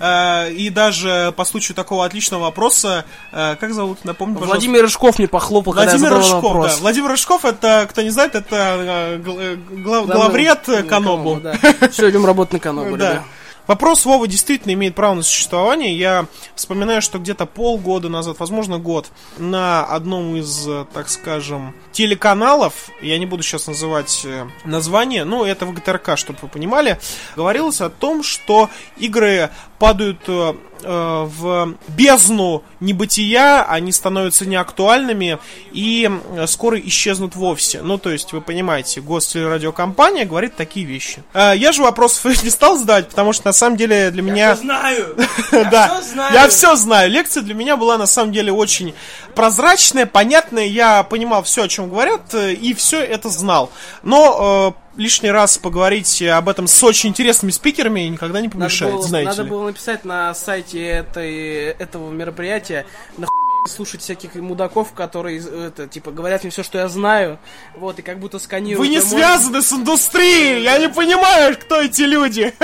Э, 0.00 0.50
И 0.52 0.70
даже 0.70 1.32
по 1.36 1.44
случаю 1.44 1.74
такого 1.76 2.04
отличного 2.04 2.42
вопроса, 2.44 3.04
э, 3.32 3.56
как 3.60 3.72
зовут, 3.74 4.04
напомню, 4.04 4.34
пожалуйста. 4.36 4.56
Владимир 4.56 4.82
Рыжков 4.82 5.18
мне 5.18 5.28
похлопал, 5.28 5.74
когда 5.74 5.90
Владимир 5.92 6.12
я 6.12 6.16
задавал 6.22 6.34
Рожков, 6.40 6.52
вопрос. 6.54 6.74
да. 6.76 6.80
Владимир 6.82 7.08
Рожков, 7.10 7.44
это, 7.44 7.86
кто 7.90 8.02
не 8.02 8.10
знает, 8.10 8.34
это 8.34 8.56
э, 8.56 9.16
гл- 9.18 9.82
глав- 9.84 10.06
главред 10.06 10.66
Канобу. 10.88 11.40
Да. 11.42 11.54
Все, 11.90 12.10
идем 12.10 12.24
работать 12.26 12.54
на 12.54 12.58
Канобу, 12.60 12.96
Да. 12.96 13.22
Вопрос 13.66 14.04
Вова 14.04 14.26
действительно 14.26 14.72
имеет 14.72 14.96
право 14.96 15.14
на 15.14 15.22
существование. 15.22 15.96
Я 15.96 16.26
вспоминаю, 16.56 17.00
что 17.00 17.20
где-то 17.20 17.46
полгода 17.46 18.08
назад, 18.08 18.40
возможно 18.40 18.78
год, 18.78 19.06
на 19.38 19.84
одном 19.84 20.34
из, 20.34 20.66
так 20.92 21.08
скажем, 21.08 21.72
телеканалов, 21.92 22.72
я 23.00 23.16
не 23.18 23.26
буду 23.26 23.44
сейчас 23.44 23.68
называть 23.68 24.26
название, 24.64 25.22
но 25.24 25.46
это 25.46 25.66
в 25.66 25.72
ГТРК, 25.74 26.16
чтобы 26.18 26.40
вы 26.42 26.48
понимали, 26.48 26.98
говорилось 27.36 27.80
о 27.80 27.90
том, 27.90 28.24
что 28.24 28.68
игры 28.96 29.50
падают 29.80 30.20
э, 30.28 30.54
э, 30.82 31.24
в 31.26 31.74
бездну 31.88 32.62
небытия, 32.80 33.62
они 33.62 33.92
становятся 33.92 34.46
неактуальными 34.46 35.38
и 35.72 36.08
э, 36.36 36.46
скоро 36.46 36.78
исчезнут 36.78 37.34
вовсе. 37.34 37.80
Ну, 37.82 37.96
то 37.96 38.10
есть, 38.10 38.32
вы 38.34 38.42
понимаете, 38.42 39.00
гостелерадиокомпания 39.00 40.26
говорит 40.26 40.54
такие 40.54 40.84
вещи. 40.84 41.22
Э, 41.32 41.54
Я 41.56 41.72
же 41.72 41.82
вопросов 41.82 42.26
не 42.44 42.50
стал 42.50 42.76
задавать, 42.76 43.08
потому 43.08 43.32
что 43.32 43.46
на 43.46 43.52
самом 43.54 43.78
деле 43.78 44.10
для 44.10 44.22
меня... 44.22 44.54
знаю! 44.54 45.16
Да, 45.70 45.88
всё 46.00 46.12
знаю. 46.12 46.34
я 46.34 46.48
все 46.48 46.76
знаю. 46.76 47.10
Лекция 47.10 47.42
для 47.42 47.54
меня 47.54 47.76
была 47.76 47.96
на 47.98 48.06
самом 48.06 48.32
деле 48.32 48.52
очень 48.52 48.94
прозрачная, 49.34 50.04
понятная. 50.06 50.66
Я 50.66 51.02
понимал 51.02 51.42
все, 51.42 51.64
о 51.64 51.68
чем 51.68 51.88
говорят, 51.88 52.34
э, 52.34 52.52
и 52.52 52.74
все 52.74 53.00
это 53.00 53.30
знал. 53.30 53.70
Но 54.02 54.76
лишний 54.96 55.30
раз 55.30 55.58
поговорить 55.58 56.22
об 56.22 56.48
этом 56.48 56.66
с 56.66 56.82
очень 56.82 57.10
интересными 57.10 57.50
спикерами 57.50 58.00
никогда 58.00 58.40
не 58.40 58.48
Надо 58.48 58.58
помешает, 58.58 58.94
было, 58.94 59.02
знаете 59.02 59.30
надо 59.30 59.42
ли. 59.42 59.48
было 59.48 59.66
написать 59.66 60.04
на 60.04 60.34
сайте 60.34 60.84
этой, 60.84 61.66
этого 61.78 62.10
мероприятия, 62.10 62.86
на 63.16 63.26
слушать 63.68 64.00
всяких 64.00 64.34
мудаков, 64.36 64.92
которые, 64.92 65.38
это, 65.40 65.86
типа, 65.86 66.10
говорят 66.10 66.42
мне 66.42 66.50
все, 66.50 66.62
что 66.62 66.78
я 66.78 66.88
знаю, 66.88 67.38
вот, 67.76 67.98
и 67.98 68.02
как 68.02 68.18
будто 68.18 68.38
сканируют... 68.38 68.78
Вы 68.78 68.88
не 68.88 69.00
мой 69.00 69.06
связаны 69.06 69.60
с 69.62 69.72
индустрией! 69.72 70.62
Я 70.62 70.78
не 70.78 70.88
понимаю, 70.88 71.56
кто 71.58 71.82
эти 71.82 72.02
люди! 72.02 72.54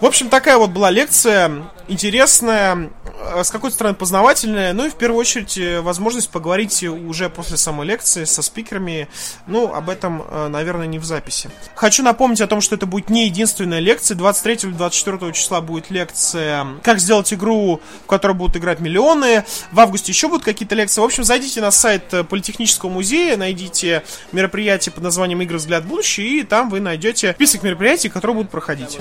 В 0.00 0.06
общем, 0.06 0.28
такая 0.28 0.58
вот 0.58 0.70
была 0.70 0.90
лекция 0.90 1.70
интересная. 1.88 2.90
Э, 3.18 3.44
с 3.44 3.50
какой-то 3.50 3.74
стороны 3.74 3.94
познавательная, 3.94 4.72
ну 4.72 4.86
и 4.86 4.90
в 4.90 4.94
первую 4.94 5.20
очередь 5.20 5.58
э, 5.58 5.80
возможность 5.80 6.30
поговорить 6.30 6.82
уже 6.82 7.28
после 7.28 7.56
самой 7.56 7.86
лекции 7.86 8.24
со 8.24 8.42
спикерами. 8.42 9.08
Ну, 9.46 9.72
об 9.72 9.90
этом, 9.90 10.22
э, 10.22 10.48
наверное, 10.48 10.86
не 10.86 10.98
в 10.98 11.04
записи. 11.04 11.50
Хочу 11.74 12.02
напомнить 12.02 12.40
о 12.40 12.46
том, 12.46 12.60
что 12.60 12.74
это 12.74 12.86
будет 12.86 13.10
не 13.10 13.26
единственная 13.26 13.80
лекция. 13.80 14.16
23 14.16 14.54
или 14.68 14.72
24 14.72 15.32
числа 15.32 15.60
будет 15.60 15.90
лекция 15.90 16.66
«Как 16.82 16.98
сделать 16.98 17.32
игру, 17.32 17.80
в 18.04 18.06
которой 18.06 18.32
будут 18.32 18.56
играть 18.56 18.80
миллионы». 18.80 19.44
В 19.72 19.80
августе 19.80 20.12
еще 20.12 20.28
будут 20.28 20.44
какие-то 20.44 20.74
лекции. 20.74 21.00
В 21.00 21.04
общем, 21.04 21.24
зайдите 21.24 21.60
на 21.60 21.70
сайт 21.70 22.14
Политехнического 22.28 22.90
музея, 22.90 23.36
найдите 23.36 24.02
мероприятие 24.32 24.92
под 24.92 25.04
названием 25.04 25.40
«Игры. 25.42 25.58
Взгляд 25.58 25.84
в 25.84 25.88
будущее», 25.88 26.40
и 26.40 26.42
там 26.44 26.70
вы 26.70 26.80
найдете 26.80 27.32
список 27.32 27.62
мероприятий, 27.62 28.08
которые 28.08 28.36
будут 28.36 28.50
проходить. 28.50 28.98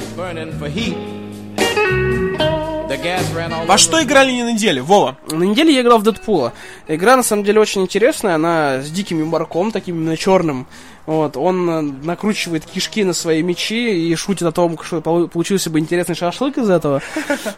Во 3.66 3.78
что 3.78 4.02
играли 4.02 4.32
на 4.42 4.52
неделе, 4.54 4.82
Вова? 4.82 5.18
На 5.30 5.44
неделе 5.44 5.74
я 5.74 5.82
играл 5.82 6.00
в 6.00 6.04
Дэдпула. 6.04 6.54
Игра, 6.88 7.16
на 7.16 7.24
самом 7.24 7.44
деле, 7.44 7.60
очень 7.60 7.82
интересная. 7.82 8.36
Она 8.36 8.82
с 8.82 8.90
диким 8.90 9.20
юморком, 9.20 9.72
таким 9.72 9.98
именно 9.98 10.18
черным. 10.18 10.68
Вот, 11.08 11.38
он 11.38 11.70
э, 11.70 11.82
накручивает 12.04 12.66
кишки 12.66 13.06
на 13.06 13.14
свои 13.14 13.42
мечи 13.42 14.10
и 14.10 14.14
шутит 14.16 14.44
о 14.44 14.52
том, 14.52 14.78
что 14.84 15.00
получился 15.02 15.70
бы 15.70 15.80
интересный 15.80 16.16
шашлык 16.16 16.58
из 16.58 16.70
этого. 16.70 17.02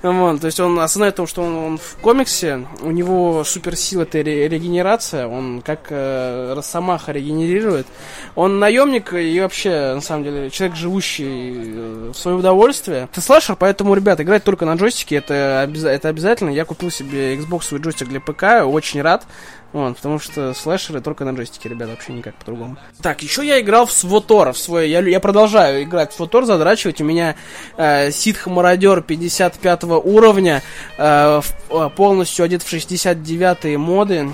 Вот, 0.03 0.41
то 0.41 0.47
есть 0.47 0.59
он 0.59 0.79
осознает 0.79 1.15
том, 1.15 1.25
что 1.25 1.41
он, 1.41 1.55
он 1.55 1.77
в 1.77 1.97
комиксе, 1.97 2.67
у 2.81 2.91
него 2.91 3.43
суперсила 3.43 4.03
это 4.03 4.21
регенерация, 4.21 5.27
он 5.27 5.61
как 5.61 5.87
э, 5.89 6.53
Росомаха 6.55 7.11
регенерирует. 7.11 7.87
Он 8.35 8.59
наемник 8.59 9.13
и 9.13 9.39
вообще, 9.41 9.95
на 9.95 10.01
самом 10.01 10.25
деле, 10.25 10.49
человек, 10.51 10.77
живущий 10.77 11.53
э, 11.55 12.11
в 12.13 12.17
свое 12.17 12.37
удовольствие. 12.37 13.09
Это 13.11 13.19
слэшер, 13.19 13.55
поэтому, 13.55 13.95
ребят, 13.95 14.21
играть 14.21 14.43
только 14.43 14.65
на 14.65 14.75
джойстике, 14.75 15.15
это, 15.15 15.67
это 15.85 16.07
обязательно. 16.07 16.51
Я 16.51 16.65
купил 16.65 16.91
себе 16.91 17.35
Xbox 17.35 17.75
и 17.75 17.81
джойстик 17.81 18.09
для 18.09 18.19
ПК, 18.21 18.65
очень 18.65 19.01
рад. 19.01 19.25
Вот, 19.71 19.97
потому 19.97 20.17
что 20.17 20.53
слэшеры 20.53 20.99
только 20.99 21.25
на 21.25 21.35
джойстике, 21.35 21.69
ребята, 21.69 21.91
вообще 21.91 22.13
никак 22.13 22.33
по-другому. 22.35 22.77
Так, 23.01 23.21
еще 23.21 23.45
я 23.45 23.59
играл 23.61 23.85
в 23.85 23.91
Свотор, 23.91 24.53
в 24.53 24.57
свой, 24.57 24.89
я, 24.89 24.99
я 25.01 25.19
продолжаю 25.19 25.83
играть 25.83 26.11
в 26.11 26.15
Свотор, 26.15 26.45
задрачивать. 26.45 27.01
У 27.01 27.05
меня 27.05 27.35
э, 27.77 28.09
Ситха 28.11 28.49
Мародер 28.49 29.01
55 29.01 29.83
уровня, 29.83 30.63
э, 30.97 31.41
в, 31.41 31.53
э, 31.69 31.89
полностью 31.95 32.45
одет 32.45 32.63
в 32.63 32.69
69 32.69 33.77
моды. 33.77 34.29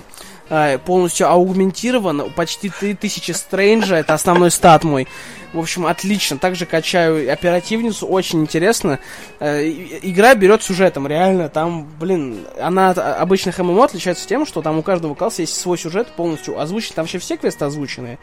Э, 0.47 0.77
полностью 0.77 1.27
аугментирован, 1.27 2.31
почти 2.35 2.69
3000 2.69 3.31
стрэнджа, 3.31 3.95
это 3.95 4.13
основной 4.13 4.51
стат 4.51 4.83
мой. 4.83 5.07
В 5.55 5.59
общем, 5.59 5.85
отлично. 5.85 6.37
Также 6.37 6.65
качаю 6.65 7.31
оперативницу, 7.31 8.05
очень 8.05 8.41
интересно. 8.41 8.99
Э, 9.39 9.65
игра 9.65 10.35
берет 10.35 10.61
сюжетом, 10.61 11.07
реально. 11.07 11.47
Там, 11.47 11.87
блин, 11.97 12.45
она 12.59 12.89
от 12.89 12.97
обычных 12.97 13.57
ММО 13.57 13.85
отличается 13.85 14.27
тем, 14.27 14.45
что 14.45 14.61
там 14.61 14.77
у 14.77 14.83
каждого 14.83 15.15
класса 15.15 15.43
есть 15.43 15.55
свой 15.55 15.77
сюжет 15.77 16.09
полностью 16.09 16.59
озвучен. 16.59 16.93
Там 16.93 17.05
вообще 17.05 17.19
все 17.19 17.37
квесты 17.37 17.63
озвученные. 17.63 18.19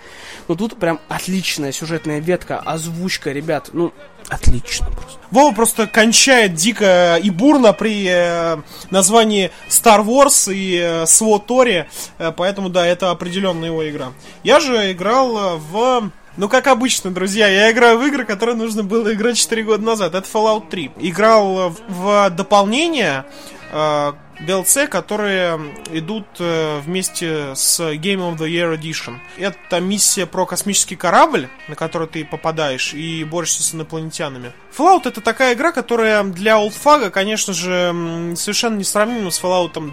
Но 0.47 0.57
тут 0.57 0.77
прям 0.77 1.01
отличная 1.09 1.73
сюжетная 1.73 2.21
ветка, 2.21 2.59
озвучка, 2.59 3.33
ребят. 3.33 3.71
Ну, 3.73 3.95
отлично 4.29 4.91
просто. 4.91 5.19
Вова 5.31 5.55
просто 5.55 5.87
кончает 5.87 6.53
дико 6.53 7.17
и 7.17 7.31
бурно 7.31 7.73
при 7.73 8.07
э, 8.11 8.59
названии 8.91 9.51
Star 9.71 10.05
Wars 10.05 10.53
и 10.53 10.79
э, 10.79 11.87
э, 12.19 12.33
поэтому 12.37 12.69
да, 12.69 12.87
это 12.87 13.11
определенная 13.11 13.71
его 13.71 13.89
игра. 13.89 14.13
Я 14.45 14.61
же 14.61 14.93
играл 14.93 15.59
в 15.59 16.11
ну, 16.37 16.49
как 16.49 16.67
обычно, 16.67 17.11
друзья, 17.11 17.49
я 17.49 17.71
играю 17.71 17.99
в 17.99 18.07
игры, 18.07 18.25
которые 18.25 18.57
нужно 18.57 18.83
было 18.83 19.13
играть 19.13 19.37
4 19.37 19.63
года 19.65 19.85
назад. 19.85 20.15
Это 20.15 20.27
Fallout 20.27 20.69
3. 20.71 20.93
Играл 20.99 21.71
в, 21.71 21.77
в 21.89 22.31
дополнение 22.31 23.27
э, 23.71 24.13
DLC, 24.41 24.87
которые 24.89 25.61
идут 25.91 26.27
э, 26.39 26.81
вместе 26.81 27.55
с 27.55 27.81
Game 27.81 28.21
of 28.21 28.39
the 28.39 28.49
Year 28.49 28.79
Edition. 28.79 29.19
Это 29.37 29.81
миссия 29.81 30.27
про 30.27 30.47
космический 30.47 30.97
корабль, 30.97 31.49
на 31.69 31.77
который 31.77 32.09
ты 32.09 32.25
попадаешь 32.25 32.95
и 32.95 33.25
борешься 33.25 33.63
с 33.63 33.75
инопланетянами. 33.75 34.53
Fallout 34.77 35.07
это 35.07 35.21
такая 35.21 35.55
игра, 35.55 35.71
которая 35.71 36.25
для 36.25 36.59
олдфага, 36.59 37.11
конечно 37.11 37.53
же, 37.53 38.35
совершенно 38.37 38.79
несравнима 38.79 39.31
с 39.31 39.41
Fallout 39.41 39.93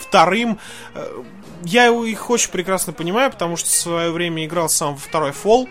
вторым 0.00 0.58
э, 0.94 1.22
я 1.64 1.88
их 1.88 2.30
очень 2.30 2.50
прекрасно 2.50 2.92
понимаю, 2.92 3.30
потому 3.30 3.56
что 3.56 3.68
в 3.68 3.72
свое 3.72 4.10
время 4.10 4.44
играл 4.44 4.68
сам 4.68 4.94
во 4.94 5.00
второй 5.00 5.30
Fall. 5.30 5.68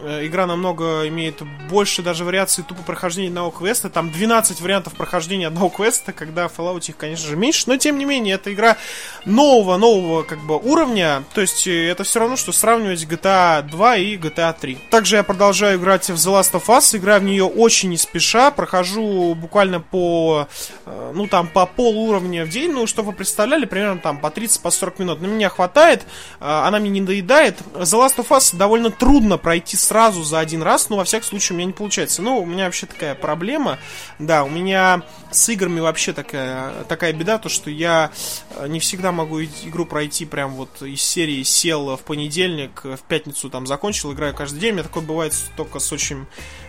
Э, 0.00 0.24
игра 0.26 0.46
намного 0.46 1.08
имеет 1.08 1.42
больше 1.68 2.02
даже 2.02 2.24
вариаций 2.24 2.64
тупо 2.64 2.82
прохождения 2.82 3.28
одного 3.28 3.50
квеста. 3.50 3.90
Там 3.90 4.10
12 4.10 4.60
вариантов 4.60 4.94
прохождения 4.94 5.48
одного 5.48 5.70
квеста, 5.70 6.12
когда 6.12 6.48
в 6.48 6.56
Fallout 6.56 6.88
их, 6.88 6.96
конечно 6.96 7.26
же, 7.26 7.36
меньше. 7.36 7.64
Но, 7.66 7.76
тем 7.76 7.98
не 7.98 8.04
менее, 8.04 8.36
это 8.36 8.52
игра 8.52 8.76
нового-нового 9.24 10.22
как 10.22 10.38
бы 10.40 10.56
уровня. 10.56 11.24
То 11.34 11.40
есть, 11.40 11.66
э, 11.66 11.88
это 11.88 12.04
все 12.04 12.20
равно, 12.20 12.36
что 12.36 12.52
сравнивать 12.52 13.04
GTA 13.04 13.62
2 13.62 13.96
и 13.96 14.16
GTA 14.16 14.54
3. 14.58 14.78
Также 14.90 15.16
я 15.16 15.22
продолжаю 15.22 15.78
играть 15.78 16.08
в 16.08 16.14
The 16.14 16.40
Last 16.40 16.52
of 16.52 16.66
Us. 16.66 16.96
Играю 16.96 17.20
в 17.20 17.24
нее 17.24 17.44
очень 17.44 17.90
не 17.90 17.96
спеша. 17.96 18.50
Прохожу 18.50 19.34
буквально 19.34 19.80
по, 19.80 20.46
э, 20.86 21.12
ну, 21.14 21.26
там, 21.26 21.48
по 21.48 21.66
пол 21.66 21.98
уровня 21.98 22.44
в 22.44 22.50
день. 22.50 22.72
Ну, 22.72 22.86
чтобы 22.86 23.10
вы 23.10 23.16
представляли, 23.16 23.64
примерно 23.64 24.00
там 24.00 24.18
по 24.18 24.28
30-40 24.28 24.90
по 24.90 25.02
минут. 25.02 25.20
На 25.20 25.26
меня 25.26 25.48
хватает. 25.48 26.04
Она 26.38 26.78
мне 26.78 26.90
не 26.90 27.00
доедает. 27.00 27.56
The 27.74 27.84
Last 27.84 28.16
of 28.16 28.28
Us 28.28 28.56
довольно 28.56 28.90
трудно 28.90 29.38
пройти 29.38 29.76
сразу 29.88 30.22
за 30.22 30.38
один 30.38 30.62
раз, 30.62 30.90
но 30.90 30.96
во 30.96 31.04
всяком 31.04 31.28
случае 31.28 31.54
у 31.54 31.56
меня 31.58 31.66
не 31.66 31.72
получается. 31.72 32.20
Ну, 32.20 32.38
у 32.38 32.46
меня 32.46 32.66
вообще 32.66 32.84
такая 32.84 33.14
проблема. 33.14 33.78
Да, 34.18 34.44
у 34.44 34.50
меня 34.50 35.02
с 35.30 35.48
играми 35.48 35.80
вообще 35.80 36.12
такая, 36.12 36.84
такая 36.84 37.14
беда, 37.14 37.38
то 37.38 37.48
что 37.48 37.70
я 37.70 38.10
э, 38.50 38.68
не 38.68 38.80
всегда 38.80 39.12
могу 39.12 39.42
игру 39.42 39.86
пройти 39.86 40.26
прям 40.26 40.52
вот 40.52 40.82
из 40.82 41.00
серии 41.00 41.42
сел 41.42 41.96
в 41.96 42.00
понедельник, 42.00 42.84
в 42.84 43.00
пятницу 43.08 43.48
там 43.48 43.66
закончил, 43.66 44.12
играю 44.12 44.34
каждый 44.34 44.60
день. 44.60 44.72
У 44.72 44.74
меня 44.74 44.84
такое 44.84 45.02
бывает 45.02 45.34
только 45.56 45.78
с 45.78 45.90
очень 45.90 46.26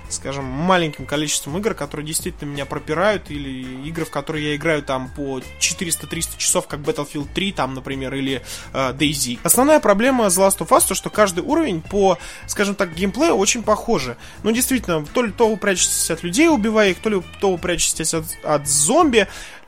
скажем, 0.09 0.45
маленьким 0.45 1.05
количеством 1.05 1.57
игр, 1.57 1.73
которые 1.73 2.05
действительно 2.05 2.49
меня 2.49 2.65
пропирают, 2.65 3.29
или 3.31 3.87
игры, 3.87 4.05
в 4.05 4.09
которые 4.09 4.49
я 4.49 4.55
играю 4.55 4.83
там 4.83 5.09
по 5.09 5.39
400-300 5.59 6.37
часов, 6.37 6.67
как 6.67 6.79
Battlefield 6.79 7.27
3, 7.33 7.51
там, 7.53 7.73
например, 7.73 8.13
или 8.15 8.41
э, 8.73 8.93
DayZ. 8.93 9.39
Основная 9.43 9.79
проблема 9.79 10.25
The 10.25 10.47
Last 10.47 10.59
of 10.59 10.69
Us, 10.69 10.87
то, 10.87 10.95
что 10.95 11.09
каждый 11.09 11.43
уровень 11.43 11.81
по, 11.81 12.17
скажем 12.47 12.75
так, 12.75 12.93
геймплею 12.93 13.35
очень 13.35 13.63
похожи. 13.63 14.17
Ну, 14.43 14.51
действительно, 14.51 15.05
то 15.05 15.21
ли 15.21 15.31
то 15.31 15.49
вы 15.49 15.57
прячетесь 15.57 16.11
от 16.11 16.23
людей, 16.23 16.49
убивая 16.49 16.91
их, 16.91 16.99
то 16.99 17.09
ли 17.09 17.21
то 17.39 17.51
вы 17.51 17.57
прячетесь 17.57 18.13
от, 18.13 18.25
от 18.43 18.67
зомби, 18.67 19.27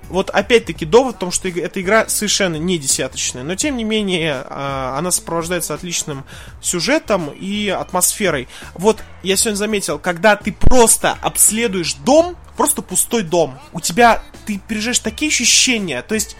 вот 0.09 0.29
опять-таки 0.29 0.85
довод 0.85 1.15
в 1.15 1.19
том, 1.19 1.31
что 1.31 1.47
эта 1.47 1.81
игра 1.81 2.07
совершенно 2.07 2.57
не 2.57 2.77
десяточная, 2.77 3.43
но 3.43 3.55
тем 3.55 3.77
не 3.77 3.83
менее 3.83 4.45
а, 4.49 4.97
она 4.97 5.11
сопровождается 5.11 5.73
отличным 5.73 6.25
сюжетом 6.61 7.29
и 7.29 7.69
атмосферой. 7.69 8.47
Вот 8.73 9.01
я 9.23 9.35
сегодня 9.37 9.57
заметил, 9.57 9.99
когда 9.99 10.35
ты 10.35 10.51
просто 10.51 11.17
обследуешь 11.21 11.93
дом, 11.93 12.35
просто 12.57 12.81
пустой 12.81 13.23
дом, 13.23 13.57
у 13.73 13.79
тебя 13.79 14.21
ты 14.45 14.59
переживаешь 14.67 14.99
такие 14.99 15.29
ощущения, 15.29 16.01
то 16.01 16.15
есть 16.15 16.35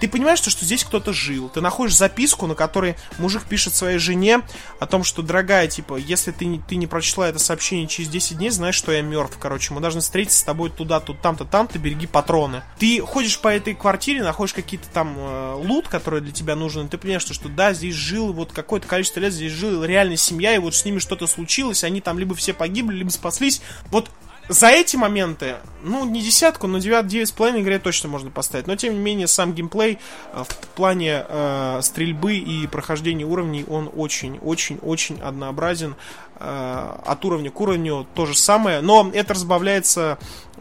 ты 0.00 0.08
понимаешь, 0.08 0.38
что, 0.38 0.50
что 0.50 0.64
здесь 0.64 0.84
кто-то 0.84 1.12
жил. 1.12 1.48
Ты 1.48 1.60
находишь 1.60 1.96
записку, 1.96 2.46
на 2.46 2.54
которой 2.54 2.96
мужик 3.18 3.44
пишет 3.44 3.74
своей 3.74 3.98
жене 3.98 4.42
о 4.78 4.86
том, 4.86 5.04
что, 5.04 5.22
дорогая, 5.22 5.66
типа, 5.68 5.96
если 5.96 6.30
ты 6.30 6.46
не, 6.46 6.60
ты 6.60 6.76
не 6.76 6.86
прочла 6.86 7.28
это 7.28 7.38
сообщение 7.38 7.86
через 7.86 8.08
10 8.08 8.38
дней, 8.38 8.50
знаешь, 8.50 8.74
что 8.74 8.92
я 8.92 9.02
мертв, 9.02 9.36
короче. 9.38 9.74
Мы 9.74 9.80
должны 9.80 10.00
встретиться 10.00 10.40
с 10.40 10.42
тобой 10.44 10.70
туда, 10.70 11.00
тут, 11.00 11.20
там-то, 11.20 11.44
там-то, 11.44 11.78
береги 11.78 12.06
патроны. 12.06 12.62
Ты 12.78 13.00
ходишь 13.00 13.38
по 13.38 13.48
этой 13.48 13.74
квартире, 13.74 14.22
находишь 14.22 14.54
какие-то 14.54 14.88
там 14.88 15.14
э, 15.18 15.54
лут, 15.54 15.88
которые 15.88 16.22
для 16.22 16.32
тебя 16.32 16.56
нужны, 16.56 16.88
ты 16.88 16.98
понимаешь, 16.98 17.22
что, 17.22 17.34
что 17.34 17.48
да, 17.48 17.72
здесь 17.72 17.94
жил 17.94 18.32
вот 18.32 18.52
какое-то 18.52 18.86
количество 18.86 19.20
лет, 19.20 19.32
здесь 19.32 19.52
жила 19.52 19.86
реальная 19.86 20.16
семья, 20.16 20.54
и 20.54 20.58
вот 20.58 20.74
с 20.74 20.84
ними 20.84 20.98
что-то 20.98 21.26
случилось, 21.26 21.84
они 21.84 22.00
там 22.00 22.18
либо 22.18 22.34
все 22.34 22.52
погибли, 22.52 22.96
либо 22.96 23.10
спаслись. 23.10 23.60
Вот 23.90 24.10
за 24.48 24.68
эти 24.68 24.96
моменты, 24.96 25.56
ну, 25.82 26.04
не 26.04 26.22
десятку, 26.22 26.66
но 26.66 26.78
9, 26.78 27.04
9,5 27.06 27.60
игре 27.60 27.78
точно 27.78 28.08
можно 28.08 28.30
поставить. 28.30 28.66
Но, 28.66 28.76
тем 28.76 28.94
не 28.94 29.00
менее, 29.00 29.26
сам 29.26 29.52
геймплей 29.52 29.98
э, 30.32 30.44
в 30.44 30.66
плане 30.68 31.24
э, 31.28 31.80
стрельбы 31.82 32.36
и 32.36 32.66
прохождения 32.66 33.24
уровней, 33.24 33.64
он 33.68 33.90
очень-очень-очень 33.94 35.20
однообразен. 35.20 35.96
Э, 36.38 36.98
от 37.06 37.24
уровня 37.24 37.50
к 37.50 37.58
уровню 37.60 38.06
то 38.14 38.26
же 38.26 38.36
самое, 38.36 38.82
но 38.82 39.10
это 39.14 39.32
разбавляется 39.32 40.18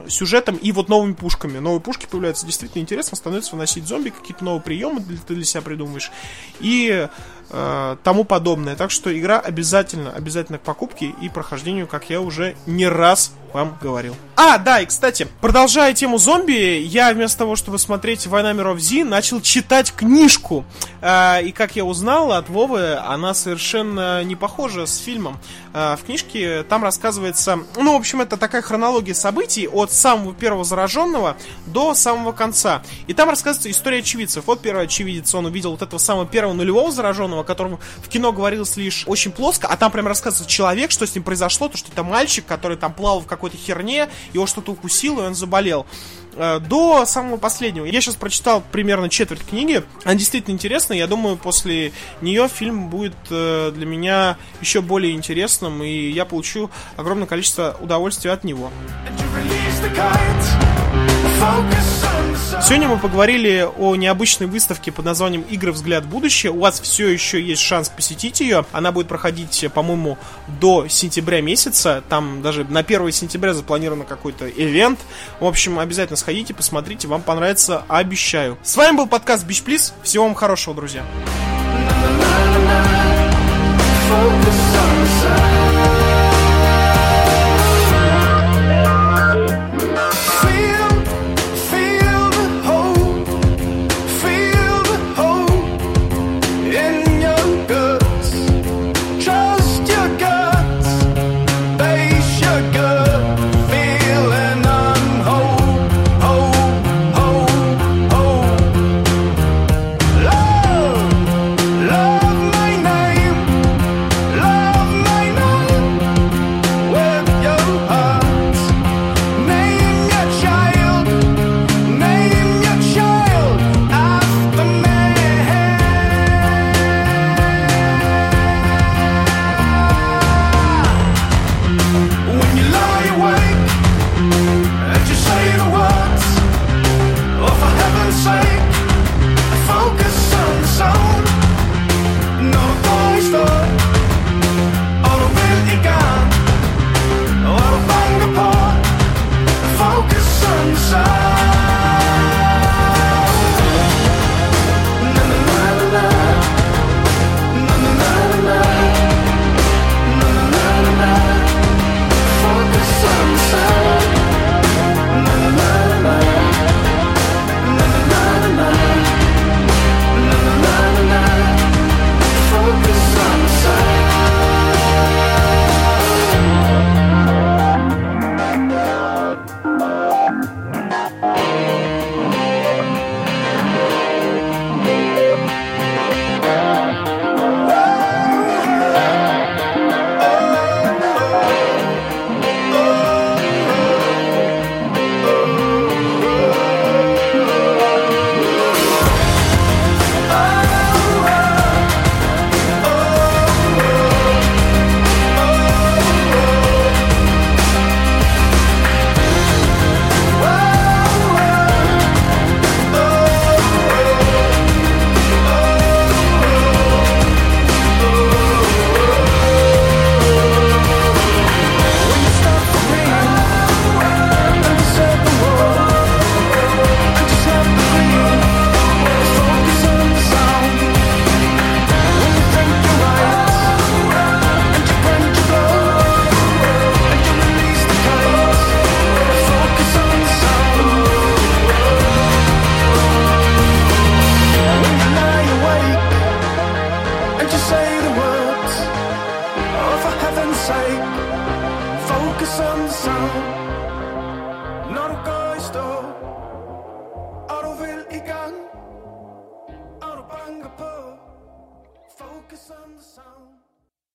сюжетом 0.07 0.55
и 0.55 0.71
вот 0.71 0.87
новыми 0.87 1.13
пушками. 1.13 1.59
Новые 1.59 1.81
пушки 1.81 2.07
появляются 2.09 2.45
действительно 2.45 2.81
интересно, 2.81 3.17
становится 3.17 3.51
выносить 3.51 3.85
зомби, 3.85 4.09
какие-то 4.09 4.45
новые 4.45 4.61
приемы 4.61 5.01
ты 5.27 5.35
для 5.35 5.43
себя 5.43 5.61
придумаешь. 5.61 6.11
И 6.61 7.07
э, 7.49 7.97
тому 8.03 8.23
подобное. 8.23 8.75
Так 8.75 8.91
что 8.91 9.17
игра 9.17 9.39
обязательно, 9.39 10.11
обязательно 10.11 10.57
к 10.57 10.61
покупке 10.61 11.13
и 11.21 11.29
прохождению, 11.29 11.87
как 11.87 12.09
я 12.09 12.21
уже 12.21 12.55
не 12.65 12.87
раз 12.87 13.31
вам 13.55 13.77
говорил. 13.81 14.15
А, 14.35 14.57
да, 14.57 14.81
и 14.81 14.85
кстати, 14.85 15.29
продолжая 15.39 15.93
тему 15.93 16.17
зомби, 16.17 16.81
я 16.83 17.13
вместо 17.13 17.39
того, 17.39 17.55
чтобы 17.55 17.79
смотреть 17.79 18.27
Война 18.27 18.51
миров 18.51 18.79
Зи, 18.79 19.05
начал 19.05 19.39
читать 19.39 19.93
книжку. 19.93 20.65
Э, 21.01 21.41
и 21.41 21.53
как 21.53 21.77
я 21.77 21.85
узнал 21.85 22.33
от 22.33 22.49
Вовы, 22.49 22.95
она 22.95 23.33
совершенно 23.33 24.23
не 24.25 24.35
похожа 24.35 24.85
с 24.85 24.97
фильмом. 24.97 25.39
Э, 25.73 25.95
в 25.95 26.05
книжке 26.05 26.63
там 26.63 26.83
рассказывается, 26.83 27.59
ну, 27.77 27.93
в 27.93 27.95
общем, 27.95 28.19
это 28.21 28.35
такая 28.35 28.61
хронология 28.61 29.13
событий 29.13 29.69
от 29.69 29.91
самого 29.91 30.33
первого 30.33 30.65
зараженного 30.65 31.37
до 31.65 31.93
самого 31.93 32.33
конца. 32.33 32.83
И 33.07 33.13
там 33.13 33.29
рассказывается 33.29 33.71
история 33.71 33.99
очевидцев. 33.99 34.43
Вот 34.47 34.61
первый 34.61 34.83
очевидец, 34.85 35.33
он 35.33 35.45
увидел 35.45 35.71
вот 35.71 35.81
этого 35.81 35.99
самого 35.99 36.25
первого 36.25 36.53
нулевого 36.53 36.91
зараженного, 36.91 37.34
которому 37.43 37.79
в 37.97 38.07
кино 38.09 38.31
говорилось 38.31 38.77
лишь 38.77 39.03
очень 39.07 39.31
плоско, 39.31 39.67
а 39.67 39.77
там 39.77 39.91
прям 39.91 40.07
рассказывается 40.07 40.49
человек, 40.49 40.91
что 40.91 41.05
с 41.05 41.15
ним 41.15 41.23
произошло, 41.23 41.67
то, 41.67 41.77
что 41.77 41.91
это 41.91 42.03
мальчик, 42.03 42.45
который 42.45 42.77
там 42.77 42.93
плавал 42.93 43.21
в 43.21 43.27
какой-то 43.27 43.57
херне, 43.57 44.09
его 44.33 44.45
что-то 44.45 44.71
укусило, 44.71 45.23
и 45.23 45.27
он 45.27 45.35
заболел 45.35 45.85
э, 46.35 46.59
до 46.59 47.05
самого 47.05 47.37
последнего. 47.37 47.85
Я 47.85 48.01
сейчас 48.01 48.15
прочитал 48.15 48.63
примерно 48.71 49.09
четверть 49.09 49.45
книги. 49.45 49.83
Она 50.03 50.15
действительно 50.15 50.53
интересная. 50.53 50.97
Я 50.97 51.07
думаю, 51.07 51.37
после 51.37 51.91
нее 52.21 52.47
фильм 52.47 52.89
будет 52.89 53.15
э, 53.29 53.71
для 53.73 53.85
меня 53.85 54.37
еще 54.61 54.81
более 54.81 55.13
интересным, 55.13 55.83
и 55.83 56.09
я 56.09 56.25
получу 56.25 56.69
огромное 56.97 57.27
количество 57.27 57.77
удовольствия 57.79 58.31
от 58.31 58.43
него. 58.43 58.71
Сегодня 62.61 62.87
мы 62.87 62.97
поговорили 62.97 63.67
о 63.77 63.95
необычной 63.95 64.47
выставке 64.47 64.91
под 64.91 65.05
названием 65.05 65.43
«Игры. 65.49 65.71
Взгляд 65.71 66.05
в 66.05 66.09
будущее». 66.09 66.51
У 66.51 66.59
вас 66.59 66.79
все 66.79 67.07
еще 67.07 67.39
есть 67.39 67.61
шанс 67.61 67.89
посетить 67.89 68.39
ее. 68.39 68.65
Она 68.71 68.91
будет 68.91 69.07
проходить, 69.07 69.65
по-моему, 69.73 70.17
до 70.59 70.87
сентября 70.87 71.41
месяца. 71.41 72.03
Там 72.09 72.41
даже 72.41 72.63
на 72.63 72.79
1 72.79 73.11
сентября 73.11 73.53
запланирован 73.53 74.03
какой-то 74.03 74.49
ивент. 74.49 74.99
В 75.39 75.45
общем, 75.45 75.77
обязательно 75.77 76.17
сходите, 76.17 76.55
посмотрите. 76.55 77.07
Вам 77.07 77.21
понравится, 77.21 77.83
обещаю. 77.87 78.57
С 78.63 78.75
вами 78.77 78.97
был 78.97 79.07
подкаст 79.07 79.45
Beach 79.45 79.63
Please. 79.63 79.93
Всего 80.01 80.23
вам 80.23 80.33
хорошего, 80.33 80.75
друзья. 80.75 81.03
Focus 84.09 84.59
on 84.75 85.01
the 85.01 85.07
sun. 85.21 85.74